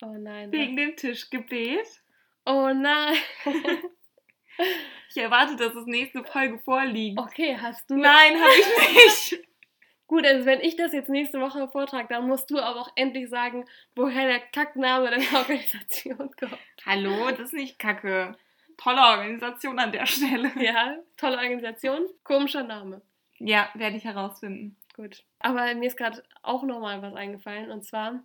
Oh 0.01 0.15
nein. 0.17 0.51
Wegen 0.51 0.75
dem 0.75 0.95
Tischgebet? 0.95 2.01
Oh 2.45 2.69
nein. 2.73 3.15
ich 5.09 5.17
erwarte, 5.17 5.55
dass 5.55 5.75
es 5.75 5.85
nächste 5.85 6.23
Folge 6.23 6.59
vorliegt. 6.59 7.19
Okay, 7.19 7.57
hast 7.57 7.89
du. 7.89 7.95
Nein, 7.95 8.39
habe 8.39 8.51
ich 8.59 9.31
nicht. 9.33 9.47
Gut, 10.13 10.27
also 10.27 10.45
wenn 10.45 10.59
ich 10.59 10.75
das 10.75 10.93
jetzt 10.93 11.09
nächste 11.09 11.41
Woche 11.41 11.67
vortrage, 11.69 12.07
dann 12.07 12.27
musst 12.27 12.51
du 12.51 12.59
aber 12.59 12.81
auch 12.81 12.91
endlich 12.95 13.31
sagen, 13.31 13.65
woher 13.95 14.27
der 14.27 14.41
Kackname 14.41 15.09
der 15.09 15.39
Organisation 15.39 16.29
kommt. 16.39 16.59
Hallo, 16.85 17.31
das 17.31 17.39
ist 17.39 17.53
nicht 17.53 17.79
Kacke. 17.79 18.37
Tolle 18.77 19.01
Organisation 19.01 19.79
an 19.79 19.91
der 19.91 20.05
Stelle. 20.05 20.51
Ja, 20.63 20.97
tolle 21.17 21.39
Organisation, 21.39 22.05
komischer 22.23 22.61
Name. 22.61 23.01
Ja, 23.39 23.71
werde 23.73 23.97
ich 23.97 24.03
herausfinden. 24.03 24.77
Gut. 24.95 25.23
Aber 25.39 25.73
mir 25.73 25.87
ist 25.87 25.97
gerade 25.97 26.21
auch 26.43 26.61
nochmal 26.61 27.01
was 27.01 27.15
eingefallen 27.15 27.71
und 27.71 27.83
zwar 27.83 28.21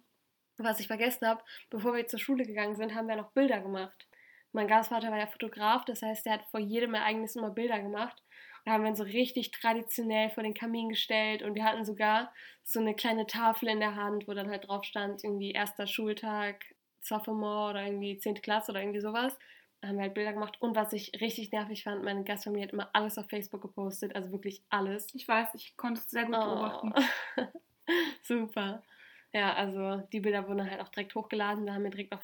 was 0.59 0.80
ich 0.80 0.89
vergessen 0.89 1.26
habe, 1.26 1.43
bevor 1.70 1.95
wir 1.95 2.07
zur 2.07 2.18
Schule 2.18 2.45
gegangen 2.45 2.76
sind, 2.76 2.95
haben 2.95 3.09
wir 3.09 3.16
noch 3.16 3.30
Bilder 3.30 3.61
gemacht. 3.61 4.07
Mein 4.53 4.68
Gastvater 4.68 5.11
war 5.11 5.18
ja 5.18 5.26
Fotograf, 5.26 5.86
das 5.86 6.03
heißt, 6.03 6.26
er 6.26 6.34
hat 6.34 6.45
vor 6.51 6.61
jedem 6.61 6.93
Ereignis 6.93 7.34
immer 7.34 7.49
Bilder 7.49 7.78
gemacht. 7.78 8.22
Und 8.59 8.66
da 8.66 8.72
haben 8.72 8.82
wir 8.82 8.90
uns 8.90 8.98
so 8.98 9.04
richtig 9.04 9.50
traditionell 9.50 10.30
vor 10.30 10.42
den 10.42 10.54
Kamin 10.54 10.88
gestellt 10.88 11.42
und 11.42 11.54
wir 11.54 11.64
hatten 11.64 11.84
sogar 11.84 12.32
so 12.64 12.80
eine 12.80 12.94
kleine 12.94 13.26
Tafel 13.26 13.68
in 13.68 13.80
der 13.80 13.96
Hand, 13.96 14.28
wo 14.28 14.34
dann 14.34 14.50
halt 14.50 14.68
drauf 14.68 14.84
stand, 14.84 15.24
irgendwie 15.24 15.52
erster 15.52 15.86
Schultag, 15.86 16.64
Sophomore 17.00 17.70
oder 17.70 17.86
irgendwie 17.86 18.18
10. 18.18 18.34
Klasse 18.42 18.72
oder 18.72 18.80
irgendwie 18.80 19.00
sowas. 19.00 19.38
Da 19.80 19.88
haben 19.88 19.96
wir 19.96 20.02
halt 20.02 20.14
Bilder 20.14 20.32
gemacht. 20.32 20.56
Und 20.61 20.74
was 20.76 20.92
ich 20.92 21.12
richtig 21.20 21.52
nervig 21.52 21.84
fand, 21.84 22.02
meine 22.02 22.24
Gastfamilie 22.24 22.66
hat 22.66 22.72
immer 22.72 22.90
alles 22.92 23.16
auf 23.16 23.28
Facebook 23.28 23.62
gepostet, 23.62 24.14
also 24.16 24.32
wirklich 24.32 24.62
alles. 24.70 25.06
Ich 25.14 25.26
weiß, 25.26 25.54
ich 25.54 25.76
konnte 25.76 26.00
es 26.00 26.11
sehr 26.11 26.24
gut 26.24 26.34
beobachten. 26.34 26.92
Oh. 26.96 27.42
Super. 28.22 28.82
Ja, 29.32 29.54
also 29.54 30.02
die 30.12 30.20
Bilder 30.20 30.48
wurden 30.48 30.68
halt 30.68 30.80
auch 30.80 30.88
direkt 30.88 31.14
hochgeladen. 31.14 31.66
Da 31.66 31.74
haben 31.74 31.82
mir 31.82 31.90
direkt 31.90 32.12
noch 32.12 32.22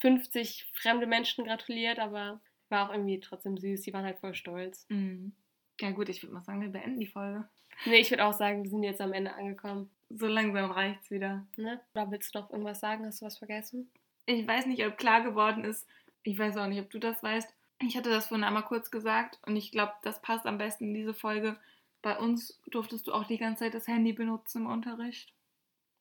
50 0.00 0.70
fremde 0.74 1.06
Menschen 1.06 1.44
gratuliert, 1.44 1.98
aber 1.98 2.40
war 2.70 2.88
auch 2.88 2.92
irgendwie 2.92 3.20
trotzdem 3.20 3.56
süß. 3.56 3.82
Die 3.82 3.92
waren 3.92 4.04
halt 4.04 4.18
voll 4.18 4.34
stolz. 4.34 4.86
Mhm. 4.88 5.32
Ja, 5.80 5.90
gut, 5.90 6.08
ich 6.08 6.22
würde 6.22 6.34
mal 6.34 6.42
sagen, 6.42 6.60
wir 6.60 6.68
beenden 6.68 7.00
die 7.00 7.06
Folge. 7.06 7.48
Nee, 7.86 8.00
ich 8.00 8.10
würde 8.10 8.26
auch 8.26 8.34
sagen, 8.34 8.62
wir 8.62 8.70
sind 8.70 8.82
jetzt 8.82 9.00
am 9.00 9.12
Ende 9.12 9.32
angekommen. 9.34 9.90
So 10.10 10.26
langsam 10.26 10.70
reicht's 10.70 11.10
wieder. 11.10 11.46
Ne? 11.56 11.80
Oder 11.94 12.10
willst 12.10 12.34
du 12.34 12.40
noch 12.40 12.50
irgendwas 12.50 12.80
sagen? 12.80 13.06
Hast 13.06 13.22
du 13.22 13.26
was 13.26 13.38
vergessen? 13.38 13.90
Ich 14.26 14.46
weiß 14.46 14.66
nicht, 14.66 14.84
ob 14.86 14.98
klar 14.98 15.22
geworden 15.22 15.64
ist. 15.64 15.86
Ich 16.22 16.38
weiß 16.38 16.56
auch 16.58 16.66
nicht, 16.66 16.80
ob 16.80 16.90
du 16.90 16.98
das 16.98 17.22
weißt. 17.22 17.48
Ich 17.82 17.96
hatte 17.96 18.10
das 18.10 18.28
vorhin 18.28 18.44
einmal 18.44 18.64
kurz 18.64 18.90
gesagt 18.90 19.38
und 19.46 19.56
ich 19.56 19.72
glaube, 19.72 19.92
das 20.02 20.20
passt 20.20 20.44
am 20.46 20.58
besten 20.58 20.88
in 20.88 20.94
diese 20.94 21.14
Folge. 21.14 21.56
Bei 22.02 22.18
uns 22.18 22.60
durftest 22.66 23.06
du 23.06 23.12
auch 23.12 23.24
die 23.24 23.38
ganze 23.38 23.64
Zeit 23.64 23.74
das 23.74 23.88
Handy 23.88 24.12
benutzen 24.12 24.62
im 24.62 24.70
Unterricht. 24.70 25.32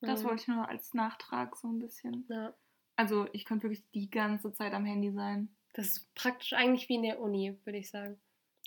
Das 0.02 0.24
mhm. 0.24 0.28
wollte 0.28 0.42
ich 0.42 0.48
nur 0.48 0.68
als 0.68 0.94
Nachtrag 0.94 1.56
so 1.56 1.70
ein 1.70 1.80
bisschen. 1.80 2.26
Ja. 2.30 2.54
Also 2.98 3.28
ich 3.32 3.46
konnte 3.46 3.64
wirklich 3.64 3.84
die 3.94 4.10
ganze 4.10 4.52
Zeit 4.54 4.74
am 4.74 4.86
Handy 4.86 5.12
sein. 5.12 5.50
Das 5.74 5.88
ist 5.88 6.14
praktisch 6.16 6.54
eigentlich 6.54 6.90
wie 6.90 6.96
in 6.96 7.04
der 7.04 7.22
Uni, 7.22 7.56
würde 7.64 7.80
ich 7.80 7.90
sagen. 7.90 8.20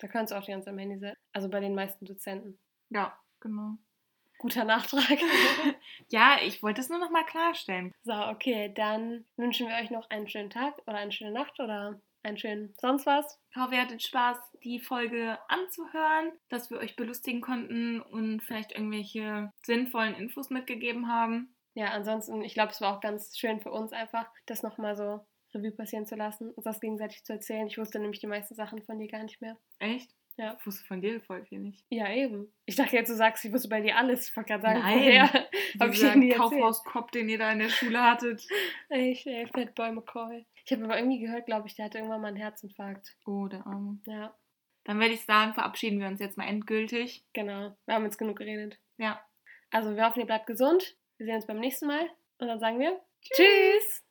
Da 0.02 0.08
kannst 0.08 0.32
du 0.32 0.36
auch 0.36 0.42
die 0.42 0.50
ganze 0.50 0.64
Zeit 0.64 0.74
am 0.74 0.78
Handy 0.78 0.98
sein. 0.98 1.16
Also 1.32 1.48
bei 1.48 1.60
den 1.60 1.76
meisten 1.76 2.04
Dozenten. 2.04 2.58
Ja, 2.90 3.16
genau. 3.38 3.76
Guter 4.38 4.64
Nachtrag. 4.64 5.18
ja, 6.08 6.38
ich 6.42 6.60
wollte 6.60 6.80
es 6.80 6.88
nur 6.88 6.98
noch 6.98 7.10
mal 7.10 7.24
klarstellen. 7.24 7.92
So, 8.02 8.12
okay, 8.12 8.72
dann 8.74 9.24
wünschen 9.36 9.68
wir 9.68 9.76
euch 9.76 9.90
noch 9.90 10.10
einen 10.10 10.28
schönen 10.28 10.50
Tag 10.50 10.76
oder 10.88 10.96
eine 10.96 11.12
schöne 11.12 11.30
Nacht 11.30 11.60
oder 11.60 12.00
einen 12.24 12.36
schönen 12.36 12.74
sonst 12.80 13.06
was. 13.06 13.38
Ich 13.50 13.56
hoffe, 13.56 13.76
ihr 13.76 13.82
hattet 13.82 14.02
Spaß, 14.02 14.38
die 14.64 14.80
Folge 14.80 15.38
anzuhören, 15.48 16.32
dass 16.48 16.68
wir 16.70 16.78
euch 16.78 16.96
belustigen 16.96 17.40
konnten 17.40 18.00
und 18.00 18.40
vielleicht 18.42 18.72
irgendwelche 18.72 19.52
sinnvollen 19.64 20.16
Infos 20.16 20.50
mitgegeben 20.50 21.06
haben. 21.06 21.54
Ja, 21.74 21.92
ansonsten, 21.92 22.42
ich 22.42 22.54
glaube, 22.54 22.72
es 22.72 22.80
war 22.80 22.96
auch 22.96 23.00
ganz 23.00 23.36
schön 23.38 23.60
für 23.60 23.70
uns 23.70 23.92
einfach, 23.92 24.26
das 24.46 24.64
nochmal 24.64 24.96
so 24.96 25.24
Revue 25.54 25.72
passieren 25.72 26.06
zu 26.06 26.14
lassen, 26.14 26.50
uns 26.50 26.64
das 26.64 26.80
gegenseitig 26.80 27.24
zu 27.24 27.32
erzählen. 27.32 27.66
Ich 27.66 27.78
wusste 27.78 27.98
nämlich 27.98 28.20
die 28.20 28.26
meisten 28.26 28.54
Sachen 28.54 28.82
von 28.82 28.98
dir 28.98 29.08
gar 29.08 29.22
nicht 29.22 29.40
mehr. 29.40 29.56
Echt? 29.78 30.10
Ja. 30.36 30.56
Ich 30.58 30.66
wusste 30.66 30.84
von 30.84 31.02
dir 31.02 31.20
voll 31.20 31.44
viel 31.44 31.58
nicht. 31.60 31.84
Ja, 31.90 32.10
eben. 32.10 32.50
Ich 32.64 32.76
dachte 32.76 32.96
jetzt, 32.96 33.10
du 33.10 33.14
sagst, 33.14 33.44
ich 33.44 33.52
wusste 33.52 33.68
bei 33.68 33.80
dir 33.80 33.96
alles. 33.96 34.28
Ich 34.28 34.36
wollte 34.36 34.48
gerade 34.48 34.62
sagen, 34.62 34.80
Nein. 34.80 34.98
woher 34.98 35.32
habe 35.80 35.92
ich 35.92 36.00
dir 36.00 36.16
nie 36.16 36.30
Kaufhauskopf, 36.30 37.10
den 37.10 37.28
ihr 37.28 37.38
da 37.38 37.52
in 37.52 37.58
der 37.58 37.68
Schule 37.68 38.02
hattet. 38.02 38.46
Echt, 38.88 39.26
ey, 39.26 39.46
Fatboy 39.46 39.92
McCoy. 39.92 40.46
Ich 40.64 40.72
habe 40.72 40.84
aber 40.84 40.96
irgendwie 40.96 41.20
gehört, 41.20 41.46
glaube 41.46 41.68
ich, 41.68 41.74
der 41.74 41.86
hatte 41.86 41.98
irgendwann 41.98 42.22
mal 42.22 42.28
einen 42.28 42.36
Herzinfarkt. 42.36 43.16
Oh, 43.26 43.46
der 43.48 43.66
Arme. 43.66 43.98
Ja. 44.06 44.34
Dann 44.84 44.98
werde 45.00 45.14
ich 45.14 45.24
sagen, 45.24 45.54
verabschieden 45.54 46.00
wir 46.00 46.08
uns 46.08 46.20
jetzt 46.20 46.38
mal 46.38 46.48
endgültig. 46.48 47.24
Genau, 47.32 47.76
wir 47.84 47.94
haben 47.94 48.04
jetzt 48.04 48.18
genug 48.18 48.38
geredet. 48.38 48.78
Ja. 48.96 49.22
Also 49.70 49.96
wir 49.96 50.06
hoffen, 50.06 50.20
ihr 50.20 50.26
bleibt 50.26 50.46
gesund. 50.46 50.96
Wir 51.18 51.26
sehen 51.26 51.36
uns 51.36 51.46
beim 51.46 51.60
nächsten 51.60 51.86
Mal. 51.86 52.10
Und 52.38 52.48
dann 52.48 52.58
sagen 52.58 52.78
wir 52.78 53.00
Tschüss. 53.22 54.04